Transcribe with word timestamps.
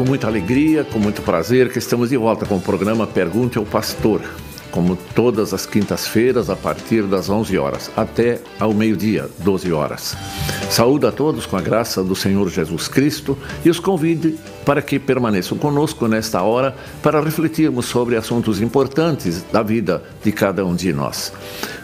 Com 0.00 0.06
muita 0.06 0.28
alegria, 0.28 0.82
com 0.82 0.98
muito 0.98 1.20
prazer 1.20 1.70
que 1.70 1.78
estamos 1.78 2.08
de 2.08 2.16
volta 2.16 2.46
com 2.46 2.56
o 2.56 2.60
programa 2.60 3.06
Pergunte 3.06 3.58
ao 3.58 3.66
Pastor, 3.66 4.22
como 4.70 4.96
todas 5.14 5.52
as 5.52 5.66
quintas-feiras 5.66 6.48
a 6.48 6.56
partir 6.56 7.02
das 7.02 7.28
11 7.28 7.58
horas 7.58 7.90
até 7.94 8.40
ao 8.58 8.72
meio-dia, 8.72 9.28
12 9.40 9.70
horas. 9.74 10.16
Saúdo 10.70 11.06
a 11.06 11.12
todos 11.12 11.44
com 11.44 11.54
a 11.54 11.60
graça 11.60 12.02
do 12.02 12.16
Senhor 12.16 12.48
Jesus 12.48 12.88
Cristo 12.88 13.36
e 13.62 13.68
os 13.68 13.78
convide 13.78 14.38
para 14.64 14.80
que 14.80 14.98
permaneçam 14.98 15.58
conosco 15.58 16.08
nesta 16.08 16.40
hora 16.40 16.74
para 17.02 17.20
refletirmos 17.20 17.84
sobre 17.84 18.16
assuntos 18.16 18.58
importantes 18.62 19.44
da 19.52 19.62
vida 19.62 20.02
de 20.24 20.32
cada 20.32 20.64
um 20.64 20.74
de 20.74 20.94
nós. 20.94 21.30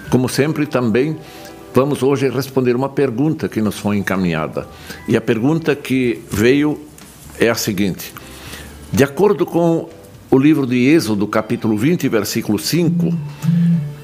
Como 0.08 0.26
sempre, 0.26 0.64
também 0.64 1.18
vamos 1.74 2.02
hoje 2.02 2.30
responder 2.30 2.74
uma 2.74 2.88
pergunta 2.88 3.46
que 3.46 3.60
nos 3.60 3.78
foi 3.78 3.98
encaminhada. 3.98 4.66
E 5.06 5.18
a 5.18 5.20
pergunta 5.20 5.76
que 5.76 6.22
veio 6.30 6.80
é 7.38 7.48
a 7.48 7.54
seguinte: 7.54 8.12
de 8.92 9.04
acordo 9.04 9.44
com 9.44 9.88
o 10.30 10.38
livro 10.38 10.66
de 10.66 10.76
Êxodo, 10.88 11.26
capítulo 11.26 11.76
20, 11.76 12.08
versículo 12.08 12.58
5, 12.58 13.12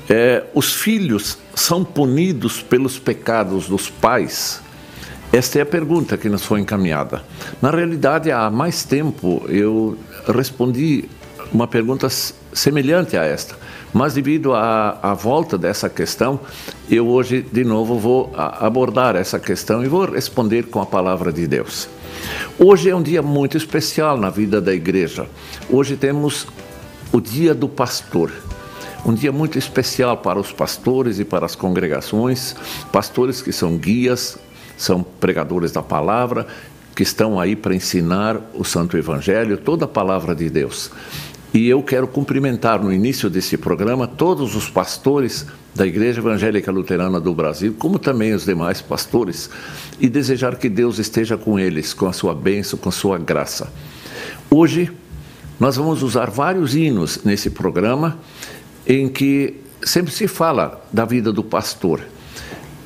é, 0.09 0.45
os 0.55 0.75
filhos 0.75 1.39
são 1.55 1.85
punidos 1.85 2.63
pelos 2.63 2.99
pecados 2.99 3.69
dos 3.69 3.89
pais? 3.89 4.61
Esta 5.33 5.61
é 5.61 5.63
a 5.63 5.67
pergunta 5.67 6.19
que 6.19 6.29
nos 6.29 6.45
foi 6.45 6.61
encaminhada. 6.61 7.23
Na 7.61 7.71
realidade, 7.71 8.31
há 8.31 8.51
mais 8.51 8.85
tempo 8.85 9.43
eu 9.49 9.97
respondi 10.29 11.09
uma 11.51 11.67
pergunta 11.67 12.09
semelhante 12.53 13.17
a 13.17 13.25
esta, 13.25 13.57
mas 13.93 14.15
devido 14.15 14.53
à, 14.55 14.99
à 15.03 15.15
volta 15.15 15.57
dessa 15.57 15.89
questão, 15.89 16.41
eu 16.91 17.09
hoje 17.09 17.41
de 17.51 17.65
novo 17.65 17.99
vou 17.99 18.33
abordar 18.37 19.17
essa 19.17 19.39
questão 19.39 19.83
e 19.83 19.89
vou 19.89 20.05
responder 20.05 20.65
com 20.65 20.81
a 20.81 20.87
palavra 20.87 21.33
de 21.33 21.47
Deus. 21.47 21.89
Hoje 22.59 22.91
é 22.91 22.97
um 22.97 23.03
dia 23.03 23.23
muito 23.23 23.57
especial 23.57 24.17
na 24.17 24.31
vida 24.31 24.61
da 24.61 24.73
igreja. 24.73 25.27
Hoje 25.69 25.97
temos 25.97 26.47
o 27.13 27.21
Dia 27.21 27.55
do 27.55 27.69
Pastor. 27.69 28.33
Um 29.05 29.15
dia 29.15 29.33
muito 29.33 29.59
especial 29.59 30.17
para 30.17 30.39
os 30.39 30.53
pastores 30.53 31.19
e 31.19 31.25
para 31.25 31.45
as 31.45 31.57
congregações, 31.57 32.55
pastores 32.93 33.43
que 33.43 33.53
são 33.53 33.77
guias, 33.77 34.39
são 34.77 35.03
pregadores 35.03 35.73
da 35.73 35.83
palavra, 35.83 36.47
que 36.95 37.03
estão 37.03 37.41
aí 37.41 37.57
para 37.57 37.75
ensinar 37.75 38.41
o 38.55 38.65
Santo 38.65 38.97
Evangelho, 38.97 39.57
toda 39.57 39.87
a 39.87 39.89
palavra 39.89 40.35
de 40.35 40.49
Deus. 40.49 40.91
E 41.53 41.69
eu 41.69 41.83
quero 41.83 42.07
cumprimentar 42.07 42.83
no 42.83 42.93
início 42.93 43.29
desse 43.29 43.57
programa 43.57 44.07
todos 44.07 44.55
os 44.55 44.71
pastores 44.71 45.47
da 45.75 45.87
Igreja 45.87 46.21
Evangélica 46.21 46.71
Luterana 46.71 47.21
do 47.21 47.35
Brasil, 47.35 47.75
como 47.79 47.99
também 47.99 48.35
os 48.35 48.45
demais 48.45 48.81
pastores, 48.81 49.49
e 49.99 50.09
desejar 50.09 50.57
que 50.57 50.69
Deus 50.69 50.99
esteja 50.99 51.37
com 51.37 51.59
eles, 51.59 51.95
com 51.95 52.07
a 52.07 52.13
sua 52.13 52.35
bênção, 52.35 52.79
com 52.79 52.89
a 52.89 52.93
sua 52.93 53.19
graça. 53.19 53.73
Hoje, 54.51 54.91
nós 55.59 55.77
vamos 55.77 56.03
usar 56.03 56.29
vários 56.29 56.75
hinos 56.75 57.21
nesse 57.25 57.49
programa, 57.49 58.19
em 58.87 59.09
que 59.09 59.57
sempre 59.83 60.13
se 60.13 60.29
fala 60.29 60.85
da 60.93 61.05
vida 61.05 61.33
do 61.33 61.43
pastor. 61.43 62.01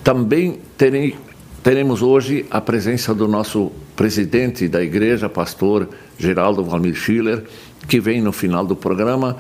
Também 0.04 0.60
terei, 0.76 1.16
teremos 1.62 2.02
hoje 2.02 2.46
a 2.50 2.60
presença 2.60 3.14
do 3.14 3.26
nosso 3.26 3.72
presidente 3.96 4.68
da 4.68 4.82
igreja, 4.82 5.28
pastor 5.28 5.88
Geraldo 6.18 6.62
Valmir 6.62 6.94
Schiller, 6.94 7.44
que 7.88 7.98
vem 7.98 8.20
no 8.20 8.32
final 8.32 8.64
do 8.64 8.76
programa 8.76 9.36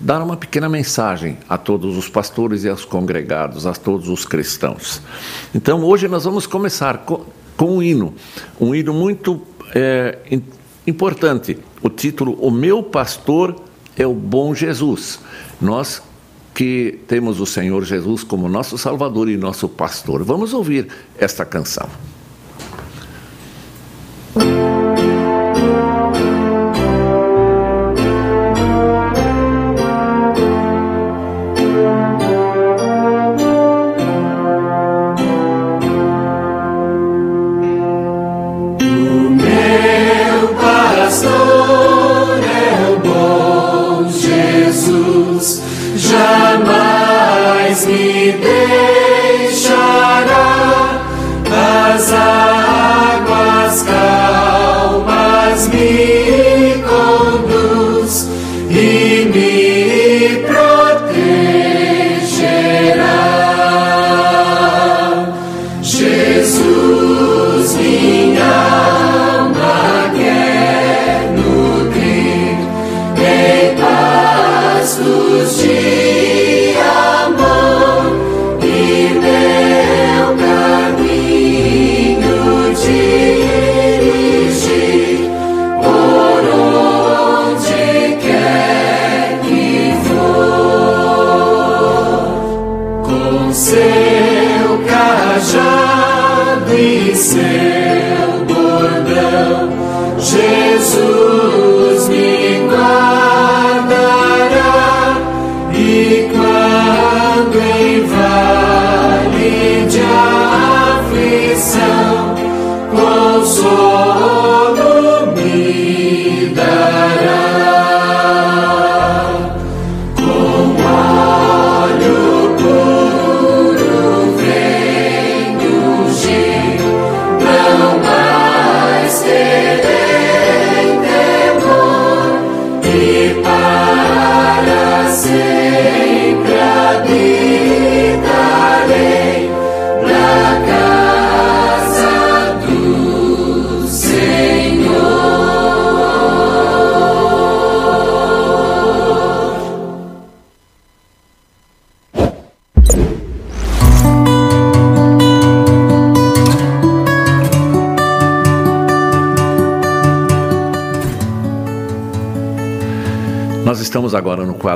dar 0.00 0.22
uma 0.22 0.36
pequena 0.36 0.68
mensagem 0.68 1.38
a 1.48 1.58
todos 1.58 1.96
os 1.96 2.08
pastores 2.08 2.64
e 2.64 2.68
aos 2.68 2.84
congregados, 2.84 3.66
a 3.66 3.72
todos 3.72 4.08
os 4.08 4.24
cristãos. 4.24 5.00
Então, 5.54 5.82
hoje 5.84 6.08
nós 6.08 6.24
vamos 6.24 6.46
começar 6.46 6.98
com, 6.98 7.24
com 7.56 7.76
um 7.76 7.82
hino, 7.82 8.14
um 8.60 8.74
hino 8.74 8.94
muito 8.94 9.42
é, 9.74 10.18
importante. 10.86 11.58
O 11.82 11.90
título 11.90 12.38
O 12.40 12.50
Meu 12.50 12.82
Pastor 12.82 13.56
é 13.96 14.06
o 14.06 14.14
Bom 14.14 14.54
Jesus. 14.54 15.20
Nós 15.60 16.02
que 16.58 16.98
temos 17.06 17.38
o 17.38 17.46
Senhor 17.46 17.84
Jesus 17.84 18.24
como 18.24 18.48
nosso 18.48 18.76
Salvador 18.76 19.28
e 19.28 19.36
nosso 19.36 19.68
pastor. 19.68 20.24
Vamos 20.24 20.52
ouvir 20.52 20.88
esta 21.16 21.44
canção. 21.44 21.88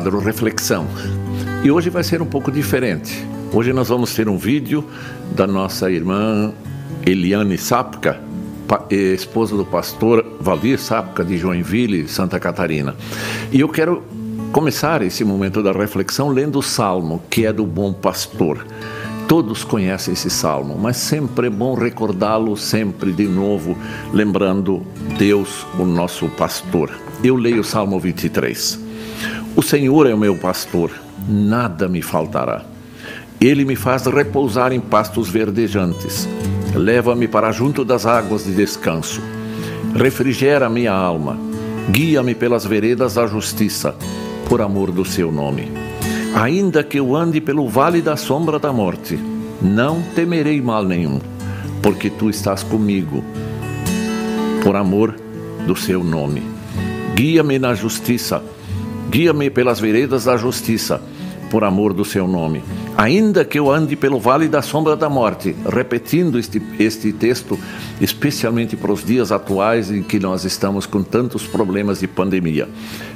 Quadro 0.02 0.18
Reflexão. 0.18 0.88
E 1.62 1.70
hoje 1.70 1.88
vai 1.88 2.02
ser 2.02 2.20
um 2.20 2.26
pouco 2.26 2.50
diferente. 2.50 3.24
Hoje 3.52 3.72
nós 3.72 3.88
vamos 3.88 4.12
ter 4.12 4.28
um 4.28 4.36
vídeo 4.36 4.84
da 5.36 5.46
nossa 5.46 5.88
irmã 5.92 6.52
Eliane 7.06 7.56
Sapka, 7.56 8.20
esposa 8.90 9.56
do 9.56 9.64
pastor 9.64 10.26
Valdir 10.40 10.76
Sapka 10.80 11.24
de 11.24 11.38
Joinville, 11.38 12.08
Santa 12.08 12.40
Catarina. 12.40 12.96
E 13.52 13.60
eu 13.60 13.68
quero 13.68 14.02
começar 14.50 15.02
esse 15.02 15.22
momento 15.22 15.62
da 15.62 15.70
reflexão 15.70 16.30
lendo 16.30 16.58
o 16.58 16.62
salmo, 16.62 17.22
que 17.30 17.46
é 17.46 17.52
do 17.52 17.64
bom 17.64 17.92
pastor. 17.92 18.66
Todos 19.28 19.62
conhecem 19.62 20.14
esse 20.14 20.30
salmo, 20.30 20.76
mas 20.76 20.96
sempre 20.96 21.46
é 21.46 21.50
bom 21.50 21.74
recordá-lo 21.74 22.56
sempre 22.56 23.12
de 23.12 23.28
novo, 23.28 23.78
lembrando 24.12 24.82
Deus, 25.16 25.64
o 25.78 25.84
nosso 25.84 26.26
pastor. 26.30 26.90
Eu 27.22 27.36
leio 27.36 27.60
o 27.60 27.64
Salmo 27.64 28.00
23. 28.00 28.91
O 29.62 29.64
Senhor 29.64 30.08
é 30.08 30.12
o 30.12 30.18
meu 30.18 30.34
pastor, 30.34 30.90
nada 31.28 31.88
me 31.88 32.02
faltará. 32.02 32.64
Ele 33.40 33.64
me 33.64 33.76
faz 33.76 34.06
repousar 34.06 34.72
em 34.72 34.80
pastos 34.80 35.28
verdejantes. 35.28 36.28
Leva-me 36.74 37.28
para 37.28 37.52
junto 37.52 37.84
das 37.84 38.04
águas 38.04 38.44
de 38.44 38.52
descanso. 38.52 39.22
Refrigera 39.94 40.68
minha 40.68 40.92
alma. 40.92 41.38
Guia-me 41.88 42.34
pelas 42.34 42.66
veredas 42.66 43.14
da 43.14 43.24
justiça, 43.28 43.94
por 44.48 44.60
amor 44.60 44.90
do 44.90 45.04
seu 45.04 45.30
nome. 45.30 45.70
Ainda 46.34 46.82
que 46.82 46.98
eu 46.98 47.14
ande 47.14 47.40
pelo 47.40 47.68
vale 47.68 48.02
da 48.02 48.16
sombra 48.16 48.58
da 48.58 48.72
morte, 48.72 49.16
não 49.62 50.02
temerei 50.16 50.60
mal 50.60 50.84
nenhum, 50.84 51.20
porque 51.80 52.10
tu 52.10 52.28
estás 52.28 52.64
comigo, 52.64 53.22
por 54.64 54.74
amor 54.74 55.14
do 55.68 55.76
seu 55.76 56.02
nome. 56.02 56.42
Guia-me 57.14 57.60
na 57.60 57.74
justiça, 57.74 58.42
guia-me 59.12 59.50
pelas 59.50 59.78
veredas 59.78 60.24
da 60.24 60.38
justiça, 60.38 60.98
por 61.50 61.64
amor 61.64 61.92
do 61.92 62.02
seu 62.02 62.26
nome. 62.26 62.64
Ainda 62.96 63.44
que 63.44 63.58
eu 63.58 63.70
ande 63.70 63.94
pelo 63.94 64.18
vale 64.18 64.48
da 64.48 64.62
sombra 64.62 64.96
da 64.96 65.06
morte, 65.06 65.54
repetindo 65.70 66.38
este, 66.38 66.62
este 66.78 67.12
texto, 67.12 67.58
especialmente 68.00 68.74
para 68.74 68.90
os 68.90 69.04
dias 69.04 69.30
atuais 69.30 69.90
em 69.90 70.02
que 70.02 70.18
nós 70.18 70.46
estamos 70.46 70.86
com 70.86 71.02
tantos 71.02 71.46
problemas 71.46 72.00
de 72.00 72.08
pandemia. 72.08 72.66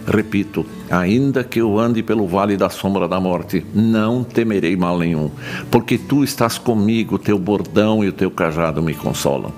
Repito, 0.07 0.67
ainda 0.91 1.43
que 1.43 1.63
eu 1.63 1.79
ande 1.79 2.03
pelo 2.03 2.27
vale 2.27 2.59
da 2.59 2.69
sombra 2.69 3.09
da 3.09 3.19
morte, 3.19 3.65
não 3.75 4.23
temerei 4.23 4.77
mal 4.77 4.99
nenhum, 4.99 5.31
porque 5.71 5.97
tu 5.97 6.23
estás 6.23 6.59
comigo, 6.59 7.19
teu 7.19 7.39
bordão 7.39 8.05
e 8.05 8.09
o 8.09 8.13
teu 8.13 8.31
cajado 8.31 8.83
me 8.83 8.93
consolam. 8.93 9.51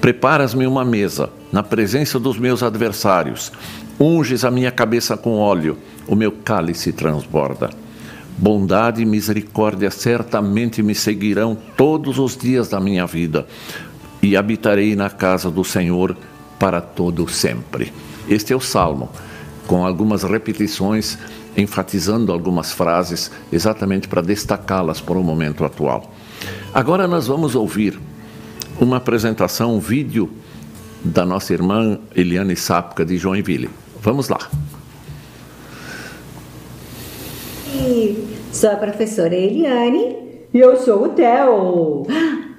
Preparas-me 0.00 0.66
uma 0.66 0.84
mesa 0.84 1.30
na 1.52 1.62
presença 1.62 2.18
dos 2.18 2.40
meus 2.40 2.60
adversários, 2.60 3.52
unges 4.00 4.44
a 4.44 4.50
minha 4.50 4.72
cabeça 4.72 5.14
com 5.16 5.36
óleo, 5.36 5.76
o 6.08 6.16
meu 6.16 6.32
cálice 6.32 6.90
transborda. 6.90 7.68
Bondade 8.38 9.02
e 9.02 9.04
misericórdia 9.04 9.90
certamente 9.90 10.82
me 10.82 10.94
seguirão 10.94 11.54
todos 11.76 12.18
os 12.18 12.34
dias 12.34 12.68
da 12.68 12.80
minha 12.80 13.06
vida 13.06 13.46
e 14.22 14.34
habitarei 14.34 14.96
na 14.96 15.10
casa 15.10 15.50
do 15.50 15.62
Senhor 15.62 16.16
para 16.58 16.80
todo 16.80 17.28
sempre. 17.28 17.92
Este 18.26 18.54
é 18.54 18.56
o 18.56 18.60
salmo, 18.60 19.10
com 19.66 19.84
algumas 19.84 20.22
repetições, 20.22 21.18
enfatizando 21.54 22.32
algumas 22.32 22.72
frases, 22.72 23.30
exatamente 23.52 24.08
para 24.08 24.22
destacá-las 24.22 25.00
para 25.00 25.18
o 25.18 25.22
momento 25.22 25.64
atual. 25.64 26.10
Agora 26.72 27.06
nós 27.06 27.26
vamos 27.26 27.54
ouvir 27.54 28.00
uma 28.80 28.96
apresentação, 28.96 29.74
um 29.74 29.80
vídeo 29.80 30.30
da 31.04 31.26
nossa 31.26 31.52
irmã 31.52 31.98
Eliane 32.14 32.56
Sapka 32.56 33.04
de 33.04 33.18
Joinville. 33.18 33.68
Vamos 34.00 34.28
lá. 34.28 34.38
Sou 38.50 38.70
a 38.70 38.76
professora 38.76 39.34
Eliane 39.34 40.46
e 40.52 40.58
eu 40.58 40.76
sou 40.76 41.04
o 41.04 41.08
Theo. 41.10 42.04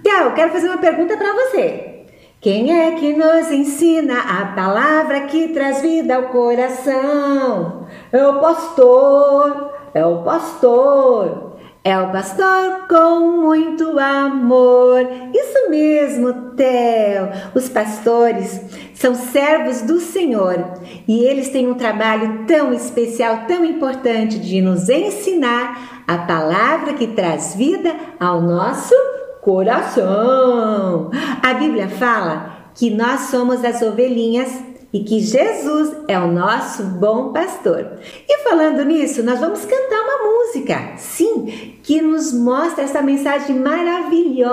Theo, 0.03 0.33
quero 0.35 0.51
fazer 0.51 0.67
uma 0.67 0.77
pergunta 0.77 1.17
para 1.17 1.33
você. 1.33 2.05
Quem 2.39 2.71
é 2.71 2.91
que 2.91 3.13
nos 3.13 3.51
ensina 3.51 4.19
a 4.19 4.45
palavra 4.55 5.21
que 5.21 5.49
traz 5.49 5.81
vida 5.81 6.15
ao 6.15 6.23
coração? 6.29 7.88
É 8.11 8.25
o 8.25 8.39
pastor, 8.39 9.73
é 9.93 10.05
o 10.05 10.23
pastor. 10.23 11.51
É 11.83 11.97
o 11.97 12.11
pastor 12.11 12.85
com 12.88 13.41
muito 13.41 13.97
amor. 13.97 14.99
Isso 15.33 15.69
mesmo, 15.71 16.51
Theo. 16.55 17.29
Os 17.55 17.69
pastores 17.69 18.90
são 19.01 19.15
servos 19.15 19.81
do 19.81 20.00
Senhor 20.00 20.75
e 21.07 21.24
eles 21.24 21.50
têm 21.50 21.68
um 21.68 21.74
trabalho 21.74 22.45
tão 22.45 22.71
especial, 22.71 23.45
tão 23.48 23.65
importante 23.65 24.38
de 24.38 24.62
nos 24.62 24.88
ensinar 24.89 26.03
a 26.07 26.19
palavra 26.19 26.94
que 26.94 27.07
traz 27.07 27.56
vida 27.56 27.95
ao 28.19 28.39
nosso 28.39 28.94
coração. 29.42 31.09
A 31.42 31.53
Bíblia 31.56 31.89
fala 31.89 32.69
que 32.75 32.92
nós 32.92 33.21
somos 33.21 33.65
as 33.65 33.81
ovelhinhas 33.81 34.70
e 34.93 35.03
que 35.03 35.19
Jesus 35.19 35.95
é 36.07 36.19
o 36.19 36.27
nosso 36.27 36.83
bom 36.83 37.31
pastor. 37.31 37.99
E 38.27 38.43
falando 38.43 38.83
nisso, 38.83 39.23
nós 39.23 39.39
vamos 39.39 39.63
cantar 39.65 40.01
uma 40.01 40.17
música, 40.31 40.93
sim, 40.97 41.77
que 41.83 42.01
nos 42.01 42.33
mostra 42.33 42.83
essa 42.83 43.01
mensagem 43.01 43.57
maravilhosa. 43.59 44.49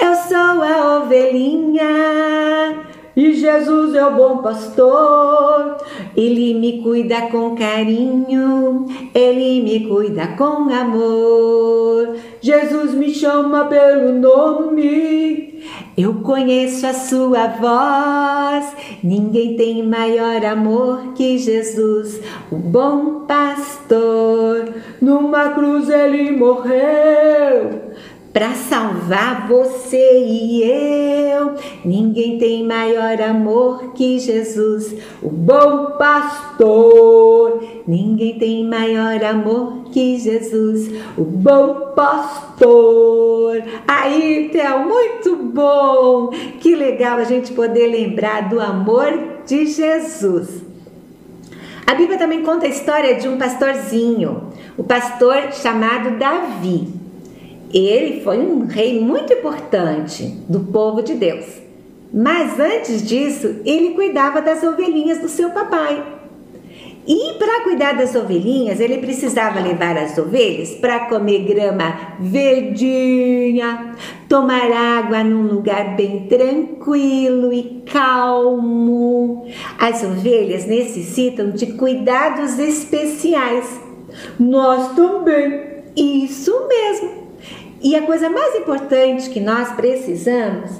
Eu 0.00 0.14
sou 0.16 0.62
a 0.62 0.98
ovelhinha. 0.98 1.84
E 3.16 3.32
Jesus 3.32 3.94
é 3.94 4.04
o 4.04 4.16
bom 4.16 4.38
pastor, 4.38 5.76
ele 6.16 6.52
me 6.54 6.82
cuida 6.82 7.22
com 7.30 7.54
carinho, 7.54 8.86
ele 9.14 9.62
me 9.62 9.86
cuida 9.86 10.26
com 10.36 10.68
amor. 10.68 12.16
Jesus 12.40 12.92
me 12.92 13.14
chama 13.14 13.66
pelo 13.66 14.18
nome, 14.18 15.62
eu 15.96 16.14
conheço 16.22 16.88
a 16.88 16.92
sua 16.92 17.46
voz. 17.46 18.74
Ninguém 19.00 19.56
tem 19.56 19.86
maior 19.86 20.44
amor 20.44 21.12
que 21.14 21.38
Jesus, 21.38 22.20
o 22.50 22.56
bom 22.56 23.26
pastor. 23.26 24.74
Numa 25.00 25.50
cruz 25.50 25.88
ele 25.88 26.32
morreu 26.32 27.94
para 28.34 28.52
salvar 28.52 29.46
você 29.46 30.24
e 30.26 30.64
eu. 30.64 31.54
Ninguém 31.84 32.36
tem 32.36 32.66
maior 32.66 33.22
amor 33.22 33.92
que 33.92 34.18
Jesus, 34.18 34.92
o 35.22 35.30
bom 35.30 35.92
pastor. 35.96 37.62
Ninguém 37.86 38.36
tem 38.36 38.64
maior 38.66 39.22
amor 39.24 39.84
que 39.92 40.18
Jesus, 40.18 40.90
o 41.16 41.22
bom 41.22 41.92
pastor. 41.94 43.62
Aí, 43.86 44.50
Theo, 44.52 44.80
muito 44.80 45.36
bom! 45.36 46.30
Que 46.58 46.74
legal 46.74 47.18
a 47.18 47.24
gente 47.24 47.52
poder 47.52 47.86
lembrar 47.86 48.48
do 48.48 48.60
amor 48.60 49.12
de 49.46 49.66
Jesus. 49.66 50.60
A 51.86 51.94
Bíblia 51.94 52.18
também 52.18 52.42
conta 52.42 52.66
a 52.66 52.68
história 52.68 53.14
de 53.14 53.28
um 53.28 53.38
pastorzinho, 53.38 54.48
o 54.76 54.82
pastor 54.82 55.52
chamado 55.52 56.18
Davi. 56.18 57.03
Ele 57.74 58.20
foi 58.20 58.38
um 58.38 58.66
rei 58.66 59.00
muito 59.00 59.32
importante 59.32 60.26
do 60.48 60.60
povo 60.60 61.02
de 61.02 61.14
Deus. 61.14 61.44
Mas 62.12 62.60
antes 62.60 63.02
disso, 63.02 63.56
ele 63.64 63.94
cuidava 63.94 64.40
das 64.40 64.62
ovelhinhas 64.62 65.18
do 65.18 65.28
seu 65.28 65.50
papai. 65.50 66.00
E 67.04 67.34
para 67.36 67.64
cuidar 67.64 67.94
das 67.94 68.14
ovelhinhas, 68.14 68.78
ele 68.78 68.98
precisava 68.98 69.58
levar 69.58 69.96
as 69.98 70.16
ovelhas 70.16 70.70
para 70.76 71.00
comer 71.00 71.40
grama 71.40 72.14
verdinha, 72.20 73.96
tomar 74.28 74.70
água 74.70 75.24
num 75.24 75.42
lugar 75.42 75.96
bem 75.96 76.28
tranquilo 76.28 77.52
e 77.52 77.82
calmo. 77.92 79.46
As 79.80 80.04
ovelhas 80.04 80.64
necessitam 80.66 81.50
de 81.50 81.72
cuidados 81.72 82.56
especiais. 82.56 83.80
Nós 84.38 84.94
também. 84.94 85.74
Isso 85.96 86.68
mesmo. 86.68 87.23
E 87.84 87.94
a 87.94 88.00
coisa 88.00 88.30
mais 88.30 88.54
importante 88.54 89.28
que 89.28 89.40
nós 89.40 89.72
precisamos 89.72 90.70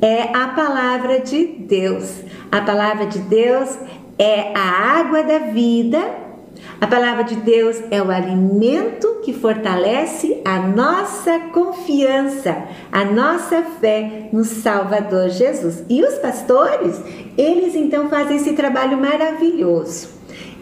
é 0.00 0.34
a 0.34 0.48
palavra 0.48 1.20
de 1.20 1.44
Deus. 1.44 2.10
A 2.50 2.62
palavra 2.62 3.04
de 3.04 3.18
Deus 3.18 3.78
é 4.18 4.50
a 4.56 4.98
água 4.98 5.22
da 5.22 5.40
vida. 5.40 6.00
A 6.80 6.86
palavra 6.86 7.22
de 7.22 7.36
Deus 7.36 7.82
é 7.90 8.00
o 8.00 8.10
alimento 8.10 9.20
que 9.22 9.34
fortalece 9.34 10.40
a 10.42 10.58
nossa 10.58 11.38
confiança, 11.52 12.56
a 12.90 13.04
nossa 13.04 13.60
fé 13.78 14.30
no 14.32 14.42
Salvador 14.42 15.28
Jesus. 15.28 15.84
E 15.86 16.02
os 16.02 16.14
pastores, 16.14 16.98
eles 17.36 17.74
então 17.74 18.08
fazem 18.08 18.38
esse 18.38 18.54
trabalho 18.54 18.96
maravilhoso. 18.96 20.08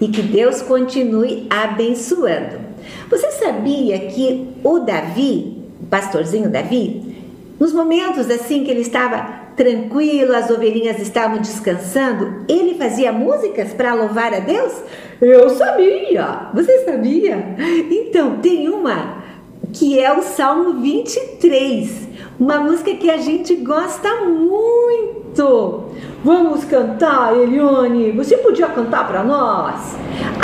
E 0.00 0.08
que 0.08 0.22
Deus 0.22 0.62
continue 0.62 1.46
abençoando. 1.48 2.60
Você 3.08 3.30
sabia 3.30 4.00
que 4.08 4.48
o 4.64 4.80
Davi, 4.80 5.61
pastorzinho 5.92 6.48
Davi, 6.48 7.14
nos 7.60 7.70
momentos 7.70 8.30
assim 8.30 8.64
que 8.64 8.70
ele 8.70 8.80
estava 8.80 9.42
tranquilo, 9.54 10.34
as 10.34 10.48
ovelhinhas 10.48 10.98
estavam 10.98 11.36
descansando, 11.36 12.46
ele 12.48 12.76
fazia 12.76 13.12
músicas 13.12 13.74
para 13.74 13.92
louvar 13.92 14.32
a 14.32 14.40
Deus? 14.40 14.72
Eu 15.20 15.50
sabia! 15.50 16.48
Você 16.54 16.86
sabia? 16.86 17.54
Então, 17.90 18.38
tem 18.38 18.70
uma 18.70 19.22
que 19.70 20.00
é 20.00 20.10
o 20.10 20.22
Salmo 20.22 20.80
23, 20.80 22.08
uma 22.40 22.58
música 22.58 22.94
que 22.94 23.10
a 23.10 23.18
gente 23.18 23.54
gosta 23.56 24.08
muito. 24.24 25.84
Vamos 26.24 26.64
cantar, 26.64 27.36
Eliane? 27.36 28.12
Você 28.12 28.38
podia 28.38 28.68
cantar 28.68 29.06
para 29.06 29.22
nós? 29.22 29.94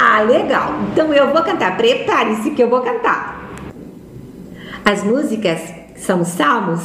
Ah, 0.00 0.20
legal. 0.20 0.74
Então 0.92 1.12
eu 1.14 1.32
vou 1.32 1.42
cantar. 1.42 1.76
Prepare-se 1.76 2.50
que 2.50 2.62
eu 2.62 2.68
vou 2.68 2.82
cantar. 2.82 3.37
As 4.88 5.04
músicas 5.04 5.60
são 5.96 6.22
os 6.22 6.28
salmos, 6.28 6.80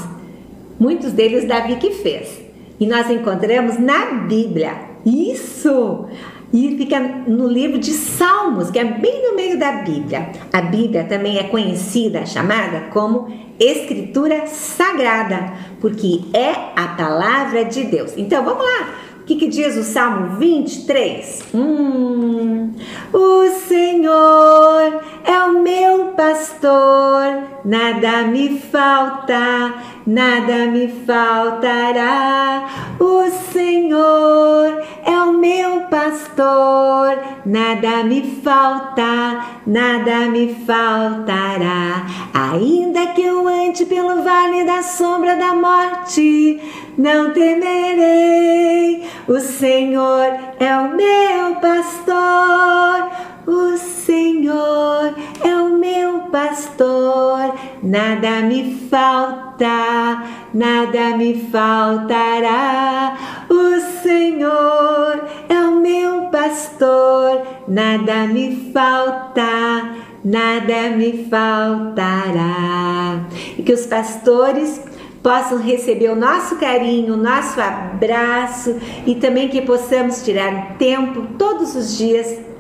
muitos 0.78 1.14
deles 1.14 1.48
Davi 1.48 1.78
que 1.78 1.92
fez. 1.92 2.38
E 2.78 2.86
nós 2.86 3.10
encontramos 3.10 3.80
na 3.80 4.26
Bíblia. 4.28 4.74
Isso! 5.06 6.08
E 6.52 6.76
fica 6.78 7.00
no 7.00 7.48
livro 7.48 7.80
de 7.80 7.92
Salmos, 7.92 8.70
que 8.70 8.78
é 8.78 8.84
bem 8.84 9.24
no 9.24 9.38
meio 9.38 9.58
da 9.58 9.84
Bíblia. 9.84 10.32
A 10.52 10.62
Bíblia 10.64 11.06
também 11.06 11.38
é 11.38 11.44
conhecida, 11.44 12.26
chamada 12.26 12.90
como 12.92 13.34
Escritura 13.58 14.48
Sagrada, 14.48 15.54
porque 15.80 16.26
é 16.34 16.52
a 16.76 16.90
palavra 16.98 17.64
de 17.64 17.86
Deus. 17.86 18.16
Então 18.18 18.44
vamos 18.44 18.66
lá! 18.66 18.96
O 19.24 19.26
que, 19.26 19.38
que, 19.38 19.48
diz 19.48 19.78
o 19.78 19.84
Salmo 19.84 20.36
23? 20.38 21.46
Hum, 21.56 22.74
o 23.14 23.50
Senhor 23.70 25.02
é 25.24 25.44
o 25.46 25.64
meu 25.64 26.08
pastor, 26.08 27.44
nada 27.64 28.24
me 28.24 28.60
falta, 28.60 29.76
nada 30.06 30.68
me 30.68 30.88
faltará. 31.06 32.96
O 33.00 33.30
Senhor 33.52 34.82
é 35.06 35.18
o 35.18 35.34
meu 35.34 35.82
pastor, 35.82 37.18
nada 37.46 38.04
me 38.04 38.40
falta, 38.44 39.46
nada 39.66 40.28
me 40.30 40.56
faltará. 40.66 42.06
Ainda 42.34 43.08
que 43.08 43.22
eu 43.22 43.48
ande 43.48 43.86
pelo 43.86 44.24
vale 44.24 44.64
da 44.64 44.82
sombra 44.84 45.36
da 45.36 45.54
morte, 45.56 46.60
não 46.98 47.32
temerei. 47.32 49.08
O 49.28 49.40
Senhor 49.40 50.26
é 50.60 50.78
o 50.78 50.96
meu 50.96 51.56
pastor. 51.56 53.33
O 53.46 53.76
Senhor 53.78 55.14
é 55.44 55.54
o 55.54 55.78
meu 55.78 56.22
pastor, 56.32 57.54
nada 57.84 58.42
me 58.42 58.88
falta, 58.90 60.24
nada 60.54 61.18
me 61.18 61.50
faltará. 61.52 63.18
O 63.50 63.82
Senhor 64.02 65.26
é 65.50 65.60
o 65.60 65.76
meu 65.82 66.30
pastor, 66.30 67.42
nada 67.68 68.28
me 68.28 68.72
falta, 68.72 69.90
nada 70.24 70.90
me 70.96 71.28
faltará. 71.30 73.26
E 73.58 73.62
que 73.62 73.74
os 73.74 73.86
pastores 73.86 74.82
possam 75.22 75.58
receber 75.58 76.10
o 76.12 76.16
nosso 76.16 76.56
carinho, 76.56 77.16
o 77.16 77.18
nosso 77.18 77.60
abraço 77.60 78.80
e 79.06 79.16
também 79.16 79.50
que 79.50 79.62
possamos 79.62 80.24
tirar 80.24 80.78
tempo 80.78 81.28
todos 81.38 81.76
os 81.76 81.98
dias 81.98 82.53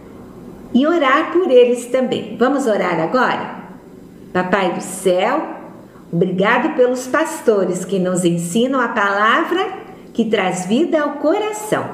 e 0.73 0.87
orar 0.87 1.31
por 1.31 1.49
eles 1.51 1.85
também. 1.85 2.35
Vamos 2.37 2.65
orar 2.65 2.99
agora? 2.99 3.63
Papai 4.33 4.73
do 4.73 4.81
céu, 4.81 5.41
obrigado 6.11 6.75
pelos 6.75 7.05
pastores 7.05 7.85
que 7.85 7.99
nos 7.99 8.25
ensinam 8.25 8.79
a 8.79 8.87
palavra 8.87 9.83
que 10.13 10.25
traz 10.25 10.65
vida 10.65 11.01
ao 11.01 11.11
coração. 11.13 11.85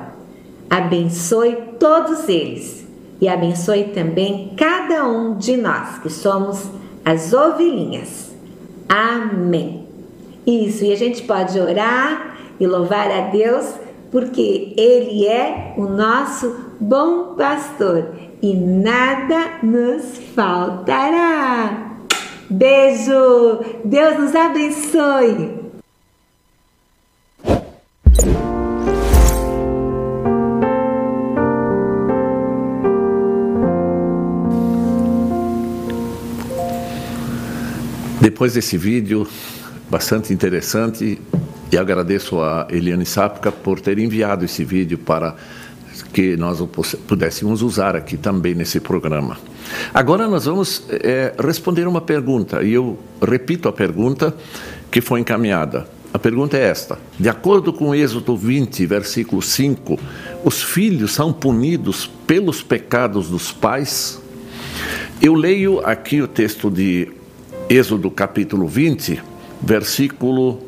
Abençoe 0.69 1.57
todos 1.79 2.29
eles 2.29 2.87
e 3.19 3.27
abençoe 3.27 3.85
também 3.85 4.53
cada 4.55 5.05
um 5.05 5.35
de 5.35 5.57
nós 5.57 5.99
que 5.99 6.09
somos 6.09 6.69
as 7.03 7.33
ovelhinhas. 7.33 8.31
Amém. 8.87 9.87
Isso, 10.47 10.85
e 10.85 10.93
a 10.93 10.95
gente 10.95 11.23
pode 11.23 11.59
orar 11.59 12.37
e 12.59 12.65
louvar 12.65 13.11
a 13.11 13.21
Deus 13.29 13.73
porque 14.11 14.73
Ele 14.77 15.27
é 15.27 15.73
o 15.77 15.83
nosso 15.83 16.55
bom 16.79 17.35
pastor 17.35 18.28
e 18.41 18.53
nada 18.53 19.59
nos 19.63 20.17
faltará. 20.35 21.97
Beijo! 22.49 23.59
Deus 23.85 24.19
nos 24.19 24.35
abençoe! 24.35 25.59
Depois 38.21 38.53
desse 38.53 38.77
vídeo 38.77 39.27
bastante 39.89 40.31
interessante, 40.33 41.19
e 41.71 41.77
agradeço 41.77 42.41
a 42.41 42.67
Eliane 42.69 43.05
Sapka 43.05 43.51
por 43.51 43.79
ter 43.79 43.99
enviado 43.99 44.45
esse 44.45 44.63
vídeo 44.63 44.97
para 44.97 45.35
que 46.01 46.35
nós 46.37 46.61
pudéssemos 47.07 47.61
usar 47.61 47.95
aqui 47.95 48.17
também 48.17 48.53
nesse 48.55 48.79
programa. 48.79 49.37
Agora 49.93 50.27
nós 50.27 50.45
vamos 50.45 50.83
é, 50.89 51.33
responder 51.39 51.87
uma 51.87 52.01
pergunta, 52.01 52.63
e 52.63 52.73
eu 52.73 52.97
repito 53.21 53.67
a 53.67 53.73
pergunta 53.73 54.35
que 54.91 55.01
foi 55.01 55.19
encaminhada. 55.19 55.87
A 56.13 56.17
pergunta 56.17 56.57
é 56.57 56.63
esta: 56.63 56.97
de 57.19 57.29
acordo 57.29 57.71
com 57.71 57.93
Êxodo 57.93 58.35
20, 58.35 58.85
versículo 58.85 59.41
5, 59.41 59.99
os 60.43 60.63
filhos 60.63 61.13
são 61.13 61.31
punidos 61.31 62.09
pelos 62.25 62.63
pecados 62.63 63.29
dos 63.29 63.51
pais? 63.51 64.19
Eu 65.21 65.35
leio 65.35 65.79
aqui 65.85 66.21
o 66.21 66.27
texto 66.27 66.71
de 66.71 67.11
Êxodo 67.69 68.09
capítulo 68.09 68.67
20, 68.67 69.21
versículo 69.61 70.63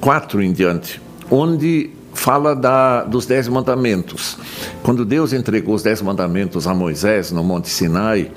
4 0.00 0.42
em 0.42 0.52
diante, 0.52 1.00
onde 1.30 1.90
fala 2.18 2.54
da, 2.54 3.04
dos 3.04 3.26
Dez 3.26 3.46
Mandamentos. 3.46 4.36
Quando 4.82 5.04
Deus 5.04 5.32
entregou 5.32 5.74
os 5.74 5.82
Dez 5.82 6.02
Mandamentos 6.02 6.66
a 6.66 6.74
Moisés 6.74 7.30
no 7.30 7.44
Monte 7.44 7.68
Sinai, 7.68 8.30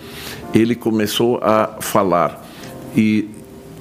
ele 0.53 0.75
começou 0.75 1.39
a 1.41 1.77
falar. 1.79 2.45
E 2.95 3.30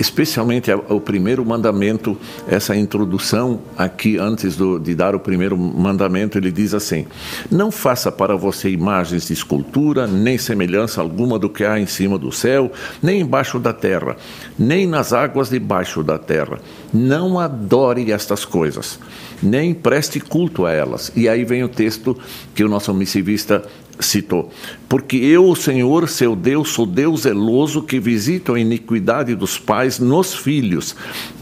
especialmente 0.01 0.73
o 0.89 0.99
primeiro 0.99 1.45
mandamento, 1.45 2.17
essa 2.49 2.75
introdução 2.75 3.61
aqui 3.77 4.17
antes 4.17 4.57
do, 4.57 4.79
de 4.79 4.95
dar 4.95 5.15
o 5.15 5.21
primeiro 5.21 5.59
mandamento, 5.59 6.39
ele 6.39 6.51
diz 6.51 6.73
assim: 6.73 7.07
Não 7.51 7.71
faça 7.71 8.11
para 8.11 8.35
você 8.35 8.71
imagens 8.71 9.27
de 9.27 9.35
escultura, 9.35 10.07
nem 10.07 10.39
semelhança 10.39 11.03
alguma 11.03 11.39
do 11.39 11.51
que 11.51 11.65
há 11.65 11.79
em 11.79 11.87
cima 11.87 12.19
do 12.19 12.33
céu, 12.33 12.73
nem 13.03 13.21
embaixo 13.21 13.59
da 13.59 13.75
terra, 13.75 14.17
nem 14.59 14.87
nas 14.87 15.13
águas 15.13 15.51
debaixo 15.51 16.03
da 16.03 16.19
terra. 16.19 16.59
Não 16.93 17.39
adore 17.39 18.11
estas 18.11 18.47
coisas, 18.47 18.99
nem 19.43 19.75
preste 19.75 20.19
culto 20.19 20.65
a 20.65 20.73
elas. 20.73 21.13
E 21.15 21.29
aí 21.29 21.45
vem 21.45 21.63
o 21.63 21.69
texto 21.69 22.17
que 22.55 22.65
o 22.65 22.69
nosso 22.69 22.95
missivista 22.95 23.63
citou. 24.01 24.51
Porque 24.89 25.17
eu, 25.17 25.49
o 25.49 25.57
Senhor, 25.57 26.09
seu 26.09 26.35
Deus, 26.35 26.71
sou 26.71 26.87
Deus 26.87 27.23
zeloso 27.23 27.83
que 27.83 28.01
visita 28.01 28.53
a 28.53 28.61
iniquidade 28.61 29.35
dos 29.35 29.59
pais 29.59 29.99
nos 29.99 30.35
filhos, 30.35 30.97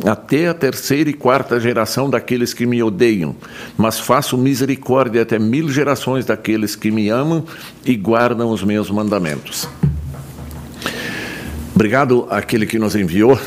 até 0.04 0.48
a 0.48 0.54
terceira 0.54 1.08
e 1.08 1.14
quarta 1.14 1.58
geração 1.60 2.10
daqueles 2.10 2.52
que 2.52 2.66
me 2.66 2.82
odeiam, 2.82 3.34
mas 3.76 3.98
faço 3.98 4.36
misericórdia 4.36 5.22
até 5.22 5.38
mil 5.38 5.68
gerações 5.70 6.26
daqueles 6.26 6.76
que 6.76 6.90
me 6.90 7.08
amam 7.08 7.44
e 7.84 7.94
guardam 7.96 8.50
os 8.50 8.62
meus 8.62 8.90
mandamentos. 8.90 9.68
Obrigado 11.74 12.26
àquele 12.28 12.66
que 12.66 12.78
nos 12.78 12.96
enviou. 12.96 13.38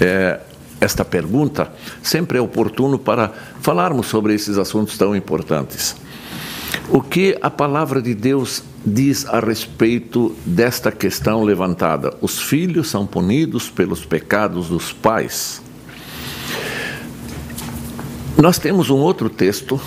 É, 0.00 0.40
esta 0.80 1.04
pergunta 1.04 1.72
sempre 2.02 2.38
é 2.38 2.40
oportuno 2.40 2.98
para 2.98 3.32
falarmos 3.60 4.06
sobre 4.06 4.34
esses 4.34 4.58
assuntos 4.58 4.96
tão 4.96 5.14
importantes. 5.16 5.96
O 6.88 7.00
que 7.00 7.36
a 7.40 7.50
palavra 7.50 8.00
de 8.00 8.14
Deus 8.14 8.62
diz 8.84 9.26
a 9.26 9.40
respeito 9.40 10.34
desta 10.44 10.92
questão 10.92 11.42
levantada? 11.42 12.14
Os 12.20 12.40
filhos 12.40 12.88
são 12.88 13.06
punidos 13.06 13.68
pelos 13.68 14.04
pecados 14.04 14.68
dos 14.68 14.92
pais. 14.92 15.62
Nós 18.40 18.58
temos 18.58 18.90
um 18.90 18.96
outro 18.96 19.28
texto 19.28 19.80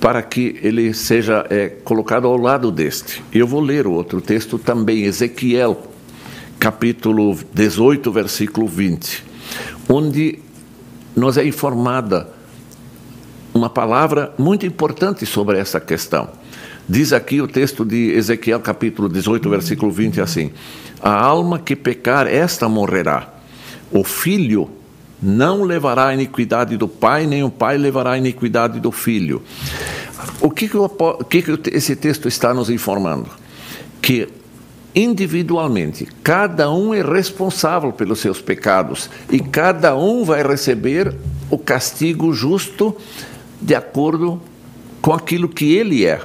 para 0.00 0.22
que 0.22 0.58
ele 0.62 0.94
seja 0.94 1.46
é, 1.50 1.68
colocado 1.68 2.26
ao 2.26 2.36
lado 2.36 2.70
deste. 2.70 3.22
Eu 3.32 3.46
vou 3.46 3.60
ler 3.60 3.86
o 3.86 3.92
outro 3.92 4.20
texto 4.20 4.58
também, 4.58 5.04
Ezequiel, 5.04 5.88
capítulo 6.58 7.38
18, 7.52 8.10
versículo 8.10 8.66
20, 8.66 9.24
onde 9.88 10.38
nos 11.14 11.36
é 11.36 11.44
informada 11.44 12.39
uma 13.52 13.68
palavra 13.68 14.32
muito 14.38 14.64
importante 14.64 15.26
sobre 15.26 15.58
essa 15.58 15.80
questão. 15.80 16.28
Diz 16.88 17.12
aqui 17.12 17.40
o 17.40 17.46
texto 17.46 17.84
de 17.84 18.12
Ezequiel, 18.12 18.60
capítulo 18.60 19.08
18, 19.08 19.48
versículo 19.48 19.92
20, 19.92 20.20
assim: 20.20 20.50
A 21.00 21.12
alma 21.12 21.58
que 21.58 21.76
pecar, 21.76 22.26
esta 22.26 22.68
morrerá. 22.68 23.28
O 23.92 24.02
filho 24.02 24.70
não 25.22 25.62
levará 25.62 26.08
a 26.08 26.14
iniquidade 26.14 26.76
do 26.76 26.88
pai, 26.88 27.26
nem 27.26 27.44
o 27.44 27.50
pai 27.50 27.76
levará 27.76 28.12
a 28.12 28.18
iniquidade 28.18 28.80
do 28.80 28.90
filho. 28.90 29.42
O 30.40 30.50
que, 30.50 30.68
que, 30.68 30.76
o, 30.76 30.88
que, 31.28 31.42
que 31.42 31.76
esse 31.76 31.94
texto 31.94 32.26
está 32.28 32.52
nos 32.54 32.70
informando? 32.70 33.28
Que 34.00 34.28
individualmente, 34.94 36.08
cada 36.22 36.70
um 36.70 36.92
é 36.92 37.02
responsável 37.02 37.92
pelos 37.92 38.18
seus 38.18 38.40
pecados 38.40 39.08
e 39.30 39.38
cada 39.38 39.96
um 39.96 40.24
vai 40.24 40.42
receber 40.42 41.14
o 41.48 41.58
castigo 41.58 42.32
justo 42.32 42.96
de 43.60 43.74
acordo 43.74 44.40
com 45.00 45.12
aquilo 45.12 45.48
que 45.48 45.74
ele 45.74 46.06
é. 46.06 46.20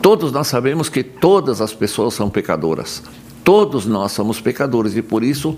Todos 0.00 0.32
nós 0.32 0.46
sabemos 0.46 0.88
que 0.88 1.02
todas 1.02 1.60
as 1.60 1.72
pessoas 1.72 2.14
são 2.14 2.28
pecadoras. 2.28 3.02
Todos 3.42 3.86
nós 3.86 4.12
somos 4.12 4.40
pecadores 4.40 4.96
e 4.96 5.02
por 5.02 5.22
isso 5.22 5.56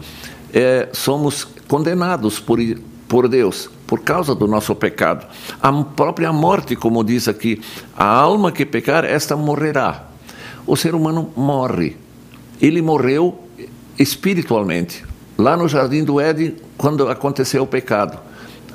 é, 0.52 0.88
somos 0.92 1.44
condenados 1.68 2.40
por, 2.40 2.58
por 3.08 3.28
Deus, 3.28 3.68
por 3.86 4.00
causa 4.00 4.34
do 4.34 4.46
nosso 4.46 4.74
pecado. 4.74 5.26
A 5.60 5.72
própria 5.82 6.32
morte, 6.32 6.74
como 6.74 7.04
diz 7.04 7.28
aqui, 7.28 7.60
a 7.96 8.06
alma 8.06 8.50
que 8.50 8.66
pecar, 8.66 9.04
esta 9.04 9.36
morrerá. 9.36 10.06
O 10.66 10.76
ser 10.76 10.94
humano 10.94 11.30
morre. 11.36 11.96
Ele 12.60 12.82
morreu 12.82 13.38
espiritualmente. 13.98 15.04
Lá 15.38 15.56
no 15.56 15.68
jardim 15.68 16.02
do 16.02 16.20
Éden, 16.20 16.56
quando 16.76 17.08
aconteceu 17.08 17.62
o 17.62 17.66
pecado. 17.66 18.18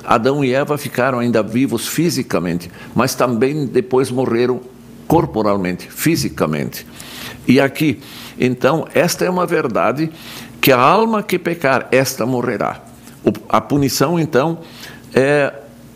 Adão 0.04 0.44
e 0.44 0.52
Eva 0.52 0.76
ficaram 0.76 1.18
ainda 1.18 1.42
vivos 1.42 1.88
fisicamente, 1.88 2.70
mas 2.94 3.14
também 3.14 3.66
depois 3.66 4.10
morreram 4.10 4.60
corporalmente, 5.06 5.88
fisicamente. 5.90 6.86
E 7.46 7.60
aqui, 7.60 8.00
então, 8.38 8.86
esta 8.94 9.24
é 9.24 9.30
uma 9.30 9.46
verdade 9.46 10.10
que 10.60 10.72
a 10.72 10.78
alma 10.78 11.22
que 11.22 11.38
pecar, 11.38 11.88
esta 11.90 12.24
morrerá. 12.24 12.80
a 13.48 13.60
punição, 13.60 14.18
então, 14.18 14.58
é 15.14 15.52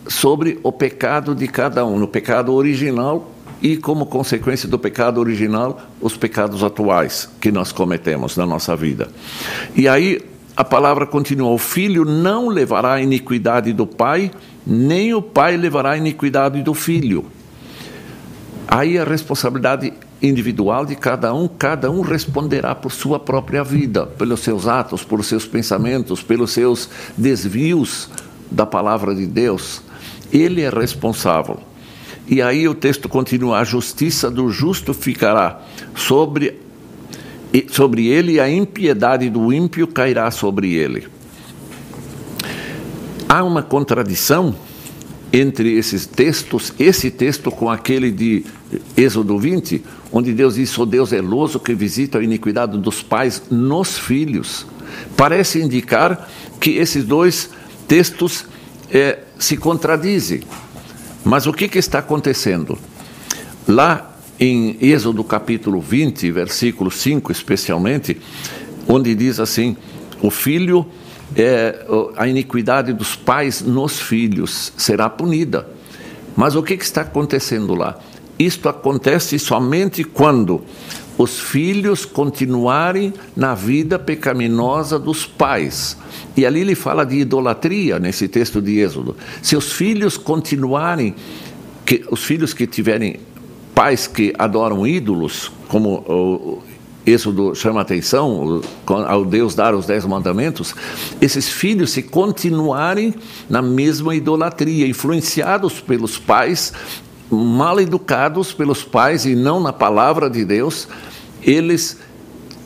sobre 0.09 0.59
o 0.63 0.71
pecado 0.71 1.35
de 1.35 1.49
cada 1.49 1.85
um, 1.85 2.01
o 2.03 2.09
pecado 2.09 2.53
original 2.53 3.33
e, 3.61 3.77
como 3.77 4.07
consequência 4.07 4.69
do 4.69 4.79
pecado 4.79 5.19
original, 5.19 5.81
os 6.01 6.17
pecados 6.17 6.63
atuais 6.63 7.29
que 7.41 7.51
nós 7.51 7.73
cometemos 7.73 8.37
na 8.37 8.47
nossa 8.47 8.77
vida. 8.77 9.09
E 9.75 9.89
aí 9.89 10.21
a 10.57 10.65
palavra 10.65 11.07
continua: 11.07 11.51
o 11.51 11.59
filho 11.59 12.05
não 12.05 12.49
levará 12.49 12.95
a 12.95 13.03
iniquidade 13.03 13.73
do 13.73 13.87
pai, 13.87 14.31
nem 14.67 15.13
o 15.13 15.21
pai 15.21 15.57
levará 15.57 15.91
a 15.91 15.99
iniquidade 15.99 16.63
do 16.63 16.73
filho. 16.73 17.27
Aí 18.67 18.99
a 18.99 19.05
responsabilidade 19.05 19.93
individual 20.21 20.87
de 20.87 20.97
cada 20.97 21.33
um, 21.35 21.47
cada 21.47 21.91
um 21.91 22.01
responderá 22.01 22.75
por 22.75 22.91
sua 22.91 23.21
própria 23.21 23.63
vida, 23.63 24.07
pelos 24.07 24.41
seus 24.41 24.67
atos, 24.67 25.05
por 25.05 25.23
seus 25.23 25.47
pensamentos, 25.47 26.23
pelos 26.23 26.53
seus 26.53 26.89
desvios 27.17 28.09
da 28.51 28.65
palavra 28.65 29.15
de 29.15 29.27
Deus. 29.27 29.83
Ele 30.33 30.63
é 30.63 30.71
responsável. 30.71 31.61
E 32.27 32.41
aí 32.41 32.67
o 32.67 32.75
texto 32.75 33.09
continua: 33.09 33.59
a 33.59 33.65
justiça 33.65 34.31
do 34.31 34.51
justo 34.51 34.95
ficará 34.95 35.61
sobre 35.95 36.66
sobre 37.69 38.07
ele 38.07 38.41
a 38.41 38.49
impiedade 38.49 39.31
do 39.31 39.53
ímpio 39.53 39.87
cairá 39.87 40.31
sobre 40.31 40.75
ele. 40.75 41.09
Há 43.29 43.43
uma 43.43 43.63
contradição 43.63 44.55
entre 45.33 45.73
esses 45.73 46.07
textos, 46.07 46.73
esse 46.79 47.11
texto 47.11 47.51
com 47.51 47.69
aquele 47.69 48.11
de 48.11 48.45
Êxodo 48.97 49.39
20, 49.39 49.83
onde 50.13 50.33
Deus 50.33 50.55
diz: 50.55 50.71
"Sou 50.71 50.87
Deus 50.87 51.11
zeloso 51.11 51.59
que 51.59 51.75
visita 51.75 52.19
a 52.19 52.23
iniquidade 52.23 52.79
dos 52.79 53.03
pais 53.03 53.43
nos 53.51 53.99
filhos". 53.99 54.67
Parece 55.17 55.61
indicar 55.61 56.29
que 56.61 56.71
esses 56.71 57.05
dois 57.05 57.51
textos 57.89 58.47
é, 58.91 59.19
se 59.39 59.57
contradizem. 59.57 60.43
Mas 61.25 61.47
o 61.47 61.53
que, 61.53 61.69
que 61.69 61.79
está 61.79 61.99
acontecendo? 61.99 62.79
Lá 63.67 64.16
em 64.39 64.77
Êxodo 64.81 65.25
capítulo 65.25 65.81
20, 65.81 66.31
versículo 66.31 66.91
5 66.91 67.33
especialmente, 67.33 68.17
onde 68.87 69.15
diz 69.15 69.41
assim: 69.41 69.77
o 70.23 70.31
filho, 70.31 70.87
é, 71.35 71.85
a 72.17 72.29
iniquidade 72.29 72.93
dos 72.93 73.17
pais 73.17 73.63
nos 73.63 74.01
filhos 74.01 74.73
será 74.77 75.09
punida. 75.09 75.67
Mas 76.37 76.55
o 76.55 76.63
que, 76.63 76.77
que 76.77 76.85
está 76.85 77.01
acontecendo 77.01 77.75
lá? 77.75 77.99
Isto 78.39 78.69
acontece 78.69 79.39
somente 79.39 80.05
quando 80.05 80.63
os 81.17 81.41
filhos 81.41 82.05
continuarem 82.05 83.15
na 83.35 83.55
vida 83.55 83.99
pecaminosa 83.99 84.99
dos 84.99 85.25
pais. 85.25 85.97
E 86.37 86.45
ali 86.45 86.61
ele 86.61 86.75
fala 86.75 87.07
de 87.07 87.17
idolatria 87.17 87.99
nesse 87.99 88.29
texto 88.29 88.61
de 88.61 88.79
Êxodo. 88.79 89.17
Se 89.41 89.57
os 89.57 89.73
filhos 89.73 90.19
continuarem, 90.19 91.15
que, 91.87 92.05
os 92.11 92.23
filhos 92.23 92.53
que 92.53 92.67
tiverem 92.67 93.19
pais 93.77 94.07
que 94.07 94.33
adoram 94.39 94.87
ídolos, 94.87 95.53
como 95.69 96.03
o 96.09 96.63
Êxodo 97.05 97.55
chama 97.55 97.83
atenção, 97.83 98.63
ao 98.87 99.23
Deus 99.23 99.55
dar 99.55 99.75
os 99.75 99.85
dez 99.85 100.03
mandamentos, 100.07 100.75
esses 101.21 101.47
filhos, 101.47 101.91
se 101.91 102.03
continuarem 102.03 103.15
na 103.51 103.61
mesma 103.61 104.15
idolatria, 104.15 104.89
influenciados 104.89 105.79
pelos 105.79 106.17
pais, 106.17 106.73
mal 107.31 107.79
educados 107.79 108.55
pelos 108.55 108.83
pais 108.83 109.27
e 109.27 109.37
não 109.37 109.61
na 109.61 109.75
palavra 109.75 110.31
de 110.31 110.43
Deus, 110.43 110.89
eles 111.43 111.99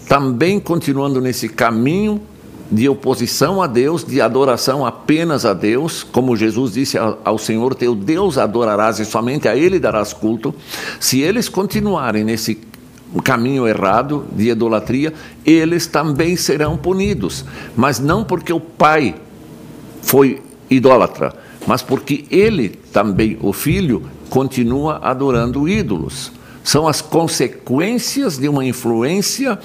também 0.09 0.61
continuando 0.61 1.21
nesse 1.21 1.49
caminho 1.49 2.23
de 2.71 2.89
oposição 2.89 3.61
a 3.61 3.67
Deus, 3.67 4.05
de 4.05 4.21
adoração 4.21 4.87
apenas 4.87 5.45
a 5.45 5.53
Deus, 5.53 6.03
como 6.05 6.37
Jesus 6.37 6.73
disse 6.73 6.97
ao 6.99 7.39
Senhor 7.39 7.75
teu 7.75 7.95
Deus 7.95 8.39
adorarás 8.39 8.99
e 9.01 9.05
somente 9.05 9.49
a 9.49 9.57
Ele 9.57 9.79
darás 9.79 10.13
culto. 10.13 10.55
Se 11.01 11.21
eles 11.21 11.49
continuarem 11.49 12.23
nesse 12.23 12.61
caminho 13.25 13.67
errado 13.67 14.25
de 14.33 14.51
idolatria, 14.51 15.13
eles 15.45 15.87
também 15.87 16.37
serão 16.37 16.77
punidos, 16.77 17.45
mas 17.77 17.99
não 17.99 18.23
porque 18.23 18.53
o 18.53 18.61
pai 18.61 19.17
foi 20.01 20.41
idólatra, 20.71 21.35
mas 21.67 21.83
porque 21.83 22.25
ele 22.31 22.69
também, 22.69 23.37
o 23.41 23.53
filho, 23.53 24.05
continua 24.29 25.01
adorando 25.03 25.69
ídolos. 25.69 26.33
São 26.63 26.87
as 26.87 27.01
consequências 27.01 28.39
de 28.39 28.49
uma 28.49 28.65
influência 28.65 29.59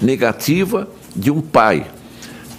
negativa 0.00 0.88
de 1.14 1.30
um 1.30 1.40
pai. 1.40 1.86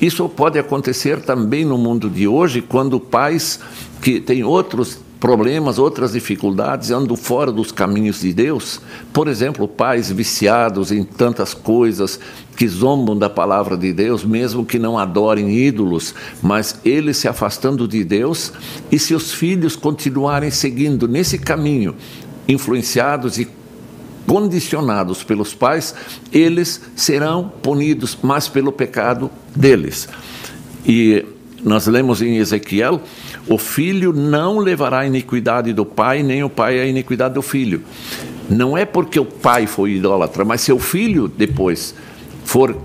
Isso 0.03 0.27
pode 0.27 0.59
acontecer 0.59 1.21
também 1.21 1.63
no 1.63 1.77
mundo 1.77 2.09
de 2.09 2.27
hoje, 2.27 2.61
quando 2.61 2.99
pais 2.99 3.57
que 4.01 4.19
têm 4.19 4.43
outros 4.43 4.99
problemas, 5.17 5.79
outras 5.79 6.11
dificuldades, 6.11 6.91
andam 6.91 7.15
fora 7.15 7.53
dos 7.53 7.71
caminhos 7.71 8.19
de 8.19 8.33
Deus. 8.33 8.81
Por 9.13 9.29
exemplo, 9.29 9.65
pais 9.65 10.11
viciados 10.11 10.91
em 10.91 11.05
tantas 11.05 11.53
coisas, 11.53 12.19
que 12.57 12.67
zombam 12.67 13.17
da 13.17 13.29
palavra 13.29 13.77
de 13.77 13.93
Deus, 13.93 14.25
mesmo 14.25 14.65
que 14.65 14.77
não 14.77 14.99
adorem 14.99 15.49
ídolos, 15.57 16.13
mas 16.41 16.77
eles 16.83 17.15
se 17.15 17.29
afastando 17.29 17.87
de 17.87 18.03
Deus, 18.03 18.51
e 18.91 18.99
se 18.99 19.15
os 19.15 19.31
filhos 19.31 19.77
continuarem 19.77 20.51
seguindo 20.51 21.07
nesse 21.07 21.37
caminho, 21.37 21.95
influenciados 22.45 23.39
e 23.39 23.47
condicionados 24.27 25.23
pelos 25.23 25.53
pais, 25.53 25.93
eles 26.31 26.81
serão 26.95 27.51
punidos, 27.61 28.17
mas 28.21 28.47
pelo 28.47 28.71
pecado 28.71 29.29
deles. 29.55 30.07
E 30.85 31.25
nós 31.63 31.87
lemos 31.87 32.21
em 32.21 32.37
Ezequiel: 32.37 33.01
o 33.47 33.57
filho 33.57 34.13
não 34.13 34.59
levará 34.59 34.99
a 34.99 35.07
iniquidade 35.07 35.73
do 35.73 35.85
pai, 35.85 36.23
nem 36.23 36.43
o 36.43 36.49
pai 36.49 36.79
a 36.79 36.85
iniquidade 36.85 37.33
do 37.33 37.41
filho. 37.41 37.81
Não 38.49 38.77
é 38.77 38.85
porque 38.85 39.19
o 39.19 39.25
pai 39.25 39.67
foi 39.67 39.93
idólatra, 39.93 40.43
mas 40.43 40.61
se 40.61 40.71
o 40.71 40.79
filho 40.79 41.27
depois 41.27 41.95
for 42.43 42.75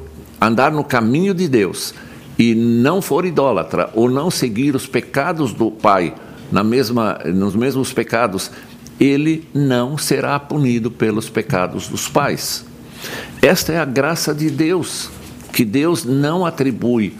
andar 0.40 0.70
no 0.70 0.85
caminho 0.85 1.35
de 1.35 1.48
Deus 1.48 1.92
e 2.38 2.55
não 2.55 3.03
for 3.03 3.24
idólatra 3.24 3.90
ou 3.94 4.09
não 4.09 4.31
seguir 4.31 4.77
os 4.77 4.87
pecados 4.87 5.53
do 5.53 5.70
pai 5.70 6.14
na 6.51 6.62
mesma, 6.62 7.18
nos 7.27 7.55
mesmos 7.55 7.92
pecados 7.92 8.51
ele 8.98 9.48
não 9.54 9.96
será 9.96 10.38
punido 10.38 10.90
pelos 10.90 11.28
pecados 11.28 11.88
dos 11.88 12.08
pais. 12.08 12.64
Esta 13.40 13.72
é 13.72 13.78
a 13.78 13.84
graça 13.84 14.34
de 14.34 14.50
Deus, 14.50 15.11
que 15.52 15.64
Deus 15.64 16.04
não 16.04 16.44
atribui 16.44 17.14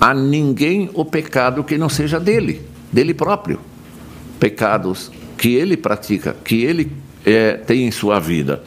a 0.00 0.14
ninguém 0.14 0.90
o 0.94 1.04
pecado 1.04 1.64
que 1.64 1.76
não 1.76 1.88
seja 1.88 2.20
dele, 2.20 2.62
dele 2.92 3.14
próprio. 3.14 3.60
Pecados 4.38 5.10
que 5.36 5.54
ele 5.54 5.76
pratica, 5.76 6.36
que 6.44 6.62
ele 6.62 6.92
é, 7.26 7.54
tem 7.54 7.84
em 7.84 7.90
sua 7.90 8.20
vida. 8.20 8.62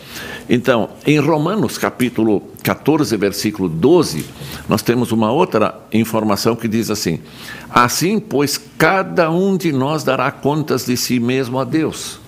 Então, 0.50 0.90
em 1.08 1.18
Romanos 1.18 1.78
capítulo 1.78 2.42
14, 2.62 3.16
versículo 3.16 3.70
12, 3.70 4.26
nós 4.68 4.82
temos 4.82 5.14
uma 5.14 5.32
outra 5.32 5.80
informação 5.94 6.58
que 6.58 6.68
diz 6.68 6.92
assim: 6.92 7.22
Assim, 7.70 8.20
pois, 8.20 8.60
cada 8.78 9.32
um 9.32 9.56
de 9.56 9.72
nós 9.72 10.04
dará 10.04 10.30
contas 10.30 10.86
de 10.86 10.98
si 10.98 11.22
mesmo 11.22 11.58
a 11.58 11.64
Deus. 11.64 12.20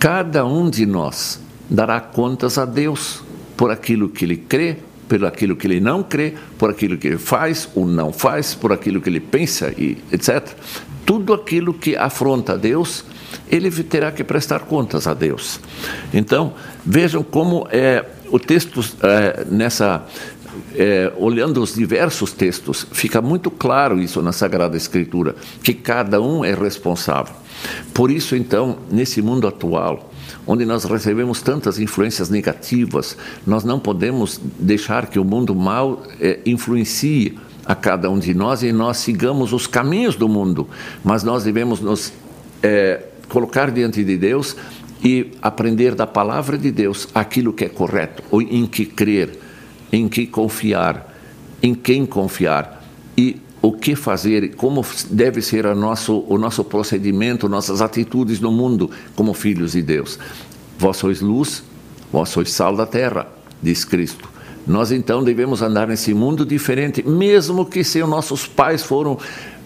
Cada 0.00 0.44
um 0.44 0.68
de 0.68 0.84
nós 0.84 1.40
dará 1.70 2.00
contas 2.00 2.58
a 2.58 2.64
Deus 2.64 3.22
por 3.56 3.70
aquilo 3.70 4.08
que 4.08 4.24
ele 4.24 4.36
crê, 4.36 4.78
por 5.08 5.24
aquilo 5.24 5.54
que 5.54 5.66
ele 5.66 5.80
não 5.80 6.02
crê, 6.02 6.34
por 6.56 6.70
aquilo 6.70 6.96
que 6.96 7.06
ele 7.06 7.18
faz 7.18 7.68
ou 7.74 7.86
não 7.86 8.12
faz, 8.12 8.54
por 8.54 8.72
aquilo 8.72 9.00
que 9.00 9.08
ele 9.08 9.20
pensa 9.20 9.72
e 9.76 9.98
etc. 10.12 10.48
Tudo 11.06 11.32
aquilo 11.32 11.72
que 11.72 11.96
afronta 11.96 12.56
Deus, 12.56 13.04
ele 13.48 13.70
terá 13.82 14.10
que 14.12 14.24
prestar 14.24 14.60
contas 14.60 15.06
a 15.06 15.14
Deus. 15.14 15.60
Então, 16.12 16.54
vejam 16.84 17.22
como 17.22 17.66
é, 17.70 18.04
o 18.30 18.38
texto 18.38 18.84
é, 19.02 19.44
nessa 19.50 20.06
é, 20.74 21.12
olhando 21.16 21.62
os 21.62 21.74
diversos 21.74 22.32
textos, 22.32 22.86
fica 22.92 23.20
muito 23.20 23.50
claro 23.50 24.00
isso 24.00 24.20
na 24.22 24.32
Sagrada 24.32 24.76
Escritura, 24.76 25.34
que 25.62 25.74
cada 25.74 26.20
um 26.20 26.44
é 26.44 26.54
responsável. 26.54 27.34
Por 27.92 28.10
isso, 28.10 28.36
então, 28.36 28.78
nesse 28.90 29.20
mundo 29.20 29.46
atual, 29.46 30.10
onde 30.46 30.64
nós 30.64 30.84
recebemos 30.84 31.42
tantas 31.42 31.78
influências 31.78 32.30
negativas, 32.30 33.16
nós 33.46 33.64
não 33.64 33.78
podemos 33.78 34.40
deixar 34.58 35.06
que 35.06 35.18
o 35.18 35.24
mundo 35.24 35.54
mal 35.54 36.02
é, 36.20 36.40
influencie 36.46 37.38
a 37.64 37.74
cada 37.74 38.10
um 38.10 38.18
de 38.18 38.32
nós 38.32 38.62
e 38.62 38.72
nós 38.72 38.98
sigamos 38.98 39.52
os 39.52 39.66
caminhos 39.66 40.16
do 40.16 40.28
mundo, 40.28 40.66
mas 41.04 41.22
nós 41.22 41.44
devemos 41.44 41.80
nos 41.80 42.12
é, 42.62 43.04
colocar 43.28 43.70
diante 43.70 44.02
de 44.02 44.16
Deus 44.16 44.56
e 45.02 45.32
aprender 45.40 45.94
da 45.94 46.06
palavra 46.06 46.58
de 46.58 46.70
Deus 46.70 47.08
aquilo 47.14 47.52
que 47.52 47.64
é 47.64 47.68
correto, 47.68 48.22
ou 48.30 48.42
em 48.42 48.66
que 48.66 48.84
crer, 48.84 49.38
em 49.92 50.08
que 50.08 50.26
confiar, 50.26 51.14
em 51.62 51.74
quem 51.74 52.04
confiar 52.04 52.84
e 53.16 53.40
o 53.60 53.72
que 53.72 53.96
fazer, 53.96 54.54
como 54.54 54.84
deve 55.10 55.42
ser 55.42 55.66
o 55.66 55.74
nosso, 55.74 56.24
o 56.28 56.38
nosso 56.38 56.62
procedimento, 56.64 57.48
nossas 57.48 57.82
atitudes 57.82 58.40
no 58.40 58.52
mundo 58.52 58.90
como 59.16 59.34
filhos 59.34 59.72
de 59.72 59.82
Deus. 59.82 60.18
Vós 60.78 60.96
sois 60.96 61.20
luz, 61.20 61.64
vós 62.12 62.28
sois 62.28 62.52
sal 62.52 62.76
da 62.76 62.86
terra, 62.86 63.26
diz 63.62 63.84
Cristo. 63.84 64.28
Nós 64.66 64.92
então 64.92 65.24
devemos 65.24 65.62
andar 65.62 65.88
nesse 65.88 66.12
mundo 66.12 66.44
diferente, 66.44 67.02
mesmo 67.02 67.64
que 67.64 67.82
se 67.82 68.00
nossos 68.04 68.46
pais 68.46 68.82
foram 68.82 69.18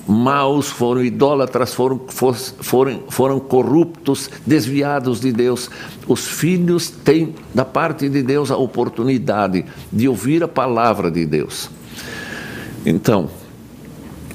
maus, 0.07 0.69
foram 0.69 1.05
idólatras, 1.05 1.73
foram, 1.73 2.01
foram, 2.09 3.03
foram 3.09 3.41
corruptos, 3.41 4.31
desviados 4.47 5.21
de 5.21 5.33
Deus. 5.33 5.71
Os 6.07 6.27
filhos 6.27 6.91
têm, 6.91 7.35
da 7.55 7.65
parte 7.65 8.09
de 8.09 8.23
Deus, 8.23 8.51
a 8.51 8.57
oportunidade 8.57 9.65
de 9.93 10.09
ouvir 10.09 10.43
a 10.43 10.49
palavra 10.49 11.11
de 11.11 11.25
Deus. 11.25 11.71
Então, 12.85 13.31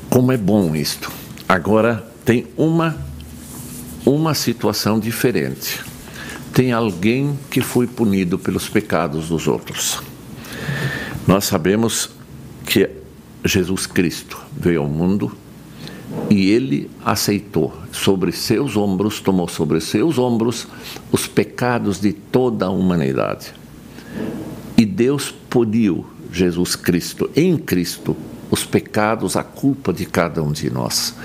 como 0.09 0.31
é 0.31 0.37
bom 0.37 0.75
isto. 0.75 1.11
Agora 1.47 2.05
tem 2.23 2.47
uma 2.57 3.07
uma 4.07 4.33
situação 4.33 4.99
diferente. 4.99 5.83
Tem 6.53 6.71
alguém 6.71 7.37
que 7.51 7.59
foi 7.61 7.85
punido 7.85 8.39
pelos 8.39 8.69
pecados 8.69 9.27
dos 9.27 9.47
outros. 9.47 10.01
Nós 11.27 11.43
sabemos 11.43 12.09
que 12.65 12.89
Jesus 13.43 13.85
Cristo 13.85 14.39
veio 14.57 14.81
ao 14.81 14.87
mundo 14.87 15.35
e 16.29 16.49
ele 16.49 16.89
aceitou 17.05 17.73
sobre 17.91 18.31
seus 18.31 18.75
ombros, 18.75 19.19
tomou 19.19 19.47
sobre 19.47 19.79
seus 19.79 20.17
ombros 20.17 20.67
os 21.11 21.27
pecados 21.27 21.99
de 21.99 22.13
toda 22.13 22.65
a 22.65 22.69
humanidade. 22.69 23.53
E 24.77 24.85
Deus 24.85 25.33
puniu 25.49 26.05
Jesus 26.31 26.75
Cristo, 26.75 27.29
em 27.35 27.57
Cristo, 27.57 28.15
os 28.51 28.63
pecados, 28.63 29.35
a 29.35 29.43
culpa 29.43 29.91
de 29.93 30.05
cada 30.05 30.43
um 30.43 30.51
de 30.51 30.69
nós. 30.69 31.15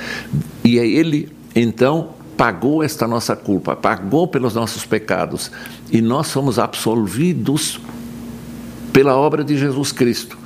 E 0.65 0.79
é 0.79 0.87
ele, 0.87 1.29
então, 1.55 2.11
pagou 2.37 2.83
esta 2.83 3.07
nossa 3.07 3.37
culpa, 3.37 3.77
pagou 3.77 4.27
pelos 4.27 4.55
nossos 4.55 4.85
pecados, 4.85 5.51
e 5.91 6.01
nós 6.01 6.29
somos 6.29 6.59
absolvidos 6.59 7.81
pela 8.93 9.17
obra 9.17 9.45
de 9.45 9.57
Jesus 9.57 9.93
Cristo, 9.93 10.39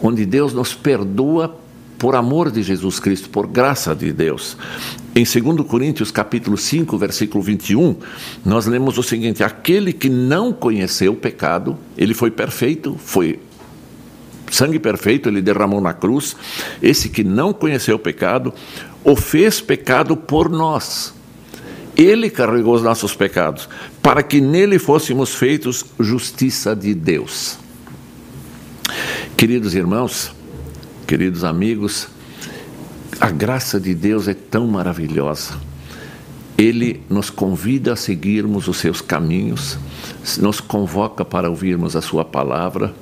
onde 0.00 0.24
Deus 0.24 0.52
nos 0.52 0.74
perdoa 0.74 1.63
por 1.98 2.14
amor 2.14 2.50
de 2.50 2.62
Jesus 2.62 2.98
Cristo, 3.00 3.28
por 3.30 3.46
graça 3.46 3.94
de 3.94 4.12
Deus. 4.12 4.56
Em 5.14 5.24
2 5.24 5.66
Coríntios 5.66 6.10
capítulo 6.10 6.56
5, 6.56 6.98
versículo 6.98 7.42
21, 7.42 7.96
nós 8.44 8.66
lemos 8.66 8.98
o 8.98 9.02
seguinte: 9.02 9.42
aquele 9.42 9.92
que 9.92 10.08
não 10.08 10.52
conheceu 10.52 11.12
o 11.12 11.16
pecado, 11.16 11.78
ele 11.96 12.14
foi 12.14 12.30
perfeito, 12.30 12.96
foi 12.98 13.38
sangue 14.50 14.78
perfeito 14.78 15.28
ele 15.28 15.42
derramou 15.42 15.80
na 15.80 15.92
cruz. 15.92 16.36
Esse 16.82 17.08
que 17.08 17.24
não 17.24 17.52
conheceu 17.52 17.96
o 17.96 17.98
pecado, 17.98 18.52
o 19.02 19.16
fez 19.16 19.60
pecado 19.60 20.16
por 20.16 20.48
nós. 20.48 21.14
Ele 21.96 22.28
carregou 22.28 22.74
os 22.74 22.82
nossos 22.82 23.14
pecados, 23.14 23.68
para 24.02 24.22
que 24.22 24.40
nele 24.40 24.78
fôssemos 24.78 25.34
feitos 25.34 25.84
justiça 26.00 26.74
de 26.74 26.92
Deus. 26.92 27.56
Queridos 29.36 29.74
irmãos, 29.74 30.32
queridos 31.06 31.44
amigos, 31.44 32.08
a 33.20 33.30
graça 33.30 33.78
de 33.78 33.94
Deus 33.94 34.26
é 34.26 34.34
tão 34.34 34.66
maravilhosa. 34.66 35.54
Ele 36.56 37.02
nos 37.10 37.30
convida 37.30 37.92
a 37.92 37.96
seguirmos 37.96 38.68
os 38.68 38.76
seus 38.76 39.00
caminhos, 39.00 39.76
nos 40.40 40.60
convoca 40.60 41.24
para 41.24 41.50
ouvirmos 41.50 41.96
a 41.96 42.00
sua 42.00 42.24
palavra. 42.24 42.94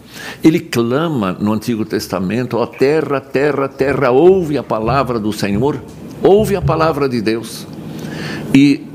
Ele 0.42 0.58
clama 0.58 1.32
no 1.32 1.52
Antigo 1.52 1.84
Testamento: 1.84 2.56
ó 2.56 2.66
terra, 2.66 3.20
terra, 3.20 3.68
terra, 3.68 4.10
ouve 4.10 4.56
a 4.56 4.62
palavra 4.62 5.20
do 5.20 5.32
Senhor, 5.32 5.82
ouve 6.22 6.56
a 6.56 6.62
palavra 6.62 7.08
de 7.08 7.20
Deus. 7.20 7.66
E 8.54 8.86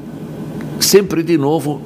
sempre 0.79 1.21
de 1.21 1.37
novo 1.37 1.81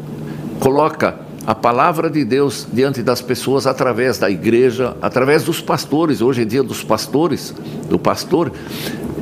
coloca 0.60 1.20
a 1.46 1.56
palavra 1.56 2.10
de 2.10 2.24
Deus 2.24 2.68
diante 2.72 3.02
das 3.02 3.22
pessoas 3.22 3.66
através 3.66 4.18
da 4.18 4.30
igreja, 4.30 4.96
através 5.02 5.44
dos 5.44 5.60
pastores, 5.60 6.22
hoje 6.22 6.44
em 6.44 6.48
dia 6.48 6.62
dos 6.62 6.84
pastores, 6.84 7.54
do 7.90 7.98
pastor, 7.98 8.52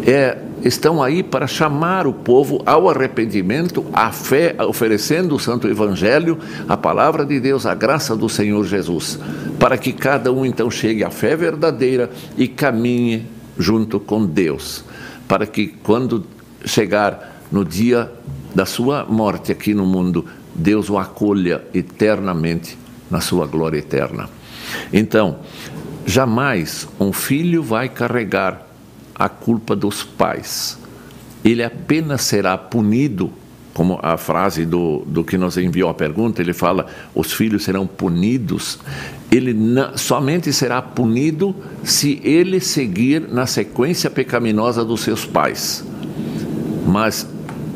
é, 0.05 0.37
estão 0.63 1.01
aí 1.01 1.23
para 1.23 1.47
chamar 1.47 2.05
o 2.05 2.13
povo 2.13 2.61
ao 2.65 2.89
arrependimento, 2.89 3.85
à 3.93 4.11
fé, 4.11 4.55
oferecendo 4.67 5.35
o 5.35 5.39
Santo 5.39 5.67
Evangelho, 5.67 6.37
a 6.67 6.75
palavra 6.75 7.25
de 7.25 7.39
Deus, 7.39 7.65
a 7.65 7.73
graça 7.73 8.15
do 8.15 8.27
Senhor 8.27 8.65
Jesus, 8.65 9.17
para 9.57 9.77
que 9.77 9.93
cada 9.93 10.31
um 10.31 10.45
então 10.45 10.69
chegue 10.69 11.03
à 11.03 11.09
fé 11.09 11.35
verdadeira 11.35 12.09
e 12.37 12.47
caminhe 12.47 13.25
junto 13.57 13.99
com 13.99 14.25
Deus, 14.25 14.83
para 15.27 15.45
que 15.45 15.67
quando 15.67 16.25
chegar 16.65 17.39
no 17.51 17.63
dia 17.63 18.11
da 18.53 18.65
sua 18.65 19.05
morte 19.05 19.51
aqui 19.51 19.73
no 19.73 19.85
mundo, 19.85 20.25
Deus 20.59 20.89
o 20.89 20.97
acolha 20.97 21.63
eternamente 21.73 22.77
na 23.09 23.21
sua 23.21 23.47
glória 23.47 23.77
eterna. 23.77 24.29
Então, 24.91 25.39
jamais 26.05 26.87
um 26.99 27.11
filho 27.11 27.63
vai 27.63 27.89
carregar 27.89 28.67
a 29.15 29.29
culpa 29.29 29.75
dos 29.75 30.03
pais. 30.03 30.77
Ele 31.43 31.63
apenas 31.63 32.21
será 32.21 32.57
punido, 32.57 33.31
como 33.73 33.99
a 34.03 34.17
frase 34.17 34.65
do, 34.65 35.03
do 35.05 35.23
que 35.23 35.37
nos 35.37 35.57
enviou 35.57 35.89
a 35.89 35.93
pergunta, 35.93 36.41
ele 36.41 36.53
fala: 36.53 36.87
os 37.15 37.31
filhos 37.31 37.63
serão 37.63 37.87
punidos. 37.87 38.79
Ele 39.31 39.53
não, 39.53 39.97
somente 39.97 40.51
será 40.51 40.81
punido 40.81 41.55
se 41.83 42.19
ele 42.23 42.59
seguir 42.59 43.21
na 43.21 43.45
sequência 43.45 44.09
pecaminosa 44.09 44.83
dos 44.83 45.01
seus 45.01 45.25
pais. 45.25 45.85
Mas 46.85 47.27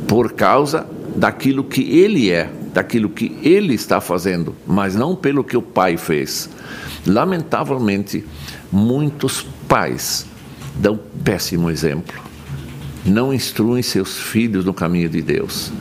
por 0.07 0.33
causa 0.33 0.85
daquilo 1.15 1.63
que 1.63 1.81
ele 1.99 2.31
é, 2.31 2.49
daquilo 2.73 3.09
que 3.09 3.37
ele 3.43 3.73
está 3.73 4.01
fazendo, 4.01 4.55
mas 4.65 4.95
não 4.95 5.15
pelo 5.15 5.43
que 5.43 5.55
o 5.55 5.61
pai 5.61 5.95
fez. 5.95 6.49
Lamentavelmente, 7.05 8.25
muitos 8.71 9.45
pais 9.67 10.25
dão 10.75 10.99
péssimo 11.23 11.69
exemplo. 11.69 12.19
Não 13.05 13.33
instruem 13.33 13.83
seus 13.83 14.17
filhos 14.17 14.65
no 14.65 14.73
caminho 14.73 15.09
de 15.09 15.21
Deus. 15.21 15.71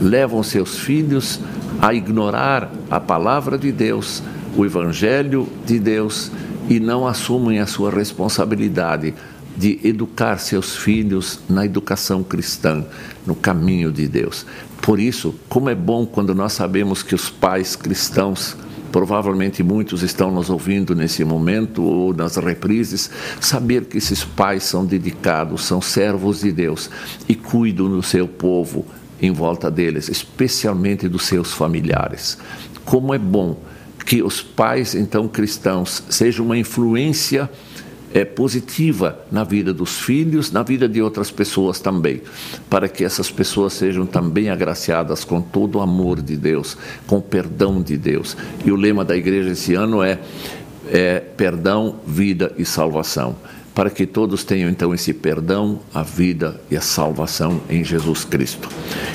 Levam 0.00 0.42
seus 0.42 0.78
filhos 0.78 1.40
a 1.80 1.94
ignorar 1.94 2.70
a 2.90 3.00
palavra 3.00 3.56
de 3.56 3.72
Deus, 3.72 4.22
o 4.56 4.64
evangelho 4.64 5.48
de 5.64 5.78
Deus 5.78 6.30
e 6.68 6.80
não 6.80 7.06
assumem 7.06 7.60
a 7.60 7.66
sua 7.66 7.90
responsabilidade 7.90 9.14
de 9.56 9.80
educar 9.82 10.38
seus 10.38 10.76
filhos 10.76 11.40
na 11.48 11.64
educação 11.64 12.22
cristã, 12.22 12.84
no 13.26 13.34
caminho 13.34 13.90
de 13.90 14.06
Deus. 14.06 14.44
Por 14.82 15.00
isso, 15.00 15.34
como 15.48 15.70
é 15.70 15.74
bom 15.74 16.04
quando 16.04 16.34
nós 16.34 16.52
sabemos 16.52 17.02
que 17.02 17.14
os 17.14 17.30
pais 17.30 17.74
cristãos, 17.74 18.56
provavelmente 18.92 19.62
muitos 19.62 20.02
estão 20.02 20.30
nos 20.30 20.50
ouvindo 20.50 20.94
nesse 20.94 21.24
momento 21.24 21.82
ou 21.82 22.14
nas 22.14 22.36
reprises, 22.36 23.10
saber 23.40 23.86
que 23.86 23.98
esses 23.98 24.22
pais 24.22 24.64
são 24.64 24.84
dedicados, 24.84 25.64
são 25.64 25.80
servos 25.80 26.40
de 26.40 26.52
Deus 26.52 26.90
e 27.28 27.34
cuidam 27.34 27.88
do 27.88 28.02
seu 28.02 28.28
povo 28.28 28.84
em 29.20 29.32
volta 29.32 29.70
deles, 29.70 30.08
especialmente 30.08 31.08
dos 31.08 31.24
seus 31.24 31.52
familiares. 31.52 32.38
Como 32.84 33.14
é 33.14 33.18
bom 33.18 33.58
que 34.04 34.22
os 34.22 34.40
pais, 34.40 34.94
então 34.94 35.26
cristãos, 35.26 36.04
sejam 36.08 36.44
uma 36.44 36.56
influência 36.56 37.50
é, 38.12 38.24
positiva 38.24 39.18
na 39.30 39.44
vida 39.44 39.72
dos 39.72 40.00
filhos, 40.00 40.50
na 40.50 40.62
vida 40.62 40.88
de 40.88 41.02
outras 41.02 41.30
pessoas 41.30 41.80
também, 41.80 42.22
para 42.70 42.88
que 42.88 43.04
essas 43.04 43.30
pessoas 43.30 43.72
sejam 43.72 44.06
também 44.06 44.48
agraciadas 44.48 45.24
com 45.24 45.40
todo 45.40 45.76
o 45.76 45.80
amor 45.80 46.20
de 46.20 46.36
Deus, 46.36 46.76
com 47.06 47.18
o 47.18 47.22
perdão 47.22 47.82
de 47.82 47.96
Deus. 47.96 48.36
E 48.64 48.70
o 48.70 48.76
lema 48.76 49.04
da 49.04 49.16
igreja 49.16 49.50
esse 49.50 49.74
ano 49.74 50.02
é, 50.02 50.18
é 50.88 51.20
perdão, 51.20 51.96
vida 52.06 52.52
e 52.56 52.64
salvação 52.64 53.36
para 53.76 53.90
que 53.90 54.06
todos 54.06 54.42
tenham 54.42 54.70
então 54.70 54.94
esse 54.94 55.12
perdão, 55.12 55.80
a 55.92 56.02
vida 56.02 56.58
e 56.70 56.76
a 56.78 56.80
salvação 56.80 57.60
em 57.68 57.84
Jesus 57.84 58.24
Cristo. 58.24 58.70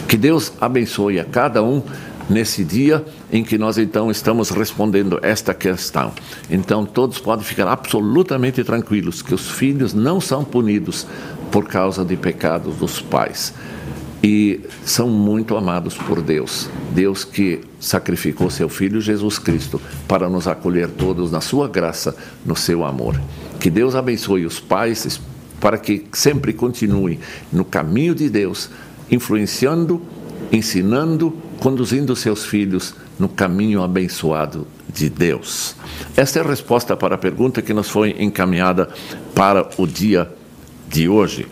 Que 0.07 0.15
Deus 0.15 0.53
abençoe 0.61 1.19
a 1.19 1.25
cada 1.25 1.63
um 1.63 1.81
nesse 2.29 2.63
dia 2.63 3.05
em 3.31 3.43
que 3.43 3.57
nós 3.57 3.77
então 3.77 4.09
estamos 4.09 4.49
respondendo 4.49 5.19
esta 5.21 5.53
questão. 5.53 6.11
Então 6.49 6.85
todos 6.85 7.19
podem 7.19 7.45
ficar 7.45 7.67
absolutamente 7.67 8.63
tranquilos 8.63 9.21
que 9.21 9.33
os 9.33 9.49
filhos 9.49 9.93
não 9.93 10.21
são 10.21 10.43
punidos 10.43 11.05
por 11.51 11.67
causa 11.67 12.05
de 12.05 12.15
pecados 12.15 12.75
dos 12.75 13.01
pais 13.01 13.53
e 14.23 14.61
são 14.85 15.09
muito 15.09 15.57
amados 15.57 15.95
por 15.95 16.21
Deus. 16.21 16.69
Deus 16.93 17.23
que 17.23 17.61
sacrificou 17.79 18.49
seu 18.49 18.69
filho 18.69 19.01
Jesus 19.01 19.39
Cristo 19.39 19.81
para 20.07 20.29
nos 20.29 20.47
acolher 20.47 20.89
todos 20.89 21.31
na 21.31 21.41
sua 21.41 21.67
graça, 21.67 22.15
no 22.45 22.55
seu 22.55 22.85
amor. 22.85 23.19
Que 23.59 23.69
Deus 23.69 23.95
abençoe 23.95 24.45
os 24.45 24.59
pais 24.59 25.19
para 25.59 25.77
que 25.77 26.05
sempre 26.13 26.53
continuem 26.53 27.19
no 27.51 27.65
caminho 27.65 28.13
de 28.13 28.29
Deus, 28.29 28.69
influenciando, 29.09 30.01
ensinando, 30.51 31.35
conduzindo 31.61 32.15
seus 32.15 32.43
filhos 32.43 32.95
no 33.19 33.29
caminho 33.29 33.83
abençoado 33.83 34.65
de 34.91 35.11
Deus. 35.11 35.75
Esta 36.17 36.39
é 36.39 36.41
a 36.41 36.47
resposta 36.47 36.97
para 36.97 37.13
a 37.13 37.19
pergunta 37.19 37.61
que 37.61 37.71
nos 37.71 37.87
foi 37.87 38.15
encaminhada 38.17 38.89
para 39.35 39.69
o 39.77 39.85
dia 39.85 40.27
de 40.89 41.07
hoje. 41.07 41.47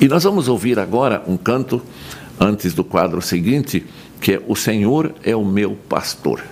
E 0.00 0.08
nós 0.08 0.24
vamos 0.24 0.48
ouvir 0.48 0.78
agora 0.78 1.22
um 1.26 1.36
canto 1.36 1.82
antes 2.40 2.72
do 2.72 2.82
quadro 2.82 3.20
seguinte, 3.20 3.84
que 4.22 4.32
é 4.32 4.42
O 4.48 4.56
Senhor 4.56 5.14
é 5.22 5.36
o 5.36 5.44
meu 5.44 5.76
pastor. 5.86 6.42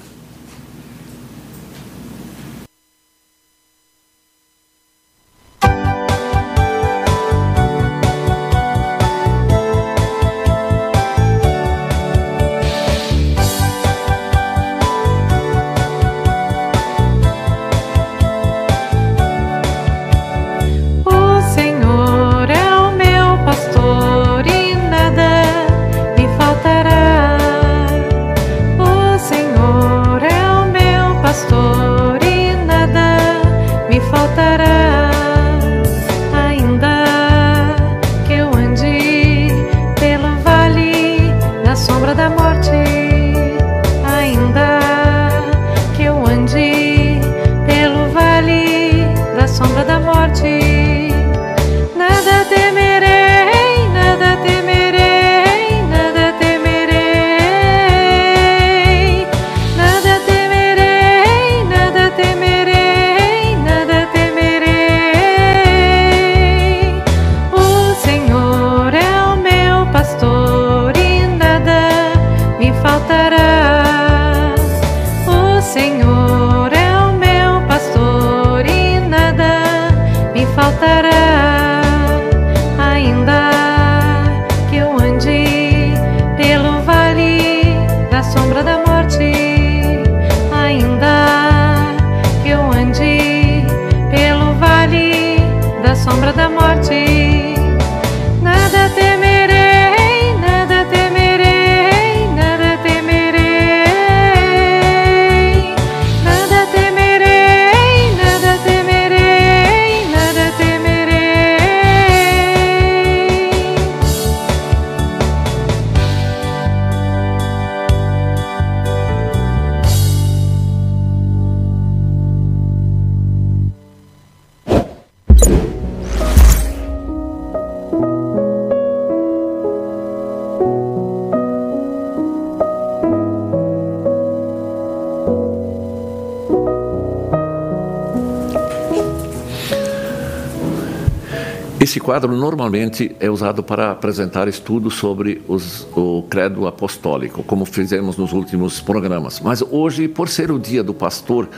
Quadro 142.20 142.36
normalmente 142.36 143.16
é 143.18 143.30
usado 143.30 143.62
para 143.62 143.92
apresentar 143.92 144.46
estudos 144.46 144.94
sobre 144.94 145.40
os, 145.48 145.88
o 145.96 146.22
credo 146.28 146.66
apostólico, 146.66 147.42
como 147.42 147.64
fizemos 147.64 148.18
nos 148.18 148.34
últimos 148.34 148.78
programas. 148.78 149.40
Mas 149.40 149.62
hoje, 149.62 150.06
por 150.06 150.28
ser 150.28 150.50
o 150.50 150.58
dia 150.58 150.82
do 150.82 150.92
pastor, 150.92 151.48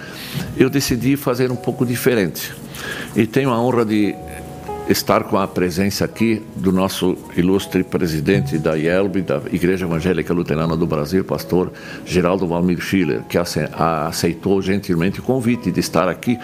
eu 0.56 0.70
decidi 0.70 1.16
fazer 1.16 1.50
um 1.50 1.56
pouco 1.56 1.84
diferente. 1.84 2.52
E 3.16 3.26
tenho 3.26 3.50
a 3.50 3.60
honra 3.60 3.84
de 3.84 4.14
estar 4.88 5.24
com 5.24 5.36
a 5.36 5.48
presença 5.48 6.04
aqui 6.04 6.40
do 6.54 6.70
nosso 6.70 7.16
ilustre 7.36 7.82
presidente 7.82 8.56
da 8.56 8.76
IELB, 8.76 9.22
da 9.22 9.42
Igreja 9.50 9.84
Evangélica 9.84 10.32
Luterana 10.32 10.76
do 10.76 10.86
Brasil, 10.86 11.24
pastor 11.24 11.72
Geraldo 12.04 12.46
Valmir 12.46 12.80
Schiller, 12.80 13.22
que 13.28 13.36
aceitou 13.38 14.62
gentilmente 14.62 15.18
o 15.18 15.22
convite 15.24 15.72
de 15.72 15.80
estar 15.80 16.08
aqui 16.08 16.38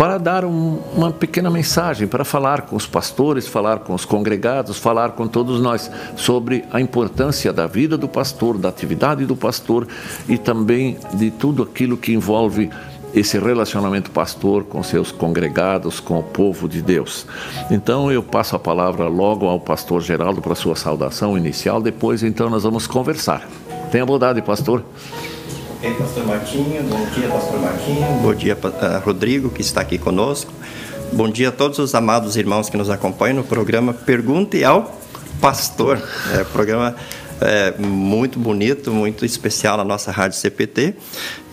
para 0.00 0.16
dar 0.16 0.46
um, 0.46 0.78
uma 0.96 1.12
pequena 1.12 1.50
mensagem, 1.50 2.08
para 2.08 2.24
falar 2.24 2.62
com 2.62 2.74
os 2.74 2.86
pastores, 2.86 3.46
falar 3.46 3.80
com 3.80 3.92
os 3.92 4.06
congregados, 4.06 4.78
falar 4.78 5.10
com 5.10 5.28
todos 5.28 5.60
nós 5.60 5.90
sobre 6.16 6.64
a 6.72 6.80
importância 6.80 7.52
da 7.52 7.66
vida 7.66 7.98
do 7.98 8.08
pastor, 8.08 8.56
da 8.56 8.70
atividade 8.70 9.26
do 9.26 9.36
pastor 9.36 9.86
e 10.26 10.38
também 10.38 10.96
de 11.12 11.30
tudo 11.30 11.62
aquilo 11.62 11.98
que 11.98 12.14
envolve 12.14 12.70
esse 13.12 13.38
relacionamento 13.38 14.10
pastor 14.10 14.64
com 14.64 14.82
seus 14.82 15.12
congregados, 15.12 16.00
com 16.00 16.18
o 16.18 16.22
povo 16.22 16.66
de 16.66 16.80
Deus. 16.80 17.26
Então 17.70 18.10
eu 18.10 18.22
passo 18.22 18.56
a 18.56 18.58
palavra 18.58 19.06
logo 19.06 19.46
ao 19.46 19.60
pastor 19.60 20.00
Geraldo 20.00 20.40
para 20.40 20.54
sua 20.54 20.76
saudação 20.76 21.36
inicial, 21.36 21.82
depois 21.82 22.22
então 22.22 22.48
nós 22.48 22.62
vamos 22.62 22.86
conversar. 22.86 23.46
Tenha 23.90 24.06
bondade, 24.06 24.40
pastor. 24.40 24.82
Ei, 25.82 25.94
pastor 25.94 26.26
Marquinho. 26.26 26.82
Bom 26.82 27.06
dia, 27.14 27.28
pastor 27.28 27.58
Marquinho. 27.58 28.06
Bom 28.20 28.34
dia, 28.34 28.54
uh, 28.54 29.02
Rodrigo, 29.02 29.48
que 29.48 29.62
está 29.62 29.80
aqui 29.80 29.96
conosco. 29.96 30.52
Bom 31.10 31.26
dia 31.26 31.48
a 31.48 31.52
todos 31.52 31.78
os 31.78 31.94
amados 31.94 32.36
irmãos 32.36 32.68
que 32.68 32.76
nos 32.76 32.90
acompanham 32.90 33.36
no 33.36 33.44
programa 33.44 33.94
Pergunte 33.94 34.62
ao 34.62 34.94
Pastor. 35.40 35.98
É 36.36 36.42
um 36.42 36.44
programa 36.44 36.94
é, 37.40 37.72
muito 37.78 38.38
bonito, 38.38 38.92
muito 38.92 39.24
especial 39.24 39.78
na 39.78 39.84
nossa 39.84 40.12
Rádio 40.12 40.36
CPT. 40.36 40.94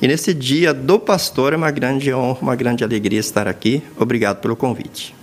E 0.02 0.08
nesse 0.10 0.34
dia 0.34 0.74
do 0.74 1.00
pastor 1.00 1.54
é 1.54 1.56
uma 1.56 1.72
grande 1.72 2.14
honra, 2.14 2.40
uma 2.42 2.56
grande 2.56 2.84
alegria 2.84 3.22
estar 3.22 3.48
aqui. 3.48 3.82
Obrigado 3.98 4.42
pelo 4.42 4.58
convite. 4.58 5.16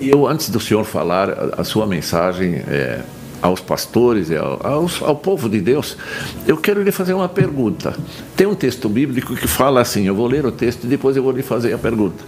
Eu, 0.00 0.24
antes 0.28 0.50
do 0.50 0.60
senhor 0.60 0.84
falar 0.84 1.30
a 1.58 1.64
sua 1.64 1.84
mensagem, 1.84 2.62
é 2.68 3.00
aos 3.44 3.60
pastores 3.60 4.30
ao, 4.32 4.88
ao 5.02 5.16
povo 5.16 5.50
de 5.50 5.60
Deus, 5.60 5.98
eu 6.46 6.56
quero 6.56 6.82
lhe 6.82 6.90
fazer 6.90 7.12
uma 7.12 7.28
pergunta. 7.28 7.94
Tem 8.34 8.46
um 8.46 8.54
texto 8.54 8.88
bíblico 8.88 9.36
que 9.36 9.46
fala 9.46 9.82
assim: 9.82 10.06
eu 10.06 10.14
vou 10.14 10.26
ler 10.26 10.46
o 10.46 10.50
texto 10.50 10.84
e 10.84 10.86
depois 10.86 11.14
eu 11.14 11.22
vou 11.22 11.30
lhe 11.30 11.42
fazer 11.42 11.74
a 11.74 11.78
pergunta. 11.78 12.24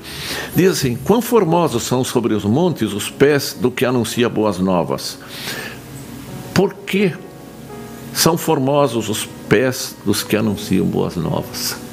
Diz 0.54 0.72
assim: 0.72 0.94
Quão 0.94 1.22
formosos 1.22 1.84
são 1.84 2.04
sobre 2.04 2.34
os 2.34 2.44
montes 2.44 2.92
os 2.92 3.08
pés 3.08 3.56
do 3.58 3.70
que 3.70 3.86
anuncia 3.86 4.28
boas 4.28 4.58
novas. 4.58 5.18
Por 6.52 6.74
que 6.74 7.14
são 8.12 8.36
formosos 8.36 9.08
os 9.08 9.26
pés 9.48 9.96
dos 10.04 10.22
que 10.22 10.36
anunciam 10.36 10.84
boas 10.84 11.16
novas? 11.16 11.85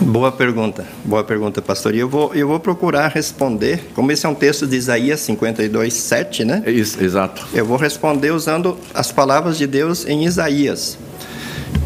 Boa 0.00 0.30
pergunta, 0.30 0.86
boa 1.04 1.24
pergunta, 1.24 1.60
pastor. 1.60 1.94
E 1.94 1.98
eu 1.98 2.08
vou, 2.08 2.34
eu 2.34 2.46
vou 2.48 2.60
procurar 2.60 3.08
responder, 3.08 3.80
como 3.94 4.12
esse 4.12 4.26
é 4.26 4.28
um 4.28 4.34
texto 4.34 4.66
de 4.66 4.76
Isaías 4.76 5.20
52, 5.20 5.92
7, 5.92 6.44
né? 6.44 6.62
Isso, 6.66 7.02
exato. 7.02 7.46
Eu 7.52 7.64
vou 7.64 7.76
responder 7.76 8.30
usando 8.30 8.78
as 8.92 9.10
palavras 9.10 9.58
de 9.58 9.66
Deus 9.66 10.06
em 10.06 10.24
Isaías. 10.24 10.98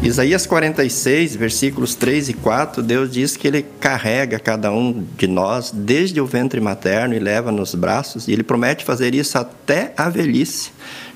Isaías 0.01 0.45
46, 0.45 1.35
versículos 1.35 1.93
3 1.95 2.29
e 2.29 2.33
4, 2.33 2.81
Deus 2.81 3.11
diz 3.11 3.35
que 3.35 3.47
Ele 3.47 3.65
carrega 3.81 4.39
cada 4.39 4.71
um 4.71 5.05
de 5.17 5.27
nós 5.27 5.71
desde 5.73 6.21
o 6.21 6.25
ventre 6.25 6.61
materno 6.61 7.13
e 7.13 7.19
leva 7.19 7.51
nos 7.51 7.75
braços, 7.75 8.27
e 8.27 8.31
Ele 8.31 8.43
promete 8.43 8.85
fazer 8.85 9.13
isso 9.13 9.37
até 9.37 9.93
a 9.97 10.09
velhice 10.09 10.71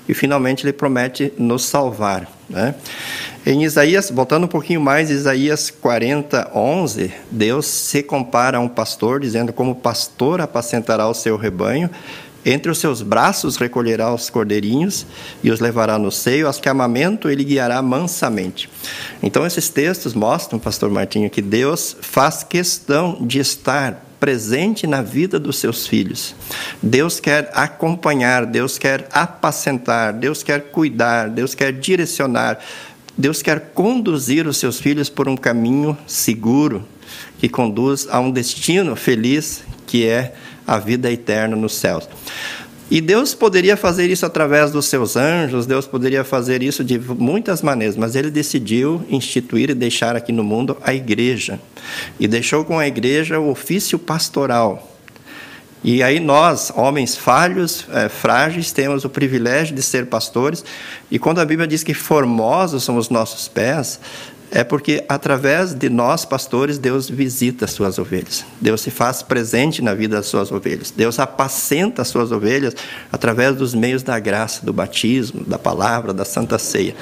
e 0.08 0.14
finalmente 0.14 0.64
ele 0.64 0.72
promete 0.72 1.32
nos 1.38 1.64
salvar. 1.64 2.30
Né? 2.48 2.74
Em 3.46 3.62
Isaías, 3.62 4.10
voltando 4.10 4.44
um 4.44 4.48
pouquinho 4.48 4.80
mais, 4.80 5.10
Isaías 5.10 5.68
40, 5.68 6.52
11, 6.54 7.12
Deus 7.30 7.66
se 7.66 8.02
compara 8.02 8.56
a 8.56 8.60
um 8.60 8.68
pastor, 8.68 9.20
dizendo: 9.20 9.52
Como 9.52 9.74
pastor 9.74 10.40
apacentará 10.40 11.06
o 11.06 11.12
seu 11.12 11.36
rebanho, 11.36 11.90
entre 12.42 12.70
os 12.70 12.78
seus 12.78 13.02
braços 13.02 13.58
recolherá 13.58 14.14
os 14.14 14.30
cordeirinhos 14.30 15.06
e 15.42 15.50
os 15.50 15.60
levará 15.60 15.98
no 15.98 16.10
seio, 16.10 16.46
aos 16.46 16.58
que 16.58 16.70
amamento 16.70 17.28
ele 17.28 17.44
guiará 17.44 17.82
mansamente. 17.82 18.70
Então, 19.22 19.46
esses 19.46 19.68
textos 19.68 20.14
mostram, 20.14 20.58
Pastor 20.58 20.90
Martinho, 20.90 21.28
que 21.28 21.42
Deus 21.42 21.94
faz 22.00 22.42
questão 22.42 23.18
de 23.20 23.40
estar 23.40 24.02
presente 24.18 24.86
na 24.86 25.02
vida 25.02 25.38
dos 25.38 25.58
seus 25.58 25.86
filhos. 25.86 26.34
Deus 26.82 27.20
quer 27.20 27.50
acompanhar, 27.52 28.46
Deus 28.46 28.78
quer 28.78 29.06
apacentar, 29.12 30.14
Deus 30.14 30.42
quer 30.42 30.70
cuidar, 30.70 31.28
Deus 31.28 31.54
quer 31.54 31.72
direcionar, 31.72 32.58
Deus 33.16 33.42
quer 33.42 33.72
conduzir 33.74 34.46
os 34.46 34.56
seus 34.56 34.80
filhos 34.80 35.08
por 35.08 35.28
um 35.28 35.36
caminho 35.36 35.96
seguro 36.06 36.84
que 37.38 37.48
conduz 37.48 38.08
a 38.10 38.18
um 38.18 38.30
destino 38.30 38.96
feliz 38.96 39.62
que 39.86 40.06
é 40.06 40.34
a 40.66 40.78
vida 40.78 41.10
eterna 41.10 41.54
nos 41.54 41.74
céus. 41.74 42.08
E 42.90 43.00
Deus 43.00 43.34
poderia 43.34 43.76
fazer 43.76 44.10
isso 44.10 44.26
através 44.26 44.70
dos 44.70 44.86
seus 44.86 45.16
anjos, 45.16 45.66
Deus 45.66 45.86
poderia 45.86 46.22
fazer 46.22 46.62
isso 46.62 46.84
de 46.84 46.98
muitas 46.98 47.62
maneiras, 47.62 47.96
mas 47.96 48.14
ele 48.14 48.30
decidiu 48.30 49.04
instituir 49.08 49.70
e 49.70 49.74
deixar 49.74 50.14
aqui 50.14 50.32
no 50.32 50.44
mundo 50.44 50.76
a 50.82 50.92
igreja. 50.92 51.58
E 52.20 52.28
deixou 52.28 52.64
com 52.64 52.78
a 52.78 52.86
igreja 52.86 53.38
o 53.38 53.50
ofício 53.50 53.98
pastoral. 53.98 54.93
E 55.84 56.02
aí 56.02 56.18
nós, 56.18 56.72
homens 56.74 57.14
falhos, 57.14 57.86
é, 57.92 58.08
frágeis, 58.08 58.72
temos 58.72 59.04
o 59.04 59.10
privilégio 59.10 59.76
de 59.76 59.82
ser 59.82 60.06
pastores. 60.06 60.64
E 61.10 61.18
quando 61.18 61.40
a 61.40 61.44
Bíblia 61.44 61.68
diz 61.68 61.82
que 61.82 61.92
formosos 61.92 62.82
são 62.82 62.96
os 62.96 63.10
nossos 63.10 63.48
pés, 63.48 64.00
é 64.50 64.62
porque 64.62 65.04
através 65.08 65.74
de 65.74 65.90
nós, 65.90 66.24
pastores, 66.24 66.78
Deus 66.78 67.10
visita 67.10 67.64
as 67.64 67.72
suas 67.72 67.98
ovelhas. 67.98 68.44
Deus 68.60 68.80
se 68.80 68.90
faz 68.90 69.20
presente 69.20 69.82
na 69.82 69.92
vida 69.94 70.16
das 70.16 70.26
suas 70.26 70.52
ovelhas. 70.52 70.90
Deus 70.90 71.18
apacenta 71.18 72.02
as 72.02 72.08
suas 72.08 72.30
ovelhas 72.30 72.74
através 73.12 73.56
dos 73.56 73.74
meios 73.74 74.04
da 74.04 74.18
graça, 74.20 74.64
do 74.64 74.72
batismo, 74.72 75.44
da 75.44 75.58
palavra, 75.58 76.14
da 76.14 76.24
santa 76.24 76.56
ceia. 76.56 76.94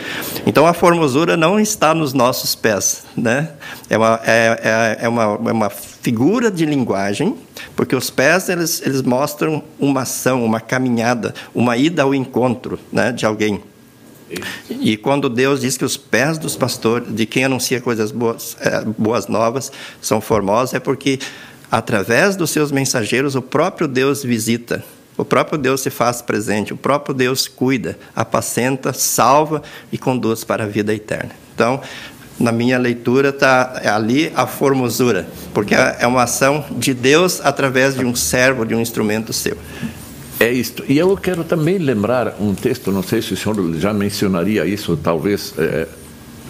Então 0.46 0.66
a 0.66 0.72
formosura 0.72 1.36
não 1.36 1.60
está 1.60 1.94
nos 1.94 2.14
nossos 2.14 2.54
pés, 2.54 3.04
né? 3.14 3.50
É 3.90 3.98
uma, 3.98 4.20
é, 4.24 4.96
é, 5.00 5.04
é 5.04 5.08
uma, 5.08 5.22
é 5.22 5.52
uma 5.52 5.70
figura 5.70 6.50
de 6.50 6.64
linguagem, 6.64 7.36
porque 7.76 7.96
os 7.96 8.10
pés 8.10 8.48
eles, 8.48 8.82
eles 8.84 9.02
mostram 9.02 9.62
uma 9.78 10.02
ação, 10.02 10.44
uma 10.44 10.60
caminhada, 10.60 11.34
uma 11.54 11.76
ida 11.76 12.02
ao 12.02 12.14
encontro 12.14 12.78
né, 12.92 13.12
de 13.12 13.26
alguém. 13.26 13.62
E 14.70 14.96
quando 14.96 15.28
Deus 15.28 15.60
diz 15.60 15.76
que 15.76 15.84
os 15.84 15.96
pés 15.96 16.38
dos 16.38 16.56
pastores, 16.56 17.14
de 17.14 17.26
quem 17.26 17.44
anuncia 17.44 17.80
coisas 17.80 18.10
boas, 18.10 18.56
é, 18.60 18.82
boas 18.84 19.26
novas, 19.26 19.70
são 20.00 20.20
formosos, 20.20 20.74
é 20.74 20.80
porque 20.80 21.18
através 21.70 22.36
dos 22.36 22.50
seus 22.50 22.72
mensageiros 22.72 23.34
o 23.34 23.42
próprio 23.42 23.86
Deus 23.86 24.22
visita. 24.22 24.84
O 25.16 25.24
próprio 25.24 25.58
Deus 25.58 25.82
se 25.82 25.90
faz 25.90 26.22
presente, 26.22 26.72
o 26.72 26.76
próprio 26.76 27.14
Deus 27.14 27.46
cuida, 27.46 27.98
apacenta, 28.16 28.94
salva 28.94 29.62
e 29.92 29.98
conduz 29.98 30.42
para 30.42 30.64
a 30.64 30.66
vida 30.66 30.94
eterna. 30.94 31.30
Então, 31.54 31.82
na 32.38 32.52
minha 32.52 32.78
leitura 32.78 33.28
está 33.28 33.80
ali 33.94 34.32
a 34.34 34.46
formosura, 34.46 35.28
porque 35.54 35.74
é 35.74 36.06
uma 36.06 36.22
ação 36.22 36.64
de 36.72 36.92
Deus 36.94 37.40
através 37.42 37.94
de 37.94 38.04
um 38.04 38.14
servo, 38.14 38.64
de 38.64 38.74
um 38.74 38.80
instrumento 38.80 39.32
seu. 39.32 39.56
É 40.40 40.50
isto. 40.50 40.84
E 40.88 40.98
eu 40.98 41.16
quero 41.16 41.44
também 41.44 41.78
lembrar 41.78 42.36
um 42.40 42.54
texto, 42.54 42.90
não 42.90 43.02
sei 43.02 43.22
se 43.22 43.32
o 43.32 43.36
senhor 43.36 43.74
já 43.78 43.92
mencionaria 43.92 44.66
isso, 44.66 44.96
talvez 44.96 45.54
é, 45.56 45.86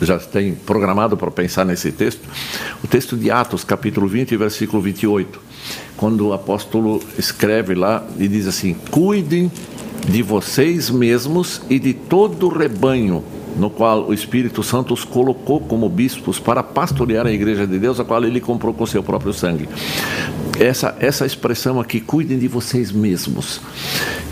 já 0.01 0.19
tem 0.19 0.55
programado 0.55 1.17
para 1.17 1.31
pensar 1.31 1.67
nesse 1.67 1.93
texto. 1.93 2.23
O 2.83 2.87
texto 2.87 3.17
de 3.17 3.31
Atos, 3.31 3.65
capítulo 3.65 4.09
20, 4.09 4.35
versículo 4.37 4.81
28, 4.81 5.41
quando 5.97 6.29
o 6.29 6.33
apóstolo 6.33 7.03
escreve 7.19 7.75
lá 7.75 8.03
e 8.19 8.27
diz 8.29 8.47
assim: 8.47 8.75
Cuidem 8.91 9.53
de 10.09 10.23
vocês 10.23 10.89
mesmos 10.89 11.61
e 11.69 11.79
de 11.79 11.93
todo 11.93 12.47
o 12.47 12.49
rebanho 12.49 13.23
no 13.57 13.71
qual 13.71 14.09
o 14.09 14.15
Espírito 14.15 14.63
Santo 14.63 14.95
os 14.95 15.05
colocou 15.05 15.61
como 15.61 15.89
bispos 15.89 16.39
para 16.39 16.63
pastorear 16.63 17.27
a 17.27 17.33
igreja 17.33 17.67
de 17.67 17.79
Deus, 17.79 18.01
a 18.01 18.05
qual 18.05 18.25
ele 18.25 18.41
comprou 18.41 18.73
com 18.73 18.87
seu 18.87 19.03
próprio 19.03 19.33
sangue. 19.33 19.69
Essa, 20.59 20.97
essa 21.01 21.27
expressão 21.27 21.81
aqui, 21.81 22.01
cuidem 22.01 22.39
de 22.39 22.49
vocês 22.49 22.93
mesmos. 22.93 23.61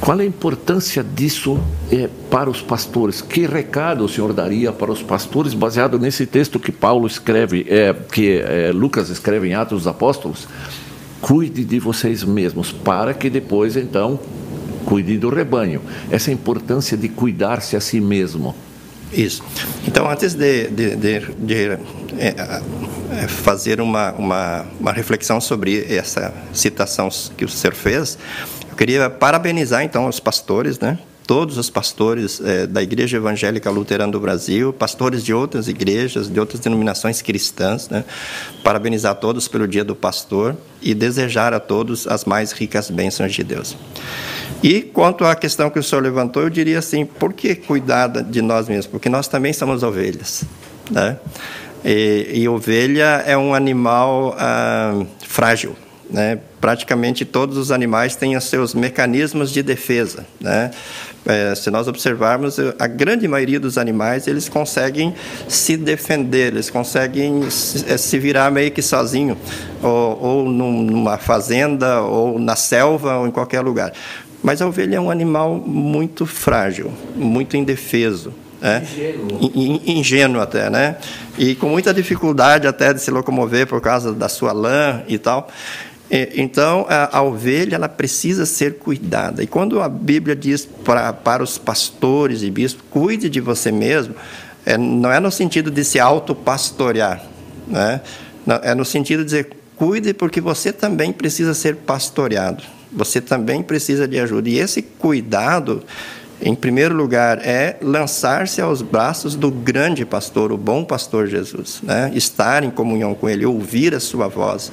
Qual 0.01 0.19
é 0.19 0.23
a 0.23 0.27
importância 0.27 1.05
disso 1.05 1.59
é, 1.91 2.09
para 2.31 2.49
os 2.49 2.63
pastores? 2.63 3.21
Que 3.21 3.47
recado 3.47 4.05
o 4.05 4.09
senhor 4.09 4.33
daria 4.33 4.73
para 4.73 4.91
os 4.91 5.03
pastores, 5.03 5.55
baseado 5.55 5.99
nesse 5.99 6.27
texto 6.27 6.59
que 6.59 6.73
Paulo 6.73 7.07
escreve, 7.07 7.67
é, 7.69 7.95
que 8.13 8.39
é, 8.39 8.71
Lucas 8.73 9.11
escreve 9.11 9.49
em 9.49 9.55
Atos 9.55 9.81
dos 9.81 9.87
Apóstolos? 9.87 10.47
Cuide 11.21 11.65
de 11.65 11.79
vocês 11.79 12.25
mesmos, 12.25 12.73
para 12.73 13.13
que 13.13 13.29
depois, 13.29 13.77
então, 13.77 14.19
cuide 14.87 15.19
do 15.19 15.29
rebanho. 15.29 15.83
Essa 16.11 16.33
importância 16.33 16.97
de 16.97 17.09
cuidar-se 17.09 17.77
a 17.77 17.81
si 17.81 18.01
mesmo. 18.01 18.55
Isso. 19.13 19.43
Então, 19.87 20.09
antes 20.09 20.35
de, 20.35 20.69
de, 20.69 20.97
de, 20.97 21.21
de 21.21 21.79
é, 22.19 22.63
é, 23.13 23.29
fazer 23.29 23.81
uma, 23.81 24.13
uma, 24.13 24.67
uma, 24.79 24.93
reflexão 24.93 25.41
sobre 25.41 25.85
essa 25.93 26.33
citação 26.53 27.09
que 27.37 27.45
o 27.45 27.49
senhor 27.49 27.75
fez, 27.75 28.17
eu 28.71 28.77
queria 28.77 29.11
parabenizar, 29.11 29.83
então, 29.83 30.07
os 30.07 30.21
pastores, 30.21 30.79
né? 30.79 30.99
todos 31.31 31.59
os 31.59 31.71
pastores 31.71 32.41
é, 32.41 32.67
da 32.67 32.83
Igreja 32.83 33.17
Evangélica 33.17 33.71
Luterana 33.71 34.11
do 34.11 34.19
Brasil, 34.19 34.73
pastores 34.73 35.25
de 35.25 35.33
outras 35.33 35.69
igrejas, 35.69 36.29
de 36.29 36.41
outras 36.41 36.59
denominações 36.59 37.23
cristãs, 37.23 37.89
né? 37.89 38.05
parabenizar 38.65 39.15
todos 39.15 39.47
pelo 39.47 39.69
Dia 39.69 39.85
do 39.85 39.95
Pastor 39.95 40.57
e 40.83 40.93
desejar 40.93 41.55
a 41.55 41.61
todos 41.61 42.09
as 42.09 42.25
mais 42.25 42.51
ricas 42.51 42.91
bênçãos 42.91 43.33
de 43.33 43.45
Deus. 43.45 43.77
E 44.63 44.83
quanto 44.83 45.25
à 45.25 45.35
questão 45.35 45.71
que 45.71 45.79
o 45.79 45.83
senhor 45.83 46.03
levantou, 46.03 46.43
eu 46.43 46.51
diria 46.51 46.79
assim: 46.79 47.05
por 47.05 47.33
que 47.33 47.55
cuidar 47.55 48.09
de 48.09 48.43
nós 48.43 48.69
mesmos? 48.69 48.87
Porque 48.87 49.09
nós 49.09 49.27
também 49.27 49.53
somos 49.53 49.83
ovelhas. 49.83 50.45
Né? 50.91 51.17
E, 51.85 52.31
e 52.35 52.49
ovelha 52.49 53.23
é 53.27 53.37
um 53.37 53.55
animal 53.55 54.35
ah, 54.39 55.03
frágil. 55.27 55.75
Né? 56.11 56.39
Praticamente 56.61 57.25
todos 57.25 57.57
os 57.57 57.71
animais 57.71 58.17
têm 58.17 58.37
os 58.37 58.45
seus 58.45 58.75
mecanismos 58.75 59.51
de 59.51 59.63
defesa. 59.63 60.27
Né? 60.41 60.73
É, 61.25 61.55
se 61.55 61.71
nós 61.71 61.87
observarmos, 61.87 62.57
a 62.79 62.87
grande 62.87 63.29
maioria 63.29 63.61
dos 63.61 63.79
animais 63.79 64.27
eles 64.27 64.49
conseguem 64.49 65.15
se 65.49 65.77
defender, 65.77 66.49
eles 66.49 66.69
conseguem 66.69 67.49
se, 67.51 67.97
se 67.97 68.19
virar 68.19 68.51
meio 68.51 68.73
que 68.73 68.83
sozinho, 68.83 69.39
ou, 69.83 70.19
ou 70.21 70.49
numa 70.49 71.17
fazenda, 71.17 72.01
ou 72.01 72.39
na 72.39 72.57
selva, 72.57 73.19
ou 73.19 73.29
em 73.29 73.31
qualquer 73.31 73.61
lugar. 73.61 73.93
Mas 74.43 74.63
a 74.63 74.67
ovelha 74.67 74.97
é 74.97 75.01
um 75.01 75.11
animal 75.11 75.55
muito 75.55 76.25
frágil, 76.25 76.91
muito 77.15 77.57
indefeso. 77.57 78.33
É, 78.63 78.83
ingênuo. 78.83 79.81
ingênuo 79.87 80.43
até, 80.43 80.69
né? 80.69 80.97
E 81.39 81.55
com 81.55 81.69
muita 81.69 81.95
dificuldade 81.95 82.67
até 82.67 82.93
de 82.93 83.01
se 83.01 83.11
locomover 83.11 83.67
por 83.67 83.81
causa 83.81 84.13
da 84.13 84.29
sua 84.29 84.53
lã 84.53 85.03
e 85.09 85.17
tal. 85.17 85.49
Então, 86.35 86.87
a, 86.89 87.19
a, 87.19 87.23
ovelha 87.23 87.77
ela 87.77 87.89
precisa 87.89 88.45
ser 88.45 88.79
cuidada. 88.79 89.45
E 89.45 89.47
quando 89.47 89.81
a 89.81 89.89
Bíblia 89.89 90.35
diz 90.35 90.67
para, 90.67 91.13
para 91.13 91.43
os 91.43 91.57
pastores 91.57 92.43
e 92.43 92.51
bispos, 92.51 92.85
cuide 92.91 93.31
de 93.31 93.41
você 93.41 93.71
mesmo, 93.71 94.15
é, 94.67 94.77
não 94.77 95.13
é 95.13 95.21
no 95.21 95.31
sentido 95.31 95.71
de 95.71 95.85
se 95.85 96.01
autopastorear, 96.01 97.25
né? 97.69 98.01
é 98.63 98.75
no 98.75 98.85
sentido 98.85 99.21
de 99.21 99.27
dizer, 99.27 99.51
cuide 99.77 100.13
porque 100.13 100.41
você 100.41 100.73
também 100.73 101.13
precisa 101.13 101.55
ser 101.55 101.77
pastoreado 101.77 102.65
você 102.93 103.21
também 103.21 103.63
precisa 103.63 104.07
de 104.07 104.19
ajuda. 104.19 104.49
E 104.49 104.59
esse 104.59 104.83
cuidado, 104.83 105.83
em 106.43 106.55
primeiro 106.55 106.95
lugar, 106.95 107.39
é 107.39 107.77
lançar-se 107.83 108.61
aos 108.61 108.83
braços 108.83 109.35
do 109.35 109.51
grande 109.51 110.05
pastor, 110.05 110.53
o 110.53 110.57
bom 110.57 110.85
pastor 110.85 111.27
Jesus. 111.27 111.81
Né? 111.83 112.11
Estar 112.15 112.65
em 112.65 112.71
comunhão 112.71 113.15
com 113.15 113.29
ele, 113.29 113.45
ouvir 113.45 113.95
a 113.95 114.01
sua 114.01 114.29
voz, 114.29 114.73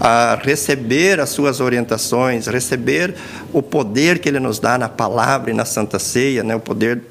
a 0.00 0.38
receber 0.42 1.20
as 1.20 1.30
suas 1.30 1.60
orientações, 1.60 2.46
receber 2.46 3.14
o 3.52 3.62
poder 3.62 4.18
que 4.18 4.28
ele 4.28 4.40
nos 4.40 4.58
dá 4.58 4.78
na 4.78 4.88
palavra 4.88 5.50
e 5.50 5.54
na 5.54 5.64
santa 5.64 5.98
ceia, 5.98 6.42
né? 6.42 6.54
o 6.54 6.60
poder 6.60 7.02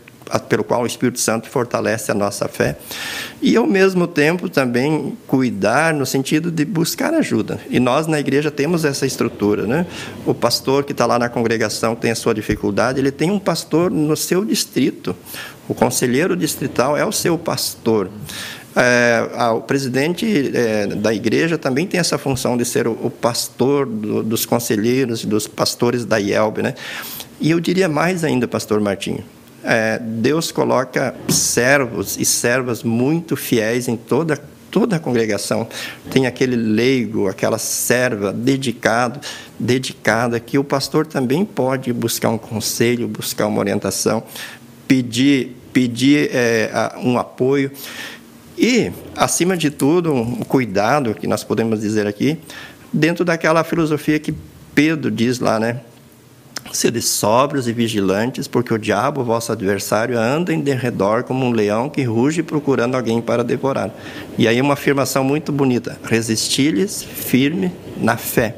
pelo 0.50 0.64
qual 0.64 0.84
o 0.84 0.86
Espírito 0.86 1.20
Santo 1.20 1.50
fortalece 1.50 2.12
a 2.12 2.16
nossa 2.16 2.48
fé. 2.48 2.78
E, 3.42 3.56
ao 3.56 3.68
mesmo 3.68 4.08
tempo, 4.08 4.50
também 4.50 5.18
cuidar 5.28 5.94
no 5.94 6.06
sentido 6.06 6.52
de 6.52 6.66
buscar 6.66 7.14
ajuda. 7.14 7.60
E 7.70 7.80
nós, 7.80 8.08
na 8.08 8.20
igreja, 8.20 8.50
temos 8.50 8.86
essa 8.86 9.06
estrutura. 9.06 9.68
Né? 9.68 9.86
O 10.26 10.34
pastor 10.34 10.84
que 10.84 10.92
está 10.92 11.06
lá 11.06 11.20
na 11.20 11.30
congregação, 11.30 11.96
tem 11.96 12.12
a 12.12 12.16
sua 12.16 12.34
dificuldade, 12.34 13.00
ele 13.00 13.12
tem 13.12 13.32
um 13.32 13.40
pastor 13.40 13.92
no 13.92 14.16
seu 14.16 14.44
distrito. 14.44 15.16
O 15.68 15.74
conselheiro 15.74 16.36
distrital 16.36 16.98
é 16.98 17.06
o 17.06 17.12
seu 17.12 17.38
pastor. 17.38 18.10
É, 18.76 19.50
o 19.52 19.62
presidente 19.62 20.52
é, 20.54 20.88
da 20.88 21.14
igreja 21.14 21.58
também 21.58 21.88
tem 21.88 21.98
essa 21.98 22.18
função 22.18 22.58
de 22.58 22.66
ser 22.66 22.88
o, 22.88 22.92
o 22.92 23.10
pastor 23.10 23.86
do, 23.86 24.22
dos 24.22 24.46
conselheiros 24.46 25.24
dos 25.24 25.48
pastores 25.48 26.04
da 26.04 26.18
IELB. 26.18 26.62
Né? 26.62 26.74
E 27.40 27.52
eu 27.52 27.60
diria 27.60 27.88
mais 27.88 28.24
ainda, 28.24 28.48
pastor 28.48 28.82
Martinho, 28.82 29.24
é, 29.66 30.00
Deus 30.00 30.52
coloca 30.52 31.16
servos 31.28 32.18
e 32.18 32.24
servas 32.24 32.84
muito 32.84 33.36
fiéis 33.36 33.88
em 33.88 33.98
toda 33.98 34.40
toda 34.70 34.98
a 34.98 35.00
congregação 35.00 35.68
tem 36.12 36.28
aquele 36.28 36.58
leigo, 36.58 37.30
aquela 37.30 37.58
serva 37.58 38.34
dedicado, 38.34 39.22
dedicada 39.58 40.38
que 40.38 40.58
o 40.58 40.66
pastor 40.66 41.06
também 41.06 41.46
pode 41.46 41.94
buscar 41.94 42.30
um 42.30 42.38
conselho, 42.38 43.08
buscar 43.08 43.48
uma 43.48 43.60
orientação, 43.60 44.22
pedir 44.88 45.56
pedir 45.72 46.30
é, 46.34 46.92
um 46.98 47.18
apoio 47.18 47.72
e 48.58 48.92
acima 49.16 49.58
de 49.58 49.70
tudo 49.70 50.14
um 50.14 50.44
cuidado 50.44 51.14
que 51.14 51.26
nós 51.26 51.44
podemos 51.44 51.82
dizer 51.82 52.06
aqui 52.06 52.38
dentro 52.92 53.26
daquela 53.26 53.64
filosofia 53.64 54.20
que 54.20 54.34
Pedro 54.74 55.10
diz 55.10 55.40
lá, 55.40 55.60
né? 55.60 55.82
Sede 56.72 57.02
sóbrios 57.02 57.68
e 57.68 57.74
vigilantes, 57.74 58.48
porque 58.48 58.74
o 58.74 58.78
diabo, 58.78 59.24
vosso 59.24 59.52
adversário, 59.52 60.20
anda 60.20 60.54
em 60.54 60.60
derredor 60.60 61.24
como 61.24 61.46
um 61.46 61.52
leão 61.52 61.90
que 61.90 62.04
ruge 62.04 62.44
procurando 62.44 62.96
alguém 62.96 63.22
para 63.22 63.44
devorar. 63.44 63.92
E 64.38 64.48
aí 64.48 64.60
uma 64.60 64.74
afirmação 64.74 65.24
muito 65.24 65.52
bonita: 65.52 65.98
resistir-lhes 66.04 67.04
firme 67.04 67.72
na 67.98 68.18
fé. 68.18 68.56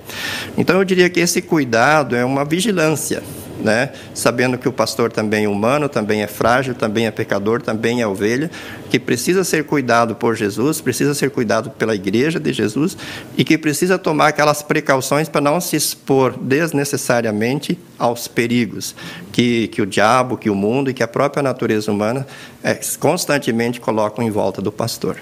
Então 0.57 0.77
eu 0.77 0.85
diria 0.85 1.09
que 1.09 1.19
esse 1.19 1.41
cuidado 1.41 2.15
é 2.15 2.25
uma 2.25 2.43
vigilância 2.43 3.21
né? 3.61 3.91
sabendo 4.13 4.57
que 4.57 4.67
o 4.67 4.71
pastor 4.71 5.11
também 5.11 5.45
é 5.45 5.49
humano, 5.49 5.89
também 5.89 6.21
é 6.21 6.27
frágil, 6.27 6.73
também 6.73 7.07
é 7.07 7.11
pecador, 7.11 7.61
também 7.61 8.01
é 8.01 8.07
ovelha, 8.07 8.49
que 8.89 8.99
precisa 8.99 9.43
ser 9.43 9.65
cuidado 9.65 10.15
por 10.15 10.35
Jesus, 10.35 10.81
precisa 10.81 11.13
ser 11.13 11.29
cuidado 11.29 11.69
pela 11.69 11.95
igreja 11.95 12.39
de 12.39 12.53
Jesus 12.53 12.97
e 13.37 13.43
que 13.43 13.57
precisa 13.57 13.97
tomar 13.97 14.27
aquelas 14.27 14.61
precauções 14.61 15.29
para 15.29 15.41
não 15.41 15.59
se 15.59 15.75
expor 15.75 16.37
desnecessariamente 16.39 17.77
aos 17.97 18.27
perigos 18.27 18.95
que, 19.31 19.67
que 19.69 19.81
o 19.81 19.85
diabo, 19.85 20.37
que 20.37 20.49
o 20.49 20.55
mundo 20.55 20.89
e 20.89 20.93
que 20.93 21.03
a 21.03 21.07
própria 21.07 21.43
natureza 21.43 21.91
humana 21.91 22.25
é, 22.63 22.79
constantemente 22.99 23.79
colocam 23.79 24.23
em 24.23 24.29
volta 24.29 24.61
do 24.61 24.71
pastor. 24.71 25.17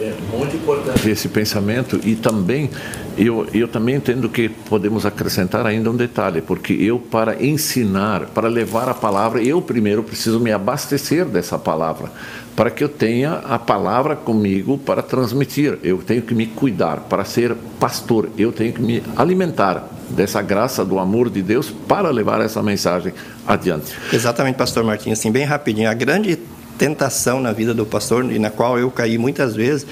É 0.00 0.14
muito 0.36 0.56
importante 0.56 1.08
esse 1.10 1.28
pensamento 1.28 2.00
e 2.02 2.16
também 2.16 2.70
eu, 3.16 3.46
eu 3.52 3.68
também 3.68 3.96
entendo 3.96 4.28
que 4.28 4.48
podemos 4.48 5.04
acrescentar 5.04 5.66
ainda 5.66 5.90
um 5.90 5.96
detalhe, 5.96 6.40
porque 6.40 6.72
eu 6.72 6.98
para 6.98 7.44
ensinar, 7.44 8.26
para 8.26 8.48
levar 8.48 8.88
a 8.88 8.94
palavra, 8.94 9.42
eu 9.42 9.60
primeiro 9.60 10.02
preciso 10.02 10.40
me 10.40 10.50
abastecer 10.50 11.26
dessa 11.26 11.58
palavra, 11.58 12.10
para 12.56 12.70
que 12.70 12.82
eu 12.82 12.88
tenha 12.88 13.34
a 13.44 13.58
palavra 13.58 14.16
comigo 14.16 14.78
para 14.78 15.02
transmitir. 15.02 15.78
Eu 15.82 15.98
tenho 15.98 16.22
que 16.22 16.34
me 16.34 16.46
cuidar 16.46 17.00
para 17.00 17.24
ser 17.24 17.54
pastor, 17.78 18.30
eu 18.38 18.50
tenho 18.50 18.72
que 18.72 18.80
me 18.80 19.02
alimentar 19.14 19.88
dessa 20.08 20.40
graça 20.42 20.84
do 20.84 20.98
amor 20.98 21.28
de 21.28 21.42
Deus 21.42 21.70
para 21.70 22.10
levar 22.10 22.40
essa 22.40 22.62
mensagem 22.62 23.12
adiante. 23.46 23.94
Exatamente, 24.12 24.56
pastor 24.56 24.84
Martins, 24.84 25.18
assim 25.18 25.30
bem 25.30 25.44
rapidinho, 25.44 25.90
a 25.90 25.94
grande 25.94 26.38
tentação 26.82 27.40
na 27.40 27.52
vida 27.52 27.72
do 27.72 27.86
pastor 27.86 28.28
e 28.32 28.40
na 28.40 28.50
qual 28.50 28.76
eu 28.76 28.90
caí 28.90 29.16
muitas 29.16 29.54
vezes, 29.54 29.86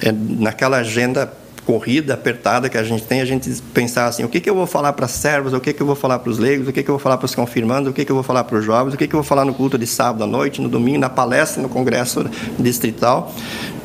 é 0.00 0.12
naquela 0.12 0.76
agenda 0.76 1.32
corrida, 1.66 2.14
apertada 2.14 2.68
que 2.68 2.78
a 2.78 2.82
gente 2.84 3.02
tem, 3.02 3.20
a 3.20 3.24
gente 3.24 3.60
pensar 3.74 4.06
assim, 4.06 4.22
o 4.22 4.28
que, 4.28 4.40
que 4.40 4.48
eu 4.48 4.54
vou 4.54 4.66
falar 4.66 4.92
para 4.92 5.08
servos, 5.08 5.52
o 5.52 5.60
que, 5.60 5.72
que 5.72 5.82
eu 5.82 5.86
vou 5.86 5.96
falar 5.96 6.20
para 6.20 6.30
os 6.30 6.38
leigos, 6.38 6.68
o 6.68 6.72
que, 6.72 6.80
que 6.80 6.88
eu 6.88 6.94
vou 6.94 6.98
falar 7.00 7.18
para 7.18 7.26
os 7.26 7.34
confirmandos, 7.34 7.90
o 7.90 7.92
que, 7.92 8.04
que 8.04 8.12
eu 8.12 8.14
vou 8.14 8.22
falar 8.22 8.44
para 8.44 8.56
os 8.56 8.64
jovens, 8.64 8.94
o 8.94 8.96
que, 8.96 9.08
que 9.08 9.14
eu 9.14 9.18
vou 9.18 9.28
falar 9.28 9.44
no 9.44 9.52
culto 9.52 9.76
de 9.76 9.86
sábado 9.86 10.22
à 10.22 10.26
noite, 10.28 10.62
no 10.62 10.68
domingo, 10.68 11.00
na 11.00 11.10
palestra, 11.10 11.60
no 11.60 11.68
congresso 11.68 12.24
distrital. 12.56 13.34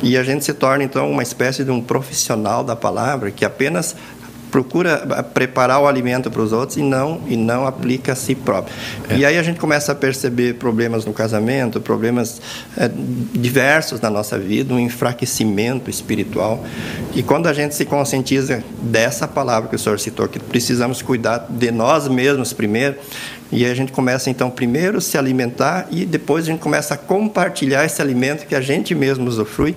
E 0.00 0.16
a 0.16 0.22
gente 0.22 0.44
se 0.44 0.54
torna, 0.54 0.84
então, 0.84 1.10
uma 1.10 1.22
espécie 1.22 1.64
de 1.64 1.70
um 1.70 1.82
profissional 1.82 2.62
da 2.62 2.76
palavra 2.76 3.30
que 3.30 3.44
apenas 3.44 3.96
procura 4.54 4.98
preparar 5.34 5.80
o 5.80 5.88
alimento 5.88 6.30
para 6.30 6.40
os 6.40 6.52
outros 6.52 6.78
e 6.78 6.80
não 6.80 7.20
e 7.26 7.36
não 7.36 7.66
aplica 7.66 8.12
a 8.12 8.14
si 8.14 8.36
próprio. 8.36 8.72
É. 9.10 9.16
E 9.16 9.26
aí 9.26 9.36
a 9.36 9.42
gente 9.42 9.58
começa 9.58 9.90
a 9.90 9.96
perceber 9.96 10.54
problemas 10.54 11.04
no 11.04 11.12
casamento, 11.12 11.80
problemas 11.80 12.40
é, 12.76 12.88
diversos 13.32 14.00
na 14.00 14.08
nossa 14.08 14.38
vida, 14.38 14.72
um 14.72 14.78
enfraquecimento 14.78 15.90
espiritual. 15.90 16.64
E 17.16 17.20
quando 17.20 17.48
a 17.48 17.52
gente 17.52 17.74
se 17.74 17.84
conscientiza 17.84 18.62
dessa 18.80 19.26
palavra 19.26 19.68
que 19.68 19.74
o 19.74 19.78
senhor 19.78 19.98
citou, 19.98 20.28
que 20.28 20.38
precisamos 20.38 21.02
cuidar 21.02 21.48
de 21.50 21.72
nós 21.72 22.06
mesmos 22.06 22.52
primeiro, 22.52 22.94
e 23.50 23.66
a 23.66 23.74
gente 23.74 23.90
começa 23.90 24.30
então 24.30 24.50
primeiro 24.50 25.00
se 25.00 25.18
alimentar 25.18 25.88
e 25.90 26.04
depois 26.04 26.44
a 26.44 26.52
gente 26.52 26.60
começa 26.60 26.94
a 26.94 26.96
compartilhar 26.96 27.84
esse 27.84 28.00
alimento 28.00 28.46
que 28.46 28.54
a 28.54 28.60
gente 28.60 28.94
mesmo 28.94 29.26
usufrui 29.26 29.74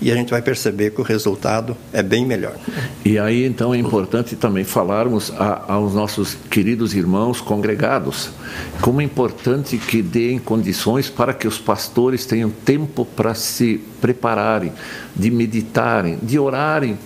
e 0.00 0.12
a 0.12 0.14
gente 0.14 0.30
vai 0.30 0.42
perceber 0.42 0.90
que 0.90 1.00
o 1.00 1.04
resultado 1.04 1.76
é 1.92 2.02
bem 2.02 2.24
melhor. 2.24 2.56
E 3.04 3.18
aí 3.18 3.44
então 3.44 3.74
é 3.74 3.78
importante 3.78 4.36
também 4.36 4.64
falarmos 4.64 5.32
a, 5.36 5.72
aos 5.72 5.94
nossos 5.94 6.36
queridos 6.50 6.94
irmãos 6.94 7.40
congregados 7.40 8.30
como 8.80 9.00
é 9.00 9.04
importante 9.04 9.76
que 9.76 10.02
deem 10.02 10.38
condições 10.38 11.10
para 11.10 11.32
que 11.34 11.48
os 11.48 11.58
pastores 11.58 12.24
tenham 12.26 12.50
tempo 12.50 13.04
para 13.04 13.34
se 13.34 13.80
prepararem, 14.00 14.72
de 15.14 15.30
meditarem, 15.30 16.18
de 16.22 16.38
orarem 16.38 16.96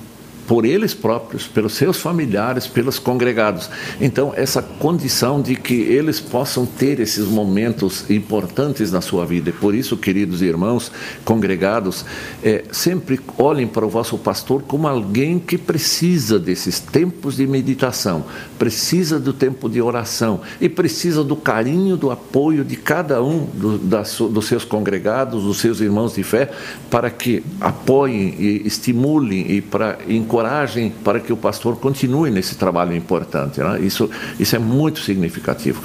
por 0.47 0.65
eles 0.65 0.95
próprios, 0.95 1.47
pelos 1.47 1.75
seus 1.75 1.99
familiares, 1.99 2.67
pelos 2.67 2.99
congregados. 2.99 3.71
Então, 4.01 4.33
essa 4.37 4.63
condição 4.63 5.41
de 5.41 5.55
que 5.57 5.75
eles 5.75 6.21
possam 6.21 6.67
ter 6.67 7.01
esses 7.01 7.27
momentos 7.27 8.11
importantes 8.11 8.91
na 8.91 9.01
sua 9.01 9.25
vida. 9.25 9.51
E 9.51 9.53
por 9.53 9.75
isso, 9.75 9.97
queridos 9.97 10.43
irmãos 10.43 10.91
congregados, 11.25 12.05
é, 12.43 12.65
sempre 12.71 13.21
olhem 13.39 13.67
para 13.67 13.87
o 13.87 13.89
vosso 13.89 14.19
pastor 14.19 14.63
como 14.63 14.89
alguém 14.89 15.39
que 15.39 15.57
precisa 15.57 16.39
desses 16.39 16.81
tempos 16.81 17.37
de 17.37 17.47
meditação, 17.47 18.25
precisa 18.59 19.19
do 19.19 19.33
tempo 19.33 19.69
de 19.69 19.81
oração 19.81 20.41
e 20.61 20.69
precisa 20.69 21.23
do 21.23 21.37
carinho, 21.37 21.97
do 21.97 22.11
apoio 22.11 22.65
de 22.65 22.77
cada 22.77 23.23
um 23.23 23.45
do, 23.45 23.79
das, 23.79 24.19
dos 24.19 24.47
seus 24.47 24.65
congregados, 24.65 25.45
dos 25.45 25.59
seus 25.59 25.81
irmãos 25.81 26.15
de 26.15 26.23
fé, 26.23 26.51
para 26.91 27.11
que 27.11 27.43
apoiem 27.61 28.35
e 28.39 28.67
estimulem 28.67 29.51
e 29.51 29.61
para 29.61 29.99
encorajem 30.33 30.91
para 31.05 31.21
que 31.21 31.33
o 31.33 31.37
pastor 31.37 31.77
continue 31.77 32.31
nesse 32.31 32.55
trabalho 32.55 32.97
importante. 32.97 33.61
Né? 33.61 33.81
Isso, 33.81 34.09
isso 34.41 34.57
é 34.57 34.59
muito 34.59 35.01
significativo. 35.01 35.83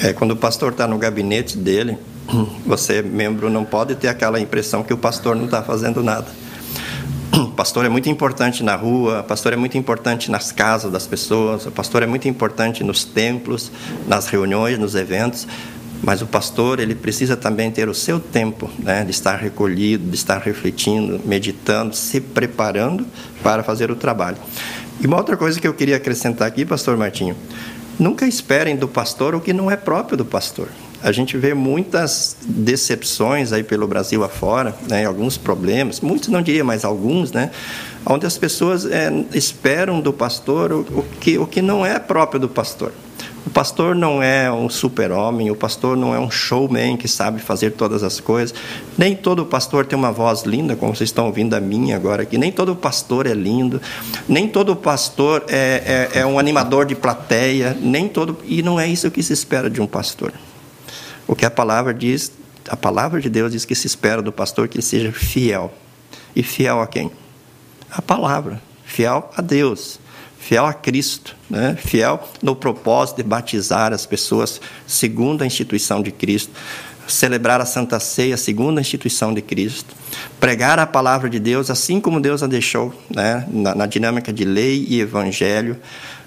É, 0.00 0.12
quando 0.12 0.32
o 0.32 0.36
pastor 0.36 0.72
está 0.72 0.88
no 0.88 0.98
gabinete 0.98 1.56
dele, 1.56 1.96
você, 2.66 3.02
membro, 3.02 3.48
não 3.48 3.64
pode 3.64 3.94
ter 3.94 4.08
aquela 4.08 4.40
impressão 4.40 4.82
que 4.82 4.92
o 4.92 4.98
pastor 4.98 5.36
não 5.36 5.44
está 5.44 5.62
fazendo 5.62 6.02
nada. 6.02 6.26
O 7.32 7.50
pastor 7.54 7.84
é 7.84 7.88
muito 7.88 8.08
importante 8.08 8.64
na 8.64 8.74
rua, 8.74 9.20
o 9.20 9.24
pastor 9.24 9.52
é 9.52 9.56
muito 9.56 9.78
importante 9.78 10.28
nas 10.28 10.50
casas 10.50 10.90
das 10.90 11.06
pessoas, 11.06 11.64
o 11.64 11.70
pastor 11.70 12.02
é 12.02 12.06
muito 12.06 12.26
importante 12.26 12.82
nos 12.82 13.04
templos, 13.04 13.70
nas 14.08 14.26
reuniões, 14.26 14.76
nos 14.76 14.96
eventos, 14.96 15.46
mas 16.04 16.20
o 16.20 16.26
pastor 16.26 16.80
ele 16.80 16.94
precisa 16.94 17.36
também 17.36 17.70
ter 17.70 17.88
o 17.88 17.94
seu 17.94 18.20
tempo 18.20 18.70
né, 18.78 19.04
de 19.04 19.10
estar 19.10 19.36
recolhido, 19.36 20.08
de 20.10 20.14
estar 20.14 20.38
refletindo, 20.38 21.20
meditando, 21.24 21.96
se 21.96 22.20
preparando 22.20 23.06
para 23.42 23.62
fazer 23.62 23.90
o 23.90 23.96
trabalho. 23.96 24.36
E 25.00 25.06
uma 25.06 25.16
outra 25.16 25.36
coisa 25.36 25.60
que 25.60 25.66
eu 25.66 25.74
queria 25.74 25.96
acrescentar 25.96 26.46
aqui, 26.46 26.64
pastor 26.64 26.96
Martinho, 26.96 27.36
nunca 27.98 28.26
esperem 28.26 28.76
do 28.76 28.86
pastor 28.86 29.34
o 29.34 29.40
que 29.40 29.52
não 29.52 29.70
é 29.70 29.76
próprio 29.76 30.16
do 30.16 30.24
pastor. 30.24 30.68
A 31.02 31.12
gente 31.12 31.36
vê 31.36 31.52
muitas 31.52 32.36
decepções 32.42 33.52
aí 33.52 33.62
pelo 33.62 33.86
Brasil 33.86 34.24
afora, 34.24 34.74
né, 34.88 35.04
alguns 35.04 35.36
problemas, 35.36 36.00
muitos 36.00 36.28
não 36.28 36.40
diria, 36.40 36.64
mas 36.64 36.84
alguns, 36.84 37.32
né, 37.32 37.50
onde 38.06 38.26
as 38.26 38.38
pessoas 38.38 38.86
é, 38.86 39.10
esperam 39.34 40.00
do 40.00 40.12
pastor 40.12 40.72
o, 40.72 40.80
o, 40.80 41.04
que, 41.20 41.38
o 41.38 41.46
que 41.46 41.60
não 41.60 41.84
é 41.84 41.98
próprio 41.98 42.40
do 42.40 42.48
pastor. 42.48 42.92
O 43.46 43.50
pastor 43.50 43.94
não 43.94 44.22
é 44.22 44.50
um 44.50 44.70
super-homem, 44.70 45.50
o 45.50 45.54
pastor 45.54 45.98
não 45.98 46.14
é 46.14 46.18
um 46.18 46.30
showman 46.30 46.96
que 46.96 47.06
sabe 47.06 47.40
fazer 47.40 47.72
todas 47.72 48.02
as 48.02 48.18
coisas. 48.18 48.56
Nem 48.96 49.14
todo 49.14 49.44
pastor 49.44 49.84
tem 49.84 49.98
uma 49.98 50.10
voz 50.10 50.44
linda, 50.44 50.74
como 50.74 50.96
vocês 50.96 51.10
estão 51.10 51.26
ouvindo 51.26 51.52
a 51.52 51.60
minha 51.60 51.94
agora 51.94 52.22
aqui. 52.22 52.38
Nem 52.38 52.50
todo 52.50 52.74
pastor 52.74 53.26
é 53.26 53.34
lindo. 53.34 53.82
Nem 54.26 54.48
todo 54.48 54.74
pastor 54.74 55.44
é, 55.48 56.08
é, 56.14 56.20
é 56.20 56.26
um 56.26 56.38
animador 56.38 56.86
de 56.86 56.94
plateia. 56.94 57.76
Nem 57.78 58.08
todo. 58.08 58.38
E 58.44 58.62
não 58.62 58.80
é 58.80 58.88
isso 58.88 59.10
que 59.10 59.22
se 59.22 59.34
espera 59.34 59.68
de 59.68 59.80
um 59.80 59.86
pastor. 59.86 60.32
O 61.26 61.36
que 61.36 61.44
a 61.44 61.50
palavra 61.50 61.92
diz, 61.92 62.32
a 62.68 62.76
palavra 62.76 63.20
de 63.20 63.28
Deus 63.28 63.52
diz 63.52 63.66
que 63.66 63.74
se 63.74 63.86
espera 63.86 64.22
do 64.22 64.32
pastor 64.32 64.68
que 64.68 64.76
ele 64.78 64.82
seja 64.82 65.12
fiel. 65.12 65.70
E 66.34 66.42
fiel 66.42 66.80
a 66.80 66.86
quem? 66.86 67.10
A 67.90 68.00
palavra. 68.00 68.60
Fiel 68.86 69.30
a 69.36 69.42
Deus 69.42 70.00
fiel 70.44 70.66
a 70.66 70.74
Cristo, 70.74 71.34
né? 71.48 71.74
fiel 71.74 72.22
no 72.42 72.54
propósito 72.54 73.16
de 73.16 73.22
batizar 73.22 73.94
as 73.94 74.04
pessoas 74.04 74.60
segundo 74.86 75.40
a 75.40 75.46
instituição 75.46 76.02
de 76.02 76.12
Cristo, 76.12 76.52
celebrar 77.08 77.62
a 77.62 77.64
Santa 77.64 77.98
Ceia 77.98 78.36
segundo 78.36 78.76
a 78.76 78.82
instituição 78.82 79.32
de 79.32 79.40
Cristo, 79.40 79.94
pregar 80.38 80.78
a 80.78 80.86
palavra 80.86 81.30
de 81.30 81.40
Deus 81.40 81.70
assim 81.70 81.98
como 81.98 82.20
Deus 82.20 82.42
a 82.42 82.46
deixou, 82.46 82.92
né? 83.08 83.46
na, 83.48 83.74
na 83.74 83.86
dinâmica 83.86 84.30
de 84.30 84.44
lei 84.44 84.84
e 84.86 85.00
evangelho, 85.00 85.78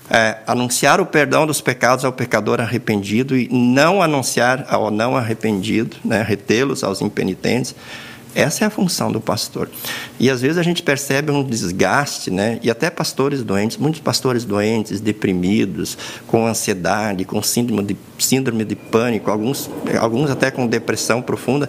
é, 0.09 0.39
anunciar 0.47 0.99
o 0.99 1.05
perdão 1.05 1.45
dos 1.45 1.61
pecados 1.61 2.03
ao 2.03 2.11
pecador 2.11 2.59
arrependido 2.59 3.37
e 3.37 3.47
não 3.51 4.01
anunciar 4.01 4.65
ao 4.67 4.89
não 4.89 5.15
arrependido, 5.15 5.95
né? 6.03 6.25
retê-los 6.27 6.83
aos 6.83 7.01
impenitentes, 7.03 7.75
Essa 8.37 8.65
é 8.65 8.67
a 8.67 8.69
função 8.69 9.11
do 9.11 9.19
pastor. 9.19 9.67
E 10.19 10.29
às 10.29 10.41
vezes 10.41 10.59
a 10.59 10.61
gente 10.61 10.83
percebe 10.83 11.31
um 11.31 11.43
desgaste, 11.43 12.29
né? 12.29 12.59
E 12.61 12.69
até 12.69 12.87
pastores 12.87 13.43
doentes, 13.43 13.77
muitos 13.77 13.99
pastores 13.99 14.45
doentes, 14.45 14.99
deprimidos, 15.01 15.97
com 16.27 16.45
ansiedade, 16.45 17.25
com 17.25 17.41
síndrome 17.41 17.83
de, 17.83 17.97
síndrome 18.19 18.63
de 18.63 18.75
pânico, 18.75 19.31
alguns, 19.31 19.67
alguns 19.99 20.29
até 20.29 20.51
com 20.51 20.67
depressão 20.67 21.19
profunda, 21.19 21.67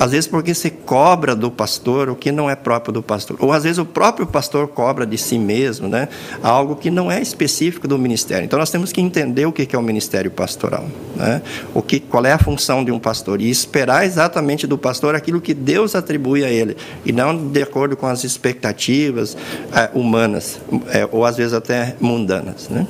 às 0.00 0.12
vezes 0.12 0.26
porque 0.26 0.54
se 0.54 0.70
cobra 0.70 1.36
do 1.36 1.50
pastor 1.50 2.08
o 2.08 2.16
que 2.16 2.32
não 2.32 2.48
é 2.48 2.56
próprio 2.56 2.94
do 2.94 3.02
pastor. 3.02 3.36
Ou 3.38 3.52
às 3.52 3.64
vezes 3.64 3.76
o 3.76 3.84
próprio 3.84 4.26
pastor 4.26 4.68
cobra 4.68 5.04
de 5.04 5.18
si 5.18 5.38
mesmo, 5.38 5.86
né? 5.86 6.08
Algo 6.42 6.76
que 6.76 6.90
não 6.90 7.12
é 7.12 7.20
específico 7.20 7.86
do 7.86 7.98
ministério. 7.98 8.46
Então 8.46 8.58
nós 8.58 8.70
temos 8.70 8.90
que 8.90 9.02
entender 9.02 9.44
o 9.44 9.52
que 9.52 9.76
é 9.76 9.78
o 9.78 9.82
ministério 9.82 10.30
pastoral, 10.30 10.88
né? 11.20 11.42
O 11.74 11.82
que, 11.82 12.00
qual 12.00 12.24
é 12.24 12.32
a 12.32 12.38
função 12.38 12.84
de 12.84 12.90
um 12.90 12.98
pastor 12.98 13.40
e 13.40 13.50
esperar 13.50 14.04
exatamente 14.04 14.66
do 14.66 14.78
pastor 14.78 15.14
aquilo 15.14 15.40
que 15.40 15.54
Deus 15.54 15.94
atribui 15.94 16.44
a 16.44 16.48
ele 16.48 16.76
e 17.04 17.12
não 17.12 17.48
de 17.48 17.62
acordo 17.62 17.96
com 17.96 18.06
as 18.06 18.24
expectativas 18.24 19.36
é, 19.72 19.90
humanas 19.94 20.60
é, 20.88 21.08
ou 21.10 21.24
às 21.24 21.36
vezes 21.36 21.52
até 21.52 21.94
mundanas, 22.00 22.68
né? 22.68 22.86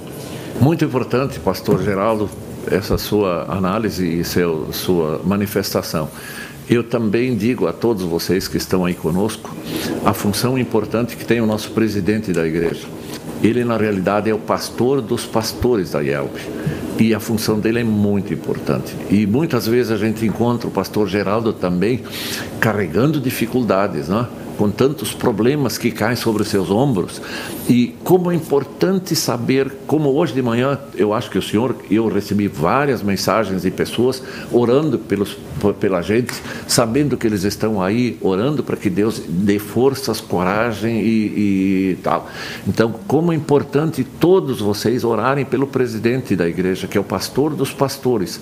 Muito 0.61 0.85
importante, 0.85 1.41
pastor 1.41 1.83
Geraldo, 1.83 2.29
essa 2.71 2.99
sua 2.99 3.47
análise 3.49 4.07
e 4.07 4.25
seu, 4.25 4.73
sua 4.73 5.21
manifestação. 5.25 6.09
Eu 6.69 6.85
também 6.85 7.37
digo 7.37 7.67
a 7.67 7.73
todos 7.73 8.05
vocês 8.05 8.47
que 8.47 8.57
estão 8.57 8.85
aí 8.85 8.95
conosco 8.95 9.55
a 10.05 10.13
função 10.13 10.57
importante 10.57 11.17
que 11.17 11.25
tem 11.25 11.41
o 11.41 11.47
nosso 11.47 11.71
presidente 11.73 12.33
da 12.33 12.47
igreja. 12.47 12.87
Ele, 13.43 13.65
na 13.65 13.77
realidade, 13.77 14.29
é 14.29 14.35
o 14.35 14.39
pastor 14.39 15.01
dos 15.01 15.25
pastores 15.25 15.93
da 15.93 16.01
IELB. 16.03 16.31
E 16.99 17.15
a 17.15 17.21
função 17.21 17.59
dele 17.59 17.81
é 17.81 17.85
muito 17.85 18.35
importante. 18.35 18.95
E 19.11 19.27
muitas 19.27 19.67
vezes 19.67 19.91
a 19.91 19.97
gente 19.97 20.27
encontra 20.27 20.69
o 20.69 20.71
pastor 20.71 21.09
Geraldo 21.09 21.53
também 21.53 22.03
carregando 22.61 23.19
dificuldades, 23.19 24.09
não 24.09 24.21
é? 24.21 24.40
Com 24.61 24.71
tantos 24.71 25.15
problemas 25.15 25.79
que 25.79 25.91
caem 25.91 26.15
sobre 26.15 26.45
seus 26.45 26.71
ombros. 26.71 27.23
E 27.67 27.95
como 28.05 28.31
é 28.31 28.35
importante 28.35 29.17
saber, 29.17 29.73
como 29.87 30.11
hoje 30.11 30.35
de 30.35 30.43
manhã 30.43 30.79
eu 30.95 31.15
acho 31.15 31.31
que 31.31 31.39
o 31.39 31.43
senhor, 31.43 31.75
eu 31.91 32.07
recebi 32.09 32.47
várias 32.47 33.03
mensagens 33.03 33.63
de 33.63 33.71
pessoas 33.71 34.23
orando 34.53 34.99
pelos, 34.99 35.35
pela 35.81 36.03
gente, 36.03 36.35
sabendo 36.69 37.17
que 37.17 37.27
eles 37.27 37.45
estão 37.45 37.83
aí, 37.83 38.19
orando 38.21 38.63
para 38.63 38.77
que 38.77 38.91
Deus 38.91 39.23
dê 39.27 39.59
forças, 39.59 40.21
coragem 40.21 41.01
e, 41.01 41.93
e 41.93 41.99
tal. 42.03 42.29
Então, 42.69 42.95
como 43.09 43.33
é 43.33 43.35
importante 43.35 44.05
todos 44.05 44.61
vocês 44.61 45.05
orarem 45.05 45.47
pelo 45.47 45.67
presidente 45.67 46.37
da 46.37 46.47
igreja, 46.47 46.87
que 46.87 46.99
é 46.99 47.01
o 47.01 47.05
pastor 47.05 47.55
dos 47.55 47.73
pastores, 47.73 48.39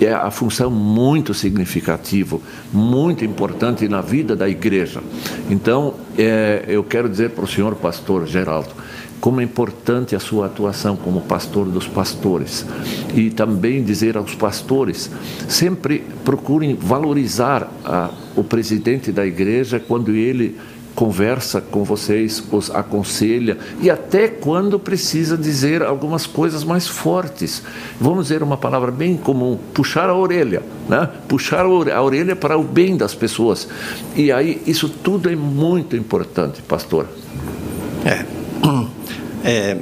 é 0.00 0.12
a 0.12 0.30
função 0.30 0.70
muito 0.70 1.34
significativa, 1.34 2.38
muito 2.72 3.24
importante 3.24 3.88
na 3.88 4.00
vida 4.00 4.36
da 4.36 4.48
igreja. 4.48 5.02
Então, 5.50 5.94
é, 6.16 6.64
eu 6.68 6.84
quero 6.84 7.08
dizer 7.08 7.30
para 7.30 7.44
o 7.44 7.48
senhor 7.48 7.74
pastor 7.76 8.26
Geraldo, 8.26 8.70
como 9.20 9.40
é 9.40 9.44
importante 9.44 10.14
a 10.14 10.20
sua 10.20 10.46
atuação 10.46 10.96
como 10.96 11.20
pastor 11.22 11.66
dos 11.66 11.88
pastores. 11.88 12.64
E 13.14 13.30
também 13.30 13.82
dizer 13.82 14.16
aos 14.16 14.34
pastores, 14.34 15.10
sempre 15.48 16.04
procurem 16.24 16.74
valorizar 16.74 17.68
a, 17.84 18.10
o 18.36 18.44
presidente 18.44 19.10
da 19.10 19.26
igreja 19.26 19.80
quando 19.80 20.12
ele 20.12 20.56
conversa 20.98 21.60
com 21.60 21.84
vocês, 21.84 22.42
os 22.50 22.72
aconselha 22.72 23.56
e 23.80 23.88
até 23.88 24.26
quando 24.26 24.80
precisa 24.80 25.38
dizer 25.38 25.80
algumas 25.80 26.26
coisas 26.26 26.64
mais 26.64 26.88
fortes. 26.88 27.62
Vamos 28.00 28.24
dizer 28.24 28.42
uma 28.42 28.56
palavra 28.56 28.90
bem 28.90 29.16
comum: 29.16 29.56
puxar 29.72 30.10
a 30.10 30.16
orelha, 30.16 30.60
né? 30.88 31.08
puxar 31.28 31.64
a 31.64 32.02
orelha 32.02 32.34
para 32.34 32.58
o 32.58 32.64
bem 32.64 32.96
das 32.96 33.14
pessoas. 33.14 33.68
E 34.16 34.32
aí, 34.32 34.60
isso 34.66 34.88
tudo 34.88 35.30
é 35.30 35.36
muito 35.36 35.94
importante, 35.94 36.60
pastor. 36.62 37.06
É. 38.04 38.24
é 39.44 39.78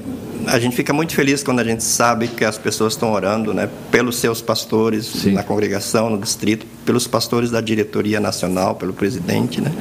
a 0.46 0.60
gente 0.60 0.76
fica 0.76 0.92
muito 0.92 1.12
feliz 1.14 1.42
quando 1.42 1.60
a 1.60 1.64
gente 1.64 1.82
sabe 1.82 2.28
que 2.28 2.44
as 2.44 2.56
pessoas 2.56 2.92
estão 2.92 3.12
orando 3.12 3.52
né, 3.52 3.68
pelos 3.90 4.16
seus 4.16 4.40
pastores 4.40 5.04
Sim. 5.06 5.32
na 5.32 5.42
congregação, 5.42 6.08
no 6.08 6.18
distrito, 6.18 6.66
pelos 6.84 7.06
pastores 7.06 7.50
da 7.50 7.60
diretoria 7.60 8.20
nacional, 8.20 8.76
pelo 8.76 8.92
presidente. 8.92 9.60
Né? 9.60 9.72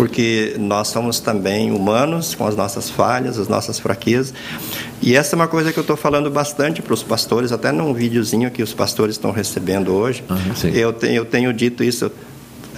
Porque 0.00 0.56
nós 0.58 0.88
somos 0.88 1.20
também 1.20 1.70
humanos 1.70 2.34
com 2.34 2.46
as 2.46 2.56
nossas 2.56 2.88
falhas, 2.88 3.38
as 3.38 3.48
nossas 3.48 3.78
fraquezas. 3.78 4.32
E 5.02 5.14
essa 5.14 5.34
é 5.34 5.36
uma 5.36 5.46
coisa 5.46 5.74
que 5.74 5.78
eu 5.78 5.82
estou 5.82 5.94
falando 5.94 6.30
bastante 6.30 6.80
para 6.80 6.94
os 6.94 7.02
pastores, 7.02 7.52
até 7.52 7.70
num 7.70 7.92
videozinho 7.92 8.50
que 8.50 8.62
os 8.62 8.72
pastores 8.72 9.16
estão 9.16 9.30
recebendo 9.30 9.92
hoje. 9.92 10.24
Uhum, 10.30 10.70
eu, 10.70 10.90
tenho, 10.94 11.16
eu 11.16 11.24
tenho 11.26 11.52
dito 11.52 11.84
isso. 11.84 12.10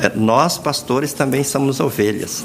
É, 0.00 0.10
nós, 0.16 0.58
pastores, 0.58 1.12
também 1.12 1.44
somos 1.44 1.78
ovelhas. 1.78 2.44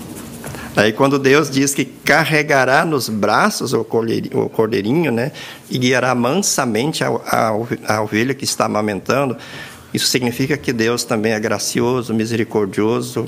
Aí 0.76 0.94
quando 0.94 1.18
Deus 1.18 1.50
diz 1.50 1.74
que 1.74 1.84
carregará 1.84 2.86
nos 2.86 3.10
braços 3.10 3.74
o 3.74 3.84
cordeirinho, 3.84 5.12
né, 5.12 5.32
e 5.72 5.80
guiará 5.80 6.14
mansamente 6.14 7.04
a, 7.04 7.08
a, 7.08 7.96
a 7.96 8.02
ovelha 8.04 8.36
que 8.36 8.46
está 8.46 8.66
amamentando, 8.66 9.36
isso 9.92 10.06
significa 10.06 10.56
que 10.56 10.72
Deus 10.72 11.04
também 11.04 11.32
é 11.32 11.40
gracioso, 11.40 12.14
misericordioso, 12.14 13.28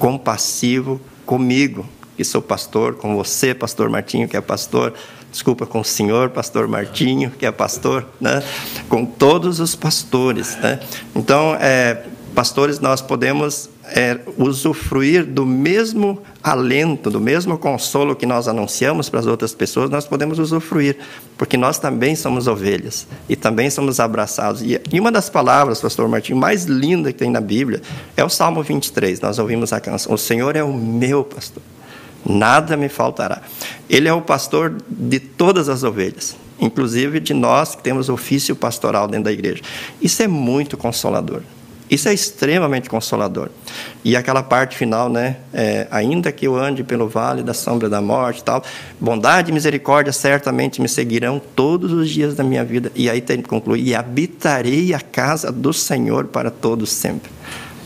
compassivo 0.00 0.98
comigo, 1.26 1.86
que 2.16 2.24
sou 2.24 2.40
pastor, 2.40 2.94
com 2.94 3.14
você, 3.14 3.54
pastor 3.54 3.90
Martinho, 3.90 4.26
que 4.26 4.36
é 4.36 4.40
pastor, 4.40 4.94
desculpa, 5.30 5.66
com 5.66 5.80
o 5.80 5.84
senhor, 5.84 6.30
pastor 6.30 6.66
Martinho, 6.66 7.30
que 7.30 7.44
é 7.44 7.52
pastor, 7.52 8.06
né? 8.18 8.42
com 8.88 9.04
todos 9.04 9.60
os 9.60 9.76
pastores. 9.76 10.56
Né? 10.56 10.80
Então, 11.14 11.54
é, 11.60 12.02
pastores, 12.34 12.80
nós 12.80 13.02
podemos 13.02 13.68
é, 13.94 14.18
usufruir 14.36 15.24
do 15.24 15.44
mesmo 15.44 16.22
alento, 16.42 17.10
do 17.10 17.20
mesmo 17.20 17.58
consolo 17.58 18.14
que 18.16 18.24
nós 18.24 18.48
anunciamos 18.48 19.08
para 19.08 19.20
as 19.20 19.26
outras 19.26 19.54
pessoas, 19.54 19.90
nós 19.90 20.06
podemos 20.06 20.38
usufruir, 20.38 20.96
porque 21.36 21.56
nós 21.56 21.78
também 21.78 22.14
somos 22.16 22.46
ovelhas 22.46 23.06
e 23.28 23.36
também 23.36 23.70
somos 23.70 24.00
abraçados. 24.00 24.62
E, 24.62 24.80
uma 24.98 25.12
das 25.12 25.28
palavras, 25.28 25.80
pastor 25.80 26.08
Martinho, 26.08 26.38
mais 26.38 26.64
linda 26.64 27.12
que 27.12 27.18
tem 27.18 27.30
na 27.30 27.40
Bíblia 27.40 27.82
é 28.16 28.24
o 28.24 28.28
Salmo 28.28 28.62
23. 28.62 29.20
Nós 29.20 29.38
ouvimos 29.38 29.72
a 29.72 29.80
canção: 29.80 30.14
O 30.14 30.18
Senhor 30.18 30.56
é 30.56 30.62
o 30.62 30.72
meu 30.72 31.24
pastor, 31.24 31.62
nada 32.24 32.76
me 32.76 32.88
faltará. 32.88 33.42
Ele 33.88 34.08
é 34.08 34.12
o 34.12 34.22
pastor 34.22 34.76
de 34.88 35.20
todas 35.20 35.68
as 35.68 35.82
ovelhas, 35.82 36.36
inclusive 36.58 37.20
de 37.20 37.34
nós 37.34 37.74
que 37.74 37.82
temos 37.82 38.08
ofício 38.08 38.54
pastoral 38.56 39.08
dentro 39.08 39.24
da 39.24 39.32
igreja. 39.32 39.62
Isso 40.00 40.22
é 40.22 40.28
muito 40.28 40.76
consolador. 40.76 41.42
Isso 41.90 42.08
é 42.08 42.14
extremamente 42.14 42.88
consolador. 42.88 43.48
E 44.04 44.16
aquela 44.16 44.42
parte 44.44 44.76
final, 44.76 45.08
né? 45.08 45.38
É, 45.52 45.88
ainda 45.90 46.30
que 46.30 46.46
eu 46.46 46.56
ande 46.56 46.84
pelo 46.84 47.08
vale 47.08 47.42
da 47.42 47.52
sombra 47.52 47.88
da 47.88 48.00
morte, 48.00 48.44
tal, 48.44 48.62
bondade 49.00 49.50
e 49.50 49.54
misericórdia 49.54 50.12
certamente 50.12 50.80
me 50.80 50.88
seguirão 50.88 51.42
todos 51.56 51.92
os 51.92 52.08
dias 52.08 52.36
da 52.36 52.44
minha 52.44 52.64
vida. 52.64 52.92
E 52.94 53.10
aí 53.10 53.20
tem 53.20 53.42
que 53.42 53.48
concluir: 53.48 53.82
e 53.82 53.94
habitarei 53.94 54.94
a 54.94 55.00
casa 55.00 55.50
do 55.50 55.72
Senhor 55.72 56.26
para 56.26 56.50
todos 56.50 56.90
sempre. 56.90 57.30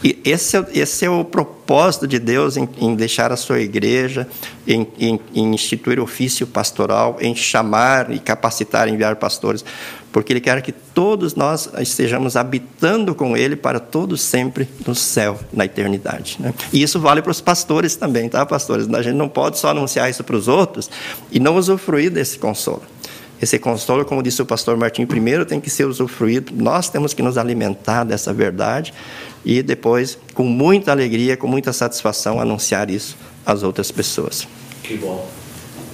E 0.05 0.21
esse 0.23 0.59
é, 0.59 0.67
esse 0.75 1.07
é 1.07 1.09
o 1.09 1.25
propósito 1.25 2.07
de 2.07 2.19
Deus 2.19 2.59
em, 2.59 2.69
em 2.77 2.95
deixar 2.95 3.33
a 3.33 3.39
sua 3.39 3.61
igreja, 3.61 4.29
em, 4.69 4.87
em, 4.99 5.19
em 5.35 5.55
instituir 5.55 5.99
ofício 5.99 6.47
pastoral, 6.47 7.17
em 7.23 7.35
chamar 7.35 8.11
e 8.11 8.19
capacitar, 8.19 8.87
enviar 8.87 9.17
pastores 9.17 9.65
porque 10.15 10.33
Ele 10.33 10.41
quer 10.41 10.63
que 10.63 10.71
todos 10.71 11.35
nós 11.35 11.69
estejamos 11.81 12.37
habitando 12.37 13.17
com 13.17 13.37
Ele 13.37 13.57
para 13.57 13.81
todos 13.81 14.21
sempre 14.21 14.69
no 14.87 14.95
céu, 14.95 15.41
na 15.53 15.65
eternidade. 15.65 16.37
Né? 16.39 16.55
E 16.73 16.81
isso 16.81 17.01
vale 17.01 17.21
para 17.21 17.33
os 17.33 17.41
pastores 17.41 17.97
também, 17.97 18.29
tá, 18.29 18.47
pastores? 18.47 18.89
A 18.95 19.03
gente 19.03 19.17
não 19.17 19.29
pode 19.29 19.59
só 19.59 19.71
anunciar 19.71 20.09
isso 20.09 20.23
para 20.23 20.37
os 20.37 20.47
outros 20.47 20.89
e 21.33 21.41
não 21.41 21.57
usufruir 21.57 22.13
desse 22.13 22.39
consolo. 22.39 22.83
Esse 23.43 23.59
consolo, 23.59 24.05
como 24.05 24.23
disse 24.23 24.41
o 24.41 24.47
pastor 24.47 24.77
Martim, 24.77 25.05
primeiro 25.05 25.45
tem 25.45 25.61
que 25.61 25.69
ser 25.69 25.85
usufruído, 25.85 26.53
nós 26.55 26.89
temos 26.89 27.13
que 27.13 27.21
nos 27.21 27.37
alimentar 27.37 28.05
dessa 28.05 28.33
verdade 28.33 28.95
e 29.45 29.65
depois, 29.65 30.17
com 30.33 30.45
muita 30.45 30.93
alegria, 30.93 31.37
com 31.37 31.49
muita 31.49 31.73
satisfação, 31.73 32.41
anunciar 32.41 32.89
isso 32.89 33.17
às 33.45 33.65
outras 33.65 33.91
pessoas. 33.91 34.47
Que 34.81 34.97
bom. 34.97 35.29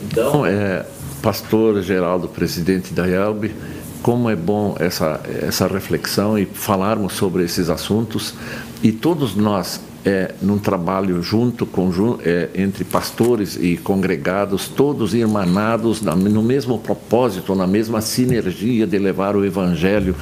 Então, 0.05 0.45
é, 0.45 0.85
pastor 1.23 1.81
Geraldo, 1.81 2.29
presidente 2.29 2.93
da 2.93 3.07
IELB, 3.07 3.55
como 4.03 4.31
é 4.31 4.37
bom 4.37 4.77
essa, 4.79 5.21
essa 5.43 5.67
reflexão 5.67 6.39
e 6.39 6.47
falarmos 6.47 7.15
sobre 7.15 7.45
esses 7.45 7.69
assuntos 7.69 8.35
e 8.83 8.93
todos 8.93 9.35
nós 9.35 9.81
é, 10.05 10.35
num 10.41 10.59
trabalho 10.59 11.23
junto 11.23 11.67
com, 11.67 11.91
é, 12.25 12.49
entre 12.55 12.85
pastores 12.85 13.59
e 13.61 13.77
congregados, 13.77 14.69
todos 14.69 15.13
irmanados 15.13 16.01
no 16.01 16.43
mesmo 16.43 16.79
propósito, 16.79 17.55
na 17.55 17.67
mesma 17.67 18.01
sinergia 18.01 18.87
de 18.87 18.99
levar 18.99 19.37
o 19.37 19.45
Evangelho 19.45 20.17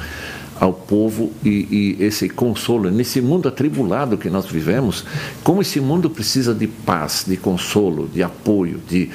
ao 0.59 0.73
povo 0.73 1.31
e, 1.43 1.95
e, 1.99 2.03
esse 2.03 2.27
consolo. 2.27 2.91
Nesse 2.91 3.21
mundo 3.21 3.47
atribulado 3.47 4.17
que 4.17 4.29
nós 4.29 4.45
vivemos, 4.45 5.05
como 5.41 5.61
esse 5.61 5.79
mundo 5.79 6.09
precisa 6.09 6.53
de 6.53 6.67
paz, 6.67 7.23
de 7.25 7.37
consolo, 7.37 8.09
de 8.13 8.21
apoio, 8.21 8.81
de 8.85 9.09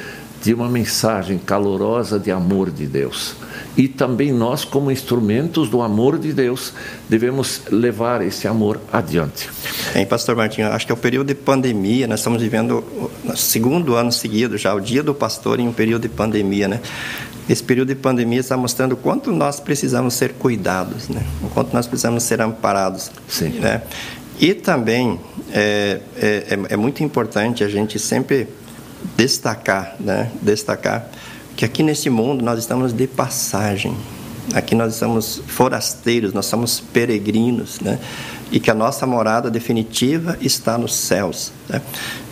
de 0.45 0.53
uma 0.53 0.69
mensagem 0.69 1.39
calorosa 1.39 2.19
de 2.19 2.31
amor 2.31 2.71
de 2.71 2.87
Deus. 2.87 3.35
E 3.77 3.89
também 3.89 4.33
nós, 4.33 4.65
como 4.65 4.91
instrumentos 4.91 5.69
do 5.69 5.83
amor 5.83 6.19
de 6.19 6.33
Deus, 6.33 6.73
devemos 7.09 7.63
levar 7.71 8.23
esse 8.23 8.47
amor 8.47 8.81
adiante. 8.93 9.51
Bem, 9.93 10.07
Pastor 10.07 10.37
Martinho, 10.37 10.69
acho 10.69 10.87
que 10.87 10.93
é 10.93 10.95
o 10.95 10.99
período 10.99 11.29
de 11.29 11.35
pandemia, 11.35 12.07
nós 12.07 12.21
estamos 12.21 12.41
vivendo 12.41 12.85
o 13.25 13.37
segundo 13.37 13.97
ano 13.97 14.13
seguido 14.13 14.57
já, 14.57 14.73
o 14.75 14.81
dia 14.81 15.03
do 15.03 15.13
pastor 15.15 15.59
em 15.59 15.67
um 15.67 15.73
período 15.73 16.03
de 16.03 16.09
pandemia, 16.09 16.69
né? 16.69 16.81
Esse 17.49 17.63
período 17.63 17.89
de 17.89 17.97
pandemia 17.97 18.41
está 18.41 18.57
mostrando 18.57 18.93
o 18.93 18.97
quanto 18.97 19.31
nós 19.31 19.61
precisamos 19.61 20.15
ser 20.15 20.35
cuidados, 20.35 21.09
né? 21.09 21.23
O 21.43 21.49
quanto 21.49 21.75
nós 21.75 21.87
precisamos 21.87 22.23
ser 22.23 22.41
amparados, 22.41 23.11
Sim. 23.29 23.59
né? 23.59 23.83
E 24.41 24.55
também 24.55 25.21
é, 25.53 26.01
é, 26.17 26.27
é, 26.51 26.59
é 26.71 26.77
muito 26.77 27.03
importante 27.03 27.63
a 27.63 27.69
gente 27.69 27.99
sempre 27.99 28.49
destacar, 29.17 29.97
né? 30.01 30.31
Destacar 30.41 31.09
que 31.57 31.65
aqui 31.65 31.83
nesse 31.83 32.11
mundo 32.11 32.45
nós 32.45 32.59
estamos 32.59 32.93
de 32.93 33.07
passagem. 33.07 33.97
Aqui 34.53 34.75
nós 34.75 34.93
estamos 34.93 35.41
forasteiros, 35.47 36.33
nós 36.33 36.47
somos 36.47 36.79
peregrinos, 36.79 37.81
né? 37.81 37.99
E 38.53 38.61
que 38.61 38.71
a 38.71 38.75
nossa 38.75 39.07
morada 39.07 39.51
definitiva 39.51 40.37
está 40.41 40.77
nos 40.77 40.95
céus. 40.95 41.51
Né? 41.69 41.81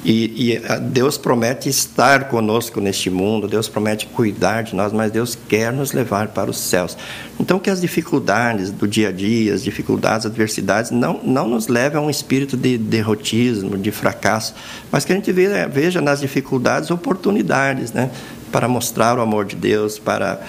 E, 0.05 0.53
e 0.53 0.79
Deus 0.91 1.17
promete 1.17 1.69
estar 1.69 2.29
conosco 2.29 2.81
neste 2.81 3.09
mundo, 3.09 3.49
Deus 3.49 3.69
promete 3.69 4.07
cuidar 4.07 4.63
de 4.63 4.77
nós, 4.77 4.93
mas 4.93 5.11
Deus 5.11 5.37
quer 5.49 5.73
nos 5.73 5.93
levar 5.93 6.29
para 6.29 6.51
os 6.51 6.59
céus. 6.59 6.97
Então, 7.41 7.59
que 7.59 7.71
as 7.71 7.81
dificuldades 7.81 8.71
do 8.71 8.87
dia 8.87 9.09
a 9.09 9.13
dia, 9.13 9.55
as 9.55 9.65
dificuldades, 9.65 10.27
as 10.27 10.27
adversidades, 10.27 10.91
não, 10.91 11.19
não 11.25 11.49
nos 11.49 11.67
levem 11.67 11.99
a 11.99 12.03
um 12.03 12.11
espírito 12.11 12.57
de 12.57 12.77
derrotismo, 12.77 13.79
de 13.79 13.91
fracasso, 13.91 14.55
mas 14.93 15.05
que 15.05 15.13
a 15.13 15.17
gente 15.17 15.33
veja, 15.33 15.67
veja 15.67 16.01
nas 16.01 16.21
dificuldades 16.21 16.91
oportunidades, 16.91 17.91
né? 17.93 18.11
Para 18.53 18.69
mostrar 18.69 19.19
o 19.19 19.23
amor 19.23 19.45
de 19.45 19.57
Deus, 19.57 19.99
para 19.99 20.41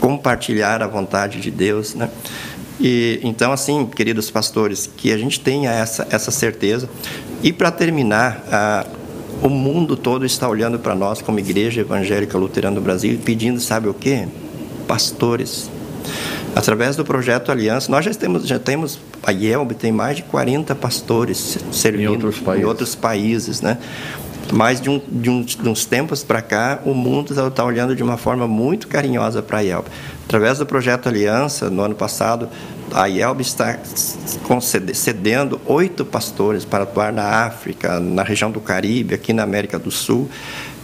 compartilhar 0.00 0.82
a 0.82 0.86
vontade 0.86 1.40
de 1.40 1.50
Deus, 1.50 1.94
né? 1.94 2.08
E 2.80 3.20
então 3.22 3.52
assim, 3.52 3.86
queridos 3.86 4.30
pastores, 4.30 4.90
que 4.96 5.12
a 5.12 5.18
gente 5.18 5.38
tenha 5.38 5.70
essa 5.70 6.06
essa 6.10 6.30
certeza. 6.30 6.88
E 7.42 7.52
para 7.52 7.70
terminar, 7.70 8.44
a, 8.50 8.86
o 9.42 9.48
mundo 9.48 9.96
todo 9.96 10.24
está 10.24 10.48
olhando 10.48 10.78
para 10.78 10.94
nós 10.94 11.20
como 11.20 11.38
igreja 11.38 11.80
evangélica 11.80 12.38
luterana 12.38 12.76
do 12.76 12.80
Brasil, 12.80 13.18
pedindo, 13.24 13.60
sabe 13.60 13.88
o 13.88 13.94
quê? 13.94 14.26
Pastores. 14.86 15.68
Através 16.54 16.96
do 16.96 17.04
projeto 17.04 17.50
Aliança, 17.50 17.90
nós 17.90 18.04
já 18.04 18.14
temos, 18.14 18.46
já 18.46 18.58
temos 18.58 18.98
a 19.22 19.32
IELB 19.32 19.74
tem 19.74 19.92
mais 19.92 20.16
de 20.16 20.22
40 20.24 20.74
pastores 20.74 21.58
servindo 21.70 22.02
em 22.02 22.08
outros 22.08 22.38
países, 22.40 22.62
em 22.62 22.66
outros 22.66 22.94
países 22.94 23.60
né? 23.60 23.78
Mas 24.52 24.80
de, 24.80 24.90
um, 24.90 25.00
de, 25.08 25.30
um, 25.30 25.42
de 25.42 25.68
uns 25.68 25.84
tempos 25.84 26.24
para 26.24 26.42
cá, 26.42 26.80
o 26.84 26.94
mundo 26.94 27.32
está 27.32 27.50
tá 27.50 27.64
olhando 27.64 27.94
de 27.94 28.02
uma 28.02 28.16
forma 28.16 28.46
muito 28.46 28.88
carinhosa 28.88 29.42
para 29.42 29.58
a 29.58 29.60
IELB. 29.62 29.86
Através 30.24 30.58
do 30.58 30.66
projeto 30.66 31.08
Aliança, 31.08 31.70
no 31.70 31.82
ano 31.82 31.94
passado, 31.94 32.48
a 32.94 33.06
IELB 33.06 33.42
está 33.42 33.78
cedendo 34.92 35.60
oito 35.66 36.04
pastores 36.04 36.64
para 36.64 36.84
atuar 36.84 37.12
na 37.12 37.46
África, 37.46 37.98
na 38.00 38.22
região 38.22 38.50
do 38.50 38.60
Caribe, 38.60 39.14
aqui 39.14 39.32
na 39.32 39.42
América 39.42 39.78
do 39.78 39.90
Sul. 39.90 40.28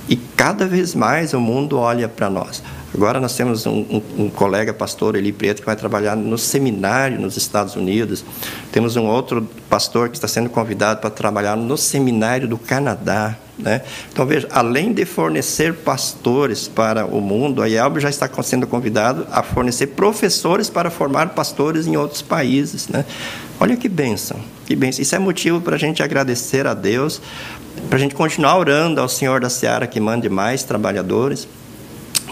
E 0.09 0.17
cada 0.17 0.67
vez 0.67 0.95
mais 0.95 1.35
o 1.35 1.41
mundo 1.41 1.79
olha 1.79 2.09
para 2.09 2.31
nós. 2.31 2.63
Agora 2.95 3.21
nós 3.21 3.37
temos 3.37 3.67
um, 3.67 3.81
um, 3.91 4.03
um, 4.25 4.31
colega 4.31 4.73
pastor, 4.73 5.15
Eli 5.15 5.33
Preto, 5.33 5.61
que 5.61 5.67
vai 5.67 5.77
trabalhar 5.77 6.17
no 6.17 6.39
seminário 6.39 7.21
nos 7.21 7.37
Estados 7.37 7.77
Unidos. 7.77 8.25
Temos 8.73 8.97
um 8.97 9.05
outro 9.05 9.47
pastor 9.69 10.09
que 10.09 10.17
está 10.17 10.27
sendo 10.27 10.49
convidado 10.49 11.01
para 11.01 11.11
trabalhar 11.11 11.57
no 11.57 11.77
seminário 11.77 12.49
do 12.49 12.57
Canadá. 12.57 13.37
Né? 13.59 13.83
Então, 14.11 14.25
veja, 14.25 14.49
além 14.51 14.93
de 14.93 15.05
fornecer 15.05 15.75
pastores 15.75 16.67
para 16.67 17.05
o 17.05 17.21
mundo, 17.21 17.61
a 17.61 17.69
IELB 17.69 18.01
já 18.01 18.09
está 18.09 18.31
sendo 18.43 18.67
convidado 18.67 19.27
a 19.31 19.43
fornecer 19.43 19.89
professores 19.89 20.71
para 20.71 20.91
formar 20.91 21.31
pastores 21.31 21.87
em 21.87 21.97
outros 21.97 22.23
países. 22.23 22.89
Né? 22.89 23.05
Olha 23.61 23.77
que 23.77 23.89
bênção, 23.89 24.39
que 24.65 24.75
bênção. 24.75 25.03
Isso 25.03 25.15
é 25.15 25.19
motivo 25.19 25.61
para 25.61 25.75
a 25.75 25.79
gente 25.79 26.03
agradecer 26.03 26.67
a 26.67 26.73
Deus, 26.73 27.21
para 27.89 27.97
a 27.97 28.01
gente 28.01 28.15
continuar 28.15 28.57
orando 28.57 29.01
ao 29.01 29.09
Senhor 29.09 29.41
da 29.41 29.51
Seara 29.51 29.87
que 29.87 30.01
mande 30.01 30.29
mais 30.29 30.63
trabalhadores 30.63 31.47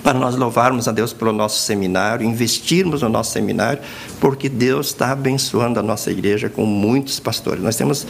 para 0.07 0.17
nós 0.17 0.37
louvarmos 0.37 0.87
a 0.87 0.93
Deus 0.93 1.13
pelo 1.13 1.33
nosso 1.33 1.61
seminário, 1.61 2.25
investirmos 2.25 3.03
no 3.03 3.09
nosso 3.09 3.33
seminário, 3.33 3.83
porque 4.21 4.49
Deus 4.49 4.87
está 4.87 5.11
abençoando 5.11 5.81
a 5.81 5.83
nossa 5.83 6.13
igreja 6.13 6.49
com 6.49 6.65
muitos 6.65 7.19
pastores. 7.19 7.61
Nós 7.61 7.75
temos 7.75 8.07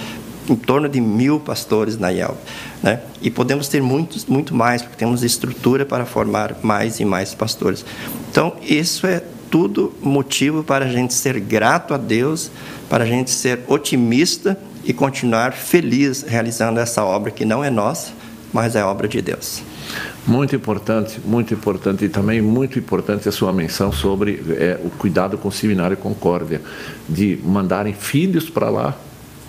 em 0.46 0.54
torno 0.54 0.90
de 0.90 1.00
mil 1.00 1.40
pastores 1.40 1.96
na 1.96 2.10
IELB, 2.10 2.36
né? 2.82 3.00
E 3.22 3.30
podemos 3.30 3.66
ter 3.68 3.80
muitos, 3.80 4.26
muito 4.26 4.54
mais, 4.54 4.82
porque 4.82 4.94
temos 4.98 5.22
estrutura 5.22 5.86
para 5.86 6.04
formar 6.04 6.56
mais 6.62 7.00
e 7.00 7.04
mais 7.06 7.34
pastores. 7.34 7.82
Então, 8.30 8.52
isso 8.60 9.06
é 9.06 9.22
tudo 9.50 9.90
motivo 10.02 10.62
para 10.62 10.84
a 10.84 10.88
gente 10.88 11.14
ser 11.14 11.40
grato 11.40 11.94
a 11.94 11.96
Deus, 11.96 12.50
para 12.90 13.04
a 13.04 13.06
gente 13.06 13.30
ser 13.30 13.60
otimista 13.68 14.58
e 14.84 14.92
continuar 14.92 15.54
feliz 15.54 16.26
realizando 16.28 16.78
essa 16.78 17.02
obra 17.02 17.30
que 17.30 17.46
não 17.46 17.64
é 17.64 17.70
nossa, 17.70 18.12
mas 18.52 18.76
é 18.76 18.84
obra 18.84 19.08
de 19.08 19.22
Deus. 19.22 19.62
Muito 20.26 20.56
importante, 20.56 21.20
muito 21.24 21.54
importante 21.54 22.04
e 22.04 22.08
também 22.08 22.42
muito 22.42 22.78
importante 22.78 23.28
a 23.28 23.32
sua 23.32 23.52
menção 23.52 23.92
sobre 23.92 24.42
é, 24.58 24.80
o 24.84 24.90
cuidado 24.90 25.38
com 25.38 25.48
o 25.48 25.52
Seminário 25.52 25.96
Concórdia, 25.96 26.60
de 27.08 27.38
mandarem 27.44 27.94
filhos 27.94 28.50
para 28.50 28.68
lá 28.68 28.98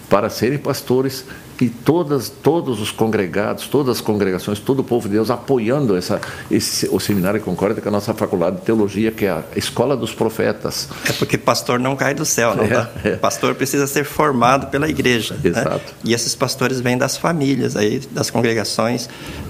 para 0.08 0.30
serem 0.30 0.58
pastores 0.58 1.26
e 1.60 1.70
todas, 1.70 2.30
todos 2.30 2.80
os 2.80 2.92
congregados, 2.92 3.68
todas 3.68 3.98
as 3.98 4.02
congregações, 4.02 4.60
todo 4.60 4.80
o 4.80 4.84
povo 4.84 5.08
de 5.08 5.16
Deus 5.16 5.32
apoiando 5.32 5.96
essa, 5.96 6.22
esse, 6.52 6.88
o 6.92 7.00
Seminário 7.00 7.42
Concórdia, 7.42 7.82
que 7.82 7.88
é 7.88 7.90
a 7.90 7.92
nossa 7.92 8.14
faculdade 8.14 8.58
de 8.58 8.62
teologia, 8.62 9.12
que 9.12 9.26
é 9.26 9.32
a 9.32 9.44
escola 9.56 9.98
dos 9.98 10.14
profetas. 10.14 10.90
É 11.08 11.14
porque 11.14 11.38
pastor 11.38 11.80
não 11.80 11.96
cai 11.96 12.14
do 12.14 12.26
céu, 12.26 12.56
não 12.56 12.64
é, 12.64 12.68
tá? 12.68 12.90
é. 13.04 13.16
Pastor 13.16 13.56
precisa 13.56 13.88
ser 13.88 14.04
formado 14.04 14.68
pela 14.68 14.88
igreja. 14.88 15.34
Né? 15.36 15.50
Exato. 15.50 15.72
Né? 15.72 15.82
E 16.04 16.14
esses 16.14 16.36
pastores 16.36 16.80
vêm 16.80 16.98
das 16.98 17.18
famílias, 17.18 17.76
aí, 17.76 18.00
das 18.12 18.30
congregações 18.30 19.10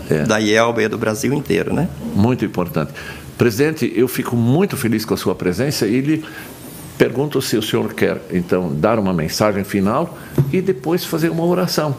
é. 0.09 0.23
da 0.23 0.37
IELB 0.37 0.83
e 0.83 0.87
do 0.87 0.97
Brasil 0.97 1.33
inteiro, 1.33 1.73
né? 1.73 1.89
Muito 2.15 2.45
importante. 2.45 2.93
Presidente, 3.37 3.91
eu 3.95 4.07
fico 4.07 4.35
muito 4.35 4.75
feliz 4.75 5.05
com 5.05 5.13
a 5.13 5.17
sua 5.17 5.35
presença 5.35 5.85
e 5.85 6.01
lhe 6.01 6.25
Pergunto 6.97 7.41
se 7.41 7.55
o 7.55 7.61
senhor 7.61 7.93
quer, 7.93 8.21
então, 8.31 8.73
dar 8.73 8.97
uma 8.97 9.13
mensagem 9.13 9.63
final 9.63 10.17
e 10.51 10.61
depois 10.61 11.05
fazer 11.05 11.29
uma 11.29 11.45
oração, 11.45 11.95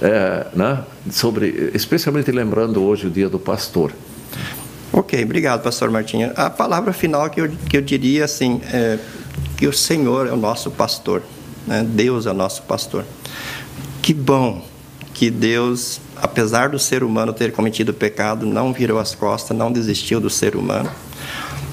é, 0.00 0.46
né, 0.54 0.84
sobre, 1.10 1.70
especialmente 1.74 2.30
lembrando 2.30 2.82
hoje 2.82 3.06
o 3.08 3.10
dia 3.10 3.28
do 3.28 3.38
pastor. 3.38 3.92
Ok, 4.90 5.22
obrigado, 5.22 5.62
pastor 5.62 5.90
Martinha. 5.90 6.32
A 6.34 6.48
palavra 6.48 6.92
final 6.94 7.28
que 7.28 7.40
eu, 7.40 7.50
que 7.68 7.76
eu 7.76 7.82
diria 7.82 8.24
assim, 8.24 8.60
é 8.72 8.98
que 9.56 9.66
o 9.66 9.72
Senhor 9.72 10.26
é 10.28 10.32
o 10.32 10.36
nosso 10.36 10.70
pastor, 10.70 11.22
né? 11.66 11.84
Deus 11.86 12.26
é 12.26 12.30
o 12.30 12.34
nosso 12.34 12.62
pastor. 12.62 13.04
Que 14.00 14.14
bom 14.14 14.64
que 15.12 15.30
Deus, 15.30 16.00
apesar 16.16 16.68
do 16.68 16.78
ser 16.78 17.02
humano 17.02 17.32
ter 17.32 17.52
cometido 17.52 17.92
pecado, 17.92 18.46
não 18.46 18.72
virou 18.72 18.98
as 18.98 19.14
costas, 19.14 19.56
não 19.56 19.70
desistiu 19.70 20.20
do 20.20 20.30
ser 20.30 20.56
humano. 20.56 20.88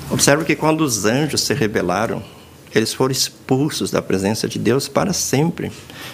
Observe 0.09 0.43
que 0.43 0.55
quando 0.55 0.82
os 0.82 1.05
anjos 1.05 1.41
se 1.41 1.53
rebelaram, 1.53 2.23
eles 2.76 2.93
foram 2.93 3.13
expulsos 3.13 3.89
da 3.89 4.01
presença 4.01 4.49
de 4.49 4.59
Deus 4.59 4.89
para 4.89 5.13
sempre 5.13 5.71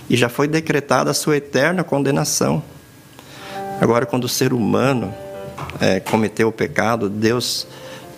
e 0.08 0.16
já 0.16 0.30
foi 0.30 0.48
decretada 0.48 1.10
a 1.10 1.14
sua 1.14 1.38
eterna 1.38 1.84
condenação. 1.84 2.64
Agora, 3.82 4.06
quando 4.06 4.26
o 4.26 4.30
ser 4.30 4.54
humano 4.54 5.12
é, 5.80 6.00
cometeu 6.00 6.50
o 6.50 6.52
pecado, 6.52 7.10
Deus 7.10 7.68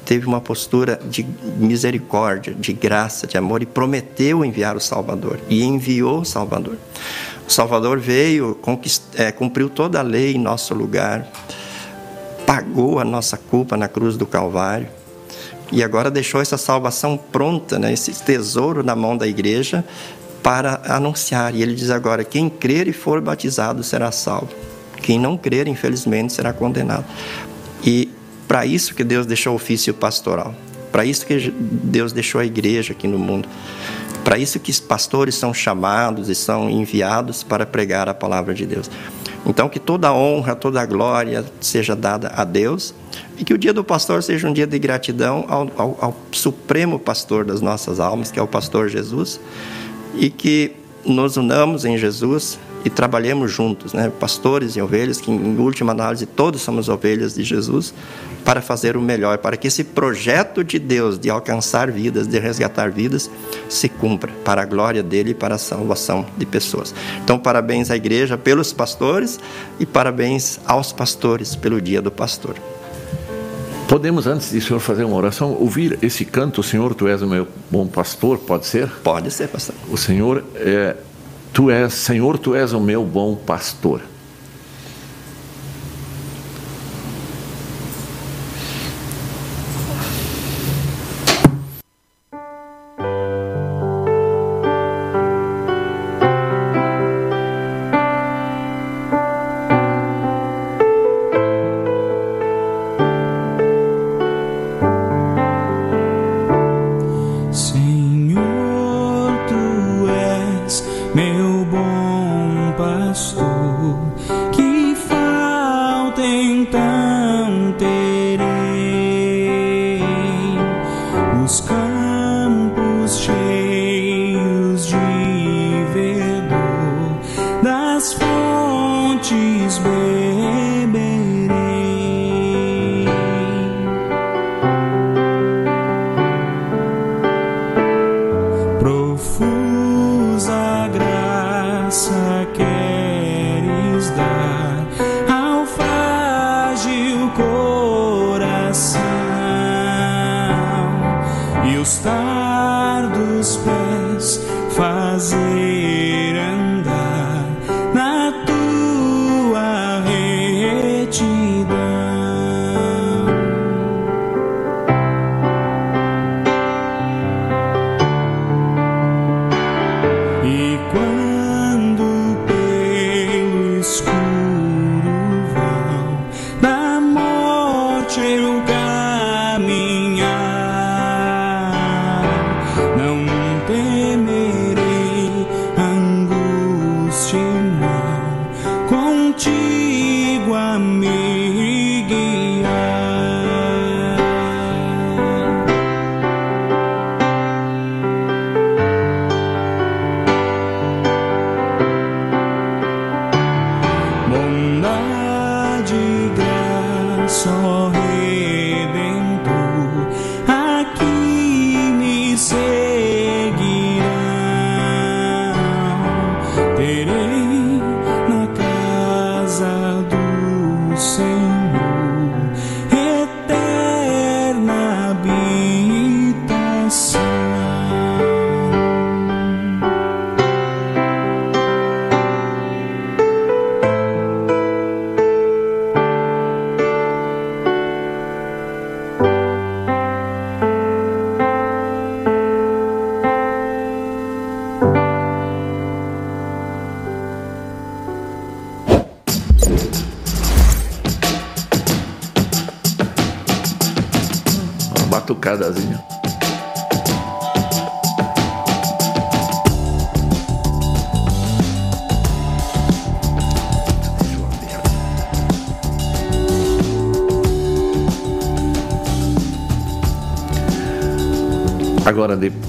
teve 0.04 0.28
uma 0.28 0.42
postura 0.42 1.00
de 1.10 1.26
misericórdia, 1.58 2.54
de 2.54 2.74
graça, 2.74 3.26
de 3.26 3.38
amor 3.38 3.62
e 3.62 3.66
prometeu 3.66 4.44
enviar 4.44 4.76
o 4.76 4.82
Salvador 4.82 5.40
e 5.48 5.64
enviou 5.64 6.20
o 6.20 6.26
Salvador. 6.26 6.76
O 7.48 7.52
Salvador 7.52 7.98
veio, 7.98 8.60
é, 9.16 9.32
cumpriu 9.32 9.70
toda 9.70 10.00
a 10.00 10.04
lei 10.04 10.36
em 10.36 10.40
nosso 10.40 10.74
lugar, 10.74 11.26
pagou 12.46 13.00
a 13.00 13.06
nossa 13.06 13.38
culpa 13.38 13.78
na 13.78 13.88
cruz 13.88 14.18
do 14.18 14.26
Calvário 14.26 14.90
e 15.74 15.84
agora 15.84 16.12
deixou 16.12 16.40
essa 16.40 16.56
salvação 16.56 17.18
pronta, 17.18 17.80
né, 17.80 17.92
esse 17.92 18.14
tesouro 18.24 18.84
na 18.84 18.96
mão 18.96 19.18
da 19.18 19.28
igreja 19.28 19.84
para 20.44 20.80
anunciar. 20.86 21.56
E 21.56 21.64
ele 21.64 21.74
diz 21.74 21.90
agora: 21.90 22.24
quem 22.24 22.48
crer 22.48 22.88
e 22.88 22.94
for 22.94 23.20
batizado 23.20 23.84
será 23.84 24.12
salvo. 24.12 24.50
Quem 25.02 25.20
não 25.20 25.36
crer, 25.36 25.68
infelizmente, 25.68 26.32
será 26.32 26.54
condenado. 26.54 27.06
E 27.84 28.08
para 28.48 28.68
isso 28.68 28.94
que 28.94 29.04
Deus 29.04 29.26
deixou 29.26 29.54
o 29.54 29.56
ofício 29.56 29.96
pastoral. 29.96 30.54
Para 30.92 31.04
isso 31.06 31.26
que 31.26 31.52
Deus 31.52 32.14
deixou 32.14 32.40
a 32.40 32.46
igreja 32.46 32.94
aqui 32.94 33.08
no 33.08 33.18
mundo. 33.18 33.50
Para 34.24 34.38
isso 34.38 34.60
que 34.60 34.70
os 34.70 34.80
pastores 34.80 35.34
são 35.34 35.54
chamados 35.54 36.30
e 36.30 36.36
são 36.36 36.70
enviados 36.70 37.42
para 37.42 37.66
pregar 37.66 38.08
a 38.08 38.14
palavra 38.14 38.54
de 38.54 38.66
Deus. 38.66 38.90
Então, 39.46 39.68
que 39.68 39.80
toda 39.80 40.08
a 40.08 40.14
honra, 40.14 40.56
toda 40.56 40.82
a 40.82 40.86
glória 40.86 41.44
seja 41.60 41.96
dada 41.96 42.30
a 42.30 42.44
Deus 42.44 42.94
e 43.38 43.44
que 43.44 43.54
o 43.54 43.58
dia 43.58 43.74
do 43.74 43.84
pastor 43.84 44.24
seja 44.24 44.48
um 44.48 44.54
dia 44.54 44.66
de 44.66 44.80
gratidão 44.80 45.46
ao, 45.48 45.70
ao, 45.76 45.98
ao 46.00 46.16
supremo 46.32 46.98
pastor 46.98 47.44
das 47.44 47.60
nossas 47.60 48.00
almas, 48.00 48.32
que 48.32 48.40
é 48.40 48.42
o 48.42 48.48
pastor 48.48 48.88
Jesus, 48.88 49.40
e 50.16 50.30
que 50.30 50.72
nos 51.06 51.36
unamos 51.36 51.84
em 51.84 51.98
Jesus 51.98 52.58
e 52.86 52.90
trabalhemos 52.90 53.52
juntos, 53.52 53.94
né? 53.94 54.12
pastores 54.20 54.76
e 54.76 54.82
ovelhas, 54.82 55.22
que 55.22 55.32
em 55.32 55.58
última 55.58 55.92
análise 55.92 56.26
todos 56.26 56.62
somos 56.62 56.90
ovelhas 56.90 57.36
de 57.36 57.44
Jesus, 57.44 57.94
para 58.44 58.62
fazer 58.62 58.98
o 58.98 59.02
melhor, 59.02 59.38
para 59.38 59.56
que 59.56 59.68
esse 59.68 59.84
projeto 59.84 60.64
de 60.64 60.78
Deus 60.78 61.18
de 61.18 61.30
alcançar 61.30 61.90
vidas, 61.90 62.28
de 62.28 62.38
resgatar 62.40 62.92
vidas, 62.92 63.32
se 63.70 63.88
cumpra 63.88 64.32
para 64.44 64.62
a 64.62 64.66
glória 64.66 65.02
dele 65.02 65.32
e 65.32 65.34
para 65.34 65.56
a 65.56 65.58
salvação 65.58 66.26
de 66.38 66.46
pessoas. 66.46 66.94
Então, 67.24 67.40
parabéns 67.40 67.90
à 67.90 67.96
igreja 67.96 68.38
pelos 68.38 68.74
pastores 68.74 69.40
e 69.80 69.86
parabéns 69.86 70.60
aos 70.66 70.92
pastores 70.92 71.56
pelo 71.56 71.82
dia 71.82 72.02
do 72.02 72.12
pastor. 72.12 72.56
Podemos, 73.88 74.26
antes 74.26 74.50
de 74.50 74.58
o 74.58 74.62
senhor 74.62 74.80
fazer 74.80 75.04
uma 75.04 75.16
oração, 75.16 75.56
ouvir 75.60 76.00
esse 76.02 76.26
canto, 76.26 76.64
Senhor, 76.64 76.96
Tu 76.96 77.08
és 77.08 77.22
o 77.22 77.28
meu 77.28 77.48
bom 77.70 77.86
pastor, 77.86 78.40
pode 78.40 78.66
ser? 78.66 78.90
Pode 79.04 79.30
ser, 79.30 79.48
pastor. 79.50 79.76
O 79.88 79.98
Senhor 79.98 80.44
é, 80.56 80.96
Tu 81.54 81.70
és, 81.70 81.94
Senhor, 81.94 82.40
Tu 82.42 82.56
és 82.58 82.74
o 82.74 82.80
meu 82.82 83.06
bom 83.06 83.36
pastor. 83.36 84.02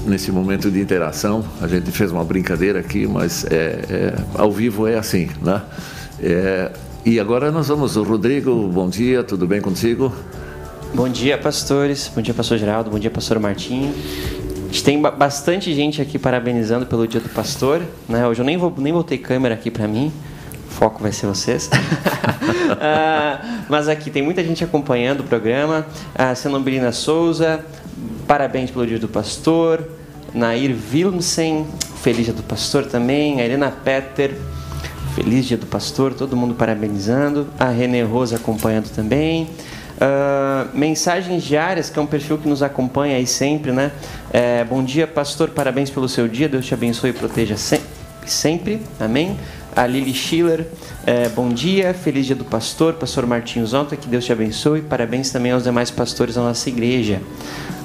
Nesse 0.05 0.31
momento 0.31 0.69
de 0.69 0.79
interação, 0.79 1.43
a 1.61 1.67
gente 1.67 1.91
fez 1.91 2.11
uma 2.11 2.23
brincadeira 2.23 2.79
aqui, 2.79 3.07
mas 3.07 3.45
é, 3.45 3.79
é, 3.89 4.15
ao 4.35 4.51
vivo 4.51 4.87
é 4.87 4.97
assim, 4.97 5.29
né? 5.41 5.61
É, 6.21 6.71
e 7.05 7.19
agora 7.19 7.51
nós 7.51 7.67
vamos, 7.67 7.95
Rodrigo, 7.95 8.67
bom 8.67 8.89
dia, 8.89 9.23
tudo 9.23 9.45
bem 9.45 9.61
contigo? 9.61 10.13
Bom 10.93 11.09
dia, 11.09 11.37
pastores. 11.37 12.09
Bom 12.13 12.21
dia, 12.21 12.33
pastor 12.33 12.57
Geraldo. 12.57 12.89
Bom 12.89 12.97
dia, 12.97 13.11
pastor 13.11 13.37
Martim. 13.37 13.93
A 14.63 14.67
gente 14.67 14.83
tem 14.83 15.01
bastante 15.01 15.73
gente 15.73 16.01
aqui 16.01 16.17
parabenizando 16.17 16.85
pelo 16.85 17.07
dia 17.07 17.19
do 17.19 17.29
pastor. 17.29 17.81
Né? 18.07 18.25
Hoje 18.25 18.41
eu 18.41 18.45
nem, 18.45 18.57
vou, 18.57 18.73
nem 18.77 18.93
botei 18.93 19.17
câmera 19.17 19.55
aqui 19.55 19.69
para 19.69 19.87
mim. 19.87 20.11
O 20.67 20.71
foco 20.71 21.01
vai 21.01 21.11
ser 21.11 21.27
vocês. 21.27 21.67
uh, 21.67 23.65
mas 23.67 23.87
aqui 23.87 24.09
tem 24.09 24.23
muita 24.23 24.43
gente 24.43 24.63
acompanhando 24.63 25.19
o 25.19 25.23
programa. 25.23 25.85
A 26.15 26.33
Senombrina 26.33 26.91
Souza, 26.91 27.63
parabéns 28.27 28.71
pelo 28.71 28.85
dia 28.85 28.99
do 28.99 29.07
pastor. 29.07 29.87
Nair 30.33 30.75
Wilmsen, 30.91 31.65
feliz 32.01 32.25
dia 32.25 32.33
do 32.33 32.43
pastor 32.43 32.85
também. 32.85 33.39
A 33.39 33.45
Helena 33.45 33.71
Petter, 33.71 34.35
feliz 35.15 35.45
dia 35.45 35.57
do 35.57 35.65
pastor. 35.65 36.13
Todo 36.13 36.35
mundo 36.35 36.53
parabenizando. 36.55 37.47
A 37.59 37.69
Renê 37.69 38.03
Rosa 38.03 38.35
acompanhando 38.35 38.89
também. 38.89 39.49
Uh, 39.95 40.77
mensagens 40.77 41.41
diárias, 41.41 41.89
que 41.89 41.97
é 41.97 42.01
um 42.01 42.05
perfil 42.05 42.37
que 42.37 42.49
nos 42.49 42.61
acompanha 42.61 43.15
aí 43.15 43.25
sempre, 43.25 43.71
né? 43.71 43.93
É, 44.29 44.61
bom 44.65 44.83
dia, 44.83 45.07
pastor, 45.07 45.51
parabéns 45.51 45.89
pelo 45.89 46.09
seu 46.09 46.27
dia, 46.27 46.49
Deus 46.49 46.65
te 46.65 46.73
abençoe 46.73 47.11
e 47.11 47.13
proteja 47.13 47.55
se 47.55 47.79
sempre, 48.25 48.81
amém? 48.99 49.37
A 49.73 49.85
Lili 49.87 50.13
Schiller, 50.13 50.67
é, 51.05 51.29
bom 51.29 51.49
dia, 51.49 51.93
feliz 51.93 52.25
dia 52.25 52.35
do 52.35 52.43
pastor, 52.43 52.95
pastor 52.95 53.25
Martinho 53.25 53.65
Zonta, 53.65 53.95
que 53.95 54.07
Deus 54.07 54.25
te 54.25 54.33
abençoe, 54.33 54.81
parabéns 54.81 55.31
também 55.31 55.53
aos 55.53 55.63
demais 55.63 55.91
pastores 55.91 56.35
da 56.35 56.41
nossa 56.41 56.67
igreja. 56.67 57.21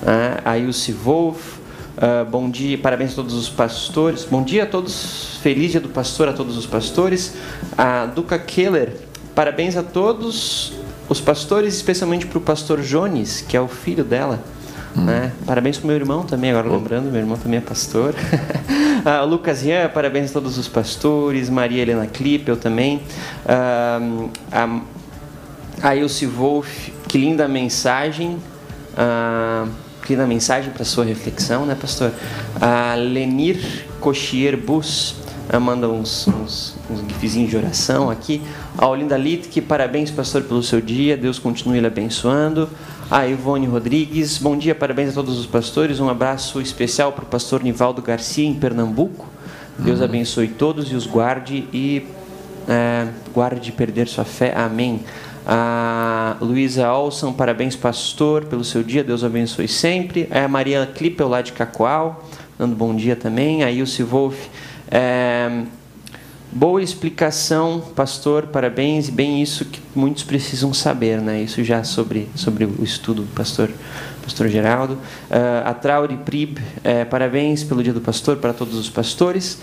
Uh, 0.02 0.40
a 0.44 0.58
Ilse 0.58 0.92
Wolf, 0.92 1.58
uh, 1.58 2.24
bom 2.30 2.48
dia, 2.48 2.78
parabéns 2.78 3.12
a 3.12 3.16
todos 3.16 3.34
os 3.34 3.48
pastores, 3.48 4.24
bom 4.24 4.42
dia 4.42 4.62
a 4.62 4.66
todos, 4.66 5.38
feliz 5.42 5.72
dia 5.72 5.80
do 5.80 5.90
pastor 5.90 6.28
a 6.28 6.32
todos 6.32 6.56
os 6.56 6.66
pastores. 6.66 7.34
A 7.76 8.06
Duca 8.06 8.38
Keller, 8.38 8.96
parabéns 9.34 9.76
a 9.76 9.82
todos 9.82 10.72
os 11.08 11.20
pastores, 11.20 11.74
especialmente 11.74 12.26
para 12.26 12.38
o 12.38 12.40
pastor 12.40 12.80
Jones, 12.80 13.44
que 13.46 13.56
é 13.56 13.60
o 13.60 13.68
filho 13.68 14.04
dela, 14.04 14.42
Hum. 14.96 15.04
Né? 15.04 15.32
Parabéns 15.46 15.78
para 15.78 15.86
meu 15.86 15.96
irmão 15.96 16.24
também, 16.24 16.50
agora 16.50 16.68
oh. 16.68 16.76
lembrando, 16.76 17.10
meu 17.10 17.20
irmão 17.20 17.36
também 17.36 17.58
é 17.58 17.60
pastor. 17.60 18.14
ah, 19.04 19.22
Lucas 19.22 19.62
Ian, 19.62 19.88
parabéns 19.88 20.30
a 20.30 20.32
todos 20.32 20.58
os 20.58 20.68
pastores. 20.68 21.48
Maria 21.48 21.82
Helena 21.82 22.06
Klippel 22.06 22.56
também. 22.56 23.02
Ah, 23.46 24.00
a, 24.50 24.80
a 25.90 25.96
Ilse 25.96 26.26
Wolf, 26.26 26.88
que 27.06 27.18
linda 27.18 27.46
mensagem. 27.46 28.38
Ah, 28.96 29.66
que 30.10 30.14
linda 30.14 30.26
mensagem 30.26 30.72
para 30.72 30.84
sua 30.84 31.04
reflexão, 31.04 31.64
né, 31.64 31.76
pastor? 31.80 32.10
A 32.60 32.96
Lenir 32.96 33.86
Cochier 34.00 34.56
Bus 34.56 35.14
manda 35.60 35.88
uns, 35.88 36.26
uns, 36.26 36.76
uns 36.90 37.00
gifzinhos 37.06 37.48
de 37.48 37.56
oração 37.56 38.10
aqui. 38.10 38.42
A 38.76 38.88
Olinda 38.88 39.16
Litke, 39.16 39.60
parabéns, 39.60 40.10
pastor, 40.10 40.42
pelo 40.42 40.64
seu 40.64 40.80
dia. 40.80 41.16
Deus 41.16 41.38
continue 41.38 41.78
lhe 41.78 41.86
abençoando. 41.86 42.68
A 43.08 43.24
Ivone 43.24 43.66
Rodrigues, 43.66 44.36
bom 44.38 44.56
dia, 44.56 44.74
parabéns 44.74 45.10
a 45.10 45.12
todos 45.12 45.38
os 45.38 45.46
pastores. 45.46 46.00
Um 46.00 46.08
abraço 46.08 46.60
especial 46.60 47.12
para 47.12 47.22
o 47.22 47.26
pastor 47.26 47.62
Nivaldo 47.62 48.02
Garcia, 48.02 48.48
em 48.48 48.54
Pernambuco. 48.54 49.28
Deus 49.78 50.00
uhum. 50.00 50.06
abençoe 50.06 50.48
todos 50.48 50.90
e 50.90 50.96
os 50.96 51.06
guarde 51.06 51.68
e 51.72 52.04
é, 52.68 53.06
guarde 53.32 53.60
de 53.60 53.70
perder 53.70 54.08
sua 54.08 54.24
fé. 54.24 54.52
Amém. 54.56 55.04
A 55.52 56.36
Luísa 56.40 56.92
Olson, 56.92 57.32
parabéns, 57.32 57.74
pastor, 57.74 58.44
pelo 58.44 58.62
seu 58.62 58.84
dia. 58.84 59.02
Deus 59.02 59.24
abençoe 59.24 59.66
sempre. 59.66 60.28
A 60.30 60.46
Maria 60.46 60.86
Klippel, 60.86 61.26
lá 61.26 61.42
de 61.42 61.50
Cacoal, 61.50 62.24
dando 62.56 62.76
bom 62.76 62.94
dia 62.94 63.16
também. 63.16 63.64
A 63.64 63.70
Ilse 63.72 64.04
Wolf, 64.04 64.46
é, 64.88 65.64
boa 66.52 66.80
explicação, 66.80 67.80
pastor, 67.96 68.46
parabéns, 68.46 69.10
bem 69.10 69.42
isso 69.42 69.64
que 69.64 69.80
muitos 69.92 70.22
precisam 70.22 70.72
saber, 70.72 71.20
né? 71.20 71.42
Isso 71.42 71.64
já 71.64 71.82
sobre, 71.82 72.28
sobre 72.36 72.64
o 72.64 72.84
estudo 72.84 73.22
do 73.22 73.34
pastor, 73.34 73.70
pastor 74.22 74.46
Geraldo. 74.46 74.94
Uh, 74.94 75.66
a 75.66 75.74
Trauri 75.74 76.16
Prib, 76.18 76.58
é, 76.84 77.04
parabéns 77.04 77.64
pelo 77.64 77.82
dia 77.82 77.92
do 77.92 78.00
pastor 78.00 78.36
para 78.36 78.52
todos 78.52 78.76
os 78.76 78.88
pastores. 78.88 79.58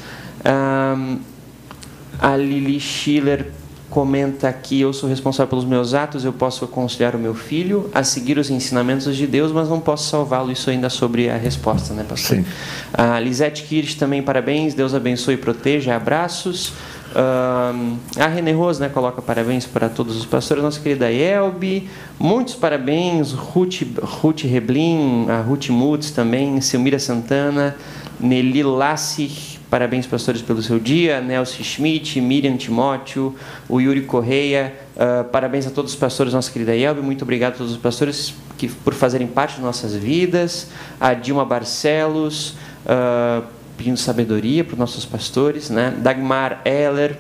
A 2.20 2.36
Lili 2.36 2.78
Schiller, 2.78 3.54
comenta 3.98 4.48
aqui: 4.48 4.82
Eu 4.82 4.94
sou 4.94 5.10
responsável 5.10 5.50
pelos 5.50 5.66
meus 5.66 5.96
atos, 5.96 6.24
eu 6.24 6.32
posso 6.32 6.64
aconselhar 6.64 7.16
o 7.16 7.18
meu 7.18 7.34
filho 7.34 7.90
a 7.96 8.04
seguir 8.04 8.38
os 8.38 8.52
ensinamentos 8.52 9.18
de 9.18 9.26
Deus, 9.26 9.52
mas 9.52 9.70
não 9.70 9.80
posso 9.80 10.08
salvá-lo. 10.08 10.52
Isso 10.52 10.70
ainda 10.70 10.88
sobre 10.88 11.32
a 11.32 11.36
resposta, 11.36 11.96
né, 11.96 12.06
pastor? 12.08 12.38
Sim. 12.38 12.46
A 12.94 13.20
Lisete 13.20 13.64
Kirsch 13.64 13.96
também, 13.96 14.22
parabéns. 14.22 14.76
Deus 14.76 14.94
abençoe 14.94 15.34
e 15.34 15.38
proteja. 15.38 15.96
Abraços. 15.96 16.68
Uh, 16.68 17.98
a 18.20 18.28
René 18.28 18.52
Rose 18.52 18.80
né, 18.80 18.88
coloca 18.88 19.20
parabéns 19.20 19.66
para 19.66 19.90
todos 19.90 20.16
os 20.16 20.26
pastores, 20.26 20.62
nossa 20.62 20.80
querida 20.80 21.12
Elbe, 21.12 21.90
muitos 22.20 22.54
parabéns, 22.54 23.32
Ruth, 23.32 23.82
Ruth 24.00 24.42
Reblin, 24.42 25.26
a 25.28 25.42
Ruth 25.42 25.70
Mutz 25.70 26.12
também, 26.12 26.62
Silmira 26.62 27.00
Santana, 27.00 27.76
Nelly 28.20 28.62
Lassi, 28.62 29.57
Parabéns, 29.70 30.08
pastores, 30.08 30.42
pelo 30.42 30.62
seu 30.62 30.80
dia. 30.80 31.20
Nelson 31.20 31.62
Schmidt, 31.62 32.22
Miriam 32.22 32.56
Timóteo, 32.56 33.36
o 33.68 33.82
Yuri 33.82 34.02
Correia. 34.04 34.74
Uh, 34.96 35.26
parabéns 35.26 35.68
a 35.68 35.70
todos 35.70 35.92
os 35.92 35.98
pastores, 35.98 36.32
nossa 36.32 36.50
querida 36.50 36.74
Elbe. 36.74 37.02
Muito 37.02 37.24
obrigado 37.24 37.56
a 37.56 37.58
todos 37.58 37.74
os 37.74 37.78
pastores 37.78 38.34
que, 38.58 38.70
por 38.70 38.94
fazerem 38.94 39.28
parte 39.28 39.58
de 39.58 39.62
nossas 39.62 39.94
vidas. 39.94 40.70
A 41.02 41.14
Dilma 41.14 41.44
Barcelos, 41.44 42.56
uh, 42.86 43.44
pedindo 43.76 43.98
sabedoria 43.98 44.64
para 44.64 44.74
os 44.74 44.80
nossos 44.80 45.04
pastores. 45.04 45.70
Né? 45.70 45.94
Dagmar 45.98 46.62
Eller, 46.64 47.18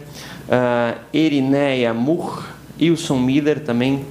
uh, 0.47 0.97
Erineia 1.13 1.93
Mur, 1.93 2.45
Wilson 2.79 3.19
Miller 3.19 3.59
também 3.59 4.05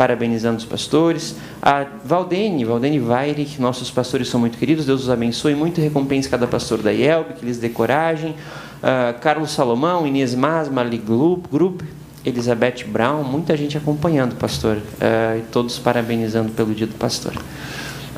parabenizando 0.00 0.56
os 0.56 0.64
pastores. 0.64 1.36
A 1.60 1.84
Valdene, 2.02 2.64
Valdene 2.64 2.98
Vaire, 2.98 3.44
que 3.44 3.60
nossos 3.60 3.90
pastores 3.90 4.30
são 4.30 4.40
muito 4.40 4.56
queridos, 4.56 4.86
Deus 4.86 5.02
os 5.02 5.10
abençoe 5.10 5.54
muito 5.54 5.78
recompense 5.78 6.26
cada 6.26 6.46
pastor 6.46 6.78
da 6.78 6.90
IELB, 6.90 7.34
que 7.34 7.44
lhes 7.44 7.58
dê 7.58 7.68
coragem. 7.68 8.30
Uh, 8.30 9.20
Carlos 9.20 9.50
Salomão, 9.50 10.06
Inês 10.06 10.34
Mas, 10.34 10.70
Marli 10.70 10.96
Group, 10.96 11.82
Elizabeth 12.24 12.86
Brown, 12.86 13.22
muita 13.24 13.54
gente 13.58 13.76
acompanhando, 13.76 14.36
pastor, 14.36 14.78
uh, 14.78 15.38
e 15.38 15.42
todos 15.52 15.78
parabenizando 15.78 16.50
pelo 16.52 16.74
dia 16.74 16.86
do 16.86 16.94
pastor. 16.94 17.34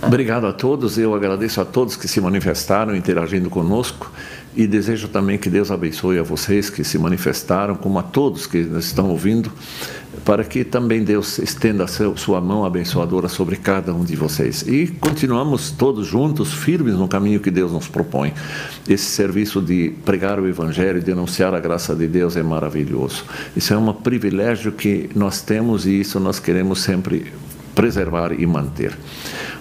Obrigado 0.01 0.47
a 0.47 0.53
todos, 0.53 0.99
eu 0.99 1.13
agradeço 1.15 1.61
a 1.61 1.65
todos 1.65 1.97
que 1.97 2.07
se 2.07 2.21
manifestaram 2.21 2.95
interagindo 2.95 3.51
conosco 3.51 4.11
e 4.55 4.67
desejo 4.67 5.09
também 5.09 5.39
que 5.39 5.49
Deus 5.49 5.71
abençoe 5.71 6.19
a 6.19 6.23
vocês 6.23 6.69
que 6.69 6.85
se 6.85 6.99
manifestaram, 6.99 7.75
como 7.75 7.99
a 7.99 8.03
todos 8.03 8.47
que 8.47 8.59
estão 8.59 9.11
ouvindo, 9.11 9.51
para 10.25 10.45
que 10.45 10.65
também 10.65 11.03
Deus 11.03 11.39
estenda 11.39 11.85
a 11.85 12.17
sua 12.17 12.41
mão 12.41 12.65
abençoadora 12.65 13.29
sobre 13.29 13.57
cada 13.57 13.93
um 13.93 14.05
de 14.05 14.15
vocês. 14.15 14.63
E 14.63 14.87
continuamos 14.87 15.71
todos 15.71 16.07
juntos, 16.07 16.53
firmes 16.53 16.95
no 16.95 17.09
caminho 17.09 17.41
que 17.41 17.51
Deus 17.51 17.73
nos 17.73 17.89
propõe. 17.89 18.33
Esse 18.89 19.07
serviço 19.07 19.61
de 19.61 19.91
pregar 20.05 20.39
o 20.39 20.47
Evangelho 20.47 20.99
e 20.99 21.03
de 21.03 21.13
anunciar 21.13 21.55
a 21.55 21.61
graça 21.61 21.95
de 21.95 22.07
Deus 22.07 22.37
é 22.37 22.43
maravilhoso. 22.43 23.25
Isso 23.57 23.75
é 23.75 23.77
um 23.77 23.93
privilégio 23.93 24.73
que 24.73 25.11
nós 25.15 25.43
temos 25.43 25.87
e 25.87 26.01
isso 26.01 26.21
nós 26.21 26.39
queremos 26.39 26.81
sempre 26.81 27.33
preservar 27.75 28.33
e 28.33 28.47
manter. 28.47 28.97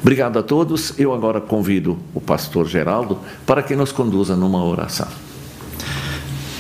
Obrigado 0.01 0.38
a 0.38 0.43
todos. 0.43 0.97
Eu 0.99 1.14
agora 1.14 1.39
convido 1.39 1.97
o 2.14 2.22
pastor 2.22 2.68
Geraldo 2.68 3.20
para 3.45 3.64
que 3.64 3.76
nos 3.76 3.91
conduza 3.91 4.36
numa 4.36 4.64
oração. 4.64 5.07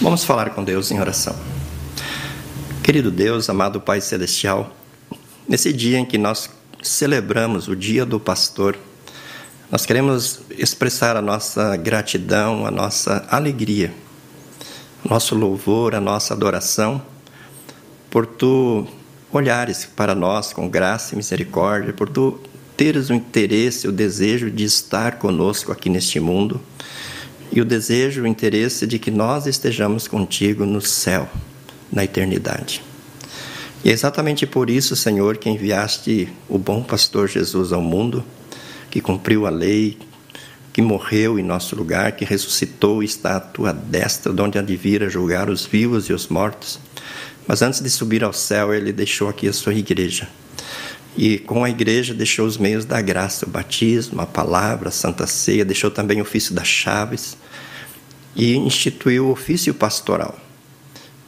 Vamos 0.01 0.23
falar 0.23 0.51
com 0.51 0.63
Deus 0.63 0.89
em 0.91 0.99
oração. 0.99 1.60
Querido 2.83 3.11
Deus, 3.11 3.47
amado 3.47 3.79
Pai 3.79 4.01
Celestial, 4.01 4.75
nesse 5.47 5.71
dia 5.71 5.99
em 5.99 6.05
que 6.05 6.17
nós 6.17 6.49
celebramos 6.81 7.67
o 7.67 7.75
Dia 7.75 8.03
do 8.07 8.19
Pastor, 8.19 8.75
nós 9.71 9.85
queremos 9.85 10.41
expressar 10.57 11.15
a 11.15 11.21
nossa 11.21 11.75
gratidão, 11.77 12.65
a 12.65 12.71
nossa 12.71 13.23
alegria, 13.29 13.93
nosso 15.07 15.35
louvor, 15.35 15.93
a 15.93 16.01
nossa 16.01 16.33
adoração, 16.33 16.99
por 18.09 18.25
tu 18.25 18.87
olhares 19.31 19.85
para 19.85 20.15
nós 20.15 20.51
com 20.51 20.67
graça 20.67 21.13
e 21.13 21.17
misericórdia, 21.17 21.93
por 21.93 22.09
tu 22.09 22.39
teres 22.75 23.11
o 23.11 23.13
interesse, 23.13 23.87
o 23.87 23.91
desejo 23.91 24.49
de 24.49 24.63
estar 24.63 25.19
conosco 25.19 25.71
aqui 25.71 25.87
neste 25.87 26.19
mundo 26.19 26.59
e 27.51 27.61
o 27.61 27.65
desejo, 27.65 28.23
o 28.23 28.27
interesse 28.27 28.87
de 28.87 28.97
que 28.97 29.11
nós 29.11 29.45
estejamos 29.45 30.07
contigo 30.07 30.65
no 30.65 30.81
céu, 30.81 31.29
na 31.91 32.03
eternidade. 32.03 32.81
E 33.83 33.89
é 33.89 33.91
exatamente 33.91 34.45
por 34.45 34.69
isso, 34.69 34.95
Senhor, 34.95 35.37
que 35.37 35.49
enviaste 35.49 36.29
o 36.47 36.57
bom 36.57 36.83
pastor 36.83 37.27
Jesus 37.27 37.73
ao 37.73 37.81
mundo, 37.81 38.23
que 38.89 39.01
cumpriu 39.01 39.47
a 39.47 39.49
lei, 39.49 39.97
que 40.71 40.81
morreu 40.81 41.39
em 41.39 41.43
nosso 41.43 41.75
lugar, 41.75 42.13
que 42.13 42.23
ressuscitou 42.23 43.01
e 43.01 43.05
está 43.05 43.37
à 43.37 43.39
tua 43.39 43.73
destra, 43.73 44.31
de 44.31 44.41
onde 44.41 44.57
há 44.57 44.61
de 44.61 44.75
vir 44.75 45.03
a 45.03 45.09
julgar 45.09 45.49
os 45.49 45.65
vivos 45.65 46.05
e 46.05 46.13
os 46.13 46.27
mortos. 46.27 46.79
Mas 47.47 47.61
antes 47.61 47.81
de 47.81 47.89
subir 47.89 48.23
ao 48.23 48.31
céu, 48.31 48.73
ele 48.73 48.93
deixou 48.93 49.27
aqui 49.27 49.47
a 49.47 49.53
sua 49.53 49.73
igreja 49.73 50.27
e 51.17 51.37
com 51.39 51.63
a 51.63 51.69
igreja 51.69 52.13
deixou 52.13 52.45
os 52.45 52.57
meios 52.57 52.85
da 52.85 53.01
graça, 53.01 53.45
o 53.45 53.49
batismo, 53.49 54.21
a 54.21 54.25
palavra, 54.25 54.89
a 54.89 54.91
santa 54.91 55.27
ceia, 55.27 55.65
deixou 55.65 55.91
também 55.91 56.19
o 56.19 56.23
ofício 56.23 56.53
das 56.53 56.67
chaves 56.67 57.37
e 58.35 58.55
instituiu 58.55 59.27
o 59.27 59.31
ofício 59.31 59.73
pastoral. 59.73 60.39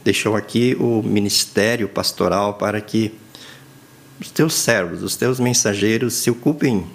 Deixou 0.04 0.36
aqui 0.36 0.76
o 0.80 1.02
ministério 1.02 1.88
pastoral 1.88 2.56
para 2.56 2.82
que 2.82 3.14
os 4.20 4.30
teus 4.30 4.54
servos, 4.54 5.04
os 5.04 5.16
teus 5.16 5.40
mensageiros 5.40 6.14
se 6.14 6.30
ocupem 6.30 6.86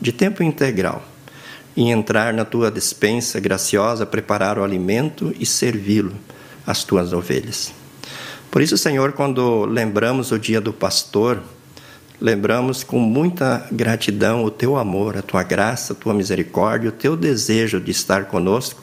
de 0.00 0.12
tempo 0.12 0.42
integral 0.42 1.02
em 1.76 1.92
entrar 1.92 2.34
na 2.34 2.44
tua 2.44 2.70
despensa 2.70 3.38
graciosa, 3.38 4.04
preparar 4.04 4.58
o 4.58 4.64
alimento 4.64 5.32
e 5.38 5.46
servi-lo 5.46 6.12
às 6.66 6.82
tuas 6.82 7.12
ovelhas. 7.12 7.72
Por 8.50 8.62
isso, 8.62 8.76
Senhor, 8.76 9.12
quando 9.12 9.64
lembramos 9.64 10.32
o 10.32 10.38
dia 10.38 10.60
do 10.60 10.72
pastor, 10.72 11.40
lembramos 12.20 12.82
com 12.82 12.98
muita 12.98 13.68
gratidão 13.70 14.42
o 14.44 14.50
teu 14.50 14.76
amor, 14.76 15.16
a 15.16 15.22
tua 15.22 15.42
graça, 15.42 15.92
a 15.92 15.96
tua 15.96 16.12
misericórdia, 16.12 16.88
o 16.88 16.92
teu 16.92 17.16
desejo 17.16 17.80
de 17.80 17.92
estar 17.92 18.24
conosco, 18.24 18.82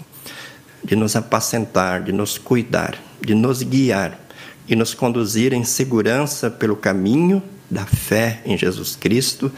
de 0.84 0.96
nos 0.96 1.16
apacentar, 1.16 2.02
de 2.02 2.14
nos 2.14 2.38
cuidar, 2.38 2.98
de 3.22 3.34
nos 3.34 3.62
guiar 3.62 4.20
e 4.68 4.76
nos 4.76 4.94
conduzir 4.94 5.54
em 5.54 5.64
segurança 5.64 6.50
pelo 6.50 6.76
caminho 6.76 7.42
da 7.70 7.86
fé 7.86 8.42
em 8.46 8.58
Jesus 8.58 8.96
Cristo 8.96 9.52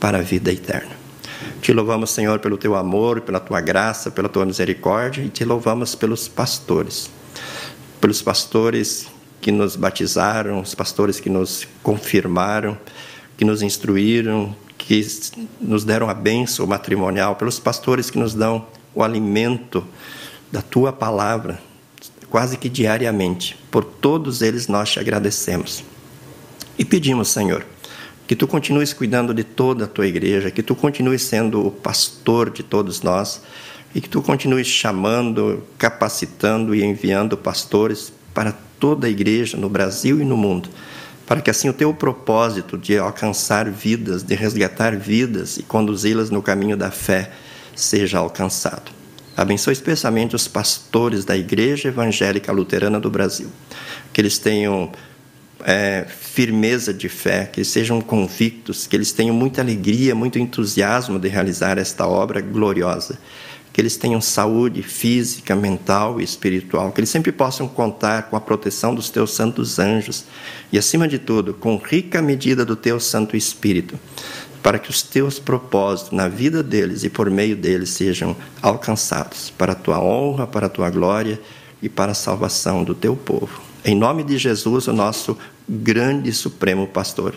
para 0.00 0.18
a 0.18 0.22
vida 0.22 0.52
eterna. 0.52 1.04
Te 1.60 1.72
louvamos, 1.72 2.10
Senhor, 2.10 2.38
pelo 2.38 2.56
teu 2.56 2.74
amor, 2.74 3.22
pela 3.22 3.40
tua 3.40 3.60
graça, 3.60 4.10
pela 4.10 4.28
tua 4.28 4.44
misericórdia 4.44 5.22
e 5.22 5.28
te 5.28 5.44
louvamos 5.44 5.94
pelos 5.94 6.28
pastores, 6.28 7.10
pelos 8.00 8.20
pastores 8.22 9.06
que 9.40 9.50
nos 9.50 9.76
batizaram, 9.76 10.60
os 10.60 10.74
pastores 10.74 11.20
que 11.20 11.28
nos 11.28 11.66
confirmaram, 11.82 12.78
que 13.36 13.44
nos 13.44 13.62
instruíram, 13.62 14.54
que 14.78 15.06
nos 15.60 15.84
deram 15.84 16.08
a 16.08 16.14
bênção 16.14 16.66
matrimonial, 16.66 17.36
pelos 17.36 17.58
pastores 17.58 18.10
que 18.10 18.18
nos 18.18 18.34
dão 18.34 18.66
o 18.94 19.02
alimento 19.02 19.84
da 20.52 20.62
tua 20.62 20.92
palavra, 20.92 21.60
quase 22.34 22.56
que 22.56 22.68
diariamente. 22.68 23.56
Por 23.70 23.84
todos 23.84 24.42
eles 24.42 24.66
nós 24.66 24.90
te 24.90 24.98
agradecemos. 24.98 25.84
E 26.76 26.84
pedimos, 26.84 27.28
Senhor, 27.28 27.64
Que 28.26 28.34
tu 28.34 28.48
continues 28.48 28.92
cuidando 28.92 29.32
de 29.32 29.44
toda 29.44 29.84
a 29.84 29.86
tua 29.86 30.06
igreja, 30.08 30.50
que 30.50 30.62
tu 30.62 30.74
continues 30.74 31.22
sendo 31.22 31.64
o 31.64 31.70
pastor 31.70 32.50
de 32.50 32.64
todos 32.64 33.02
nós 33.02 33.40
e 33.94 34.00
que 34.00 34.08
tu 34.08 34.20
continues 34.20 34.66
chamando, 34.66 35.62
capacitando 35.78 36.74
e 36.74 36.82
enviando 36.82 37.36
pastores 37.36 38.12
para 38.32 38.52
toda 38.80 39.06
a 39.06 39.10
igreja 39.10 39.56
no 39.56 39.68
Brasil 39.68 40.20
e 40.20 40.24
no 40.24 40.36
mundo, 40.36 40.70
para 41.26 41.40
que 41.40 41.50
assim 41.50 41.68
o 41.68 41.72
teu 41.74 41.94
propósito 41.94 42.76
de 42.76 42.98
alcançar 42.98 43.70
vidas, 43.70 44.24
de 44.24 44.34
resgatar 44.34 44.96
vidas 44.96 45.58
e 45.58 45.62
conduzi-las 45.62 46.30
no 46.30 46.42
caminho 46.42 46.76
da 46.76 46.90
fé 46.90 47.30
seja 47.76 48.18
alcançado. 48.18 49.03
Abençoe 49.36 49.72
especialmente 49.72 50.36
os 50.36 50.46
pastores 50.46 51.24
da 51.24 51.36
Igreja 51.36 51.88
Evangélica 51.88 52.52
Luterana 52.52 53.00
do 53.00 53.10
Brasil, 53.10 53.48
que 54.12 54.20
eles 54.20 54.38
tenham 54.38 54.92
é, 55.64 56.06
firmeza 56.08 56.92
de 56.92 57.08
fé, 57.08 57.46
que 57.46 57.64
sejam 57.64 58.00
convictos, 58.00 58.86
que 58.86 58.94
eles 58.94 59.12
tenham 59.12 59.34
muita 59.34 59.62
alegria, 59.62 60.14
muito 60.14 60.38
entusiasmo 60.38 61.18
de 61.18 61.28
realizar 61.28 61.78
esta 61.78 62.06
obra 62.06 62.40
gloriosa. 62.40 63.18
Que 63.72 63.80
eles 63.80 63.96
tenham 63.96 64.20
saúde 64.20 64.84
física, 64.84 65.56
mental 65.56 66.20
e 66.20 66.24
espiritual, 66.24 66.92
que 66.92 67.00
eles 67.00 67.10
sempre 67.10 67.32
possam 67.32 67.66
contar 67.66 68.30
com 68.30 68.36
a 68.36 68.40
proteção 68.40 68.94
dos 68.94 69.10
teus 69.10 69.32
santos 69.32 69.80
anjos. 69.80 70.26
E, 70.70 70.78
acima 70.78 71.08
de 71.08 71.18
tudo, 71.18 71.54
com 71.54 71.76
rica 71.76 72.22
medida 72.22 72.64
do 72.64 72.76
teu 72.76 73.00
Santo 73.00 73.36
Espírito, 73.36 73.98
para 74.64 74.78
que 74.78 74.88
os 74.88 75.02
teus 75.02 75.38
propósitos 75.38 76.12
na 76.12 76.26
vida 76.26 76.62
deles 76.62 77.04
e 77.04 77.10
por 77.10 77.28
meio 77.28 77.54
deles 77.54 77.90
sejam 77.90 78.34
alcançados, 78.62 79.50
para 79.50 79.72
a 79.72 79.74
tua 79.74 80.00
honra, 80.02 80.46
para 80.46 80.68
a 80.68 80.70
tua 80.70 80.88
glória 80.88 81.38
e 81.82 81.88
para 81.90 82.12
a 82.12 82.14
salvação 82.14 82.82
do 82.82 82.94
teu 82.94 83.14
povo. 83.14 83.60
Em 83.84 83.94
nome 83.94 84.24
de 84.24 84.38
Jesus, 84.38 84.88
o 84.88 84.92
nosso 84.94 85.36
grande 85.68 86.30
e 86.30 86.32
supremo 86.32 86.86
pastor, 86.86 87.34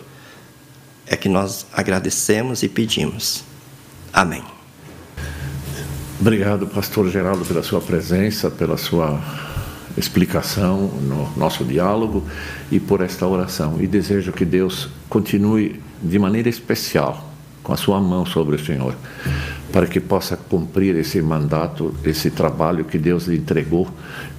é 1.06 1.16
que 1.18 1.28
nós 1.28 1.66
agradecemos 1.70 2.62
e 2.62 2.68
pedimos. 2.68 3.44
Amém. 4.10 4.42
Obrigado, 6.18 6.66
pastor 6.66 7.10
Geraldo, 7.10 7.44
pela 7.44 7.62
sua 7.62 7.82
presença, 7.82 8.50
pela 8.50 8.78
sua 8.78 9.20
explicação 9.98 10.86
no 11.02 11.30
nosso 11.36 11.62
diálogo 11.62 12.26
e 12.72 12.80
por 12.80 13.02
esta 13.02 13.26
oração. 13.26 13.76
E 13.82 13.86
desejo 13.86 14.32
que 14.32 14.46
Deus 14.46 14.88
continue 15.10 15.87
de 16.02 16.18
maneira 16.18 16.48
especial 16.48 17.28
com 17.62 17.72
a 17.72 17.76
sua 17.76 18.00
mão 18.00 18.24
sobre 18.24 18.56
o 18.56 18.58
Senhor, 18.58 18.94
para 19.70 19.86
que 19.86 20.00
possa 20.00 20.38
cumprir 20.38 20.96
esse 20.96 21.20
mandato, 21.20 21.94
esse 22.02 22.30
trabalho 22.30 22.84
que 22.84 22.96
Deus 22.96 23.26
lhe 23.26 23.36
entregou 23.36 23.86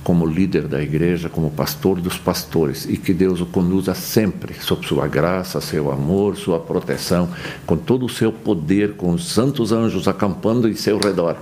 como 0.03 0.25
líder 0.25 0.67
da 0.67 0.81
igreja, 0.81 1.29
como 1.29 1.51
pastor 1.51 2.01
dos 2.01 2.17
pastores, 2.17 2.85
e 2.89 2.97
que 2.97 3.13
Deus 3.13 3.39
o 3.39 3.45
conduza 3.45 3.93
sempre 3.93 4.55
sob 4.59 4.83
sua 4.87 5.07
graça, 5.07 5.61
seu 5.61 5.91
amor, 5.91 6.37
sua 6.37 6.59
proteção, 6.59 7.29
com 7.67 7.77
todo 7.77 8.07
o 8.07 8.09
seu 8.09 8.31
poder, 8.31 8.93
com 8.93 9.11
os 9.11 9.31
santos 9.31 9.71
anjos 9.71 10.07
acampando 10.07 10.67
em 10.67 10.73
seu 10.73 10.97
redor 10.97 11.37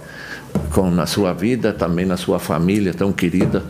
com 0.71 0.89
na 0.89 1.05
sua 1.05 1.33
vida, 1.33 1.71
também 1.73 2.05
na 2.05 2.17
sua 2.17 2.39
família 2.39 2.93
tão 2.93 3.11
querida 3.11 3.63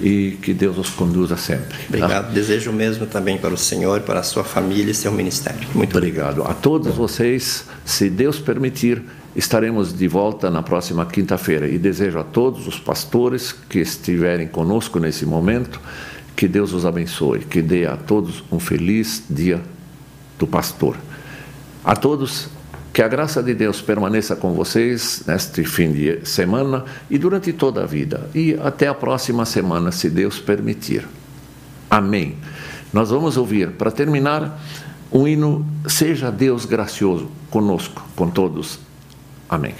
e 0.00 0.38
que 0.42 0.52
Deus 0.52 0.78
os 0.78 0.90
conduza 0.90 1.36
sempre. 1.36 1.76
Obrigado. 1.88 2.26
Tá? 2.26 2.32
Desejo 2.32 2.72
mesmo 2.72 3.06
também 3.06 3.38
para 3.38 3.54
o 3.54 3.56
Senhor, 3.56 4.00
para 4.00 4.20
a 4.20 4.22
sua 4.22 4.44
família 4.44 4.90
e 4.90 4.94
seu 4.94 5.12
ministério. 5.12 5.68
Muito 5.74 5.96
obrigado. 5.96 6.42
A 6.42 6.54
todos 6.54 6.94
vocês, 6.94 7.64
se 7.84 8.10
Deus 8.10 8.38
permitir, 8.38 9.02
estaremos 9.34 9.96
de 9.96 10.08
volta 10.08 10.50
na 10.50 10.62
próxima 10.62 11.06
quinta-feira 11.06 11.68
e 11.68 11.78
desejo 11.78 12.18
a 12.18 12.24
todos 12.24 12.66
os 12.66 12.78
pastores 12.78 13.52
que 13.52 13.78
estiverem 13.78 14.46
conosco 14.46 14.98
nesse 14.98 15.24
momento 15.24 15.80
que 16.36 16.46
Deus 16.46 16.74
os 16.74 16.84
abençoe, 16.84 17.40
que 17.40 17.62
dê 17.62 17.86
a 17.86 17.96
todos 17.96 18.44
um 18.52 18.60
feliz 18.60 19.22
dia 19.28 19.62
do 20.38 20.46
pastor. 20.46 20.96
A 21.82 21.96
todos 21.96 22.48
que 22.96 23.02
a 23.02 23.08
graça 23.08 23.42
de 23.42 23.52
Deus 23.52 23.82
permaneça 23.82 24.34
com 24.34 24.54
vocês 24.54 25.22
neste 25.26 25.62
fim 25.64 25.92
de 25.92 26.26
semana 26.26 26.82
e 27.10 27.18
durante 27.18 27.52
toda 27.52 27.82
a 27.82 27.86
vida. 27.86 28.30
E 28.34 28.54
até 28.54 28.88
a 28.88 28.94
próxima 28.94 29.44
semana, 29.44 29.92
se 29.92 30.08
Deus 30.08 30.38
permitir. 30.38 31.06
Amém. 31.90 32.36
Nós 32.94 33.10
vamos 33.10 33.36
ouvir, 33.36 33.72
para 33.72 33.90
terminar, 33.90 34.58
um 35.12 35.28
hino 35.28 35.66
Seja 35.86 36.30
Deus 36.30 36.64
gracioso 36.64 37.28
conosco, 37.50 38.02
com 38.16 38.30
todos. 38.30 38.78
Amém. 39.46 39.74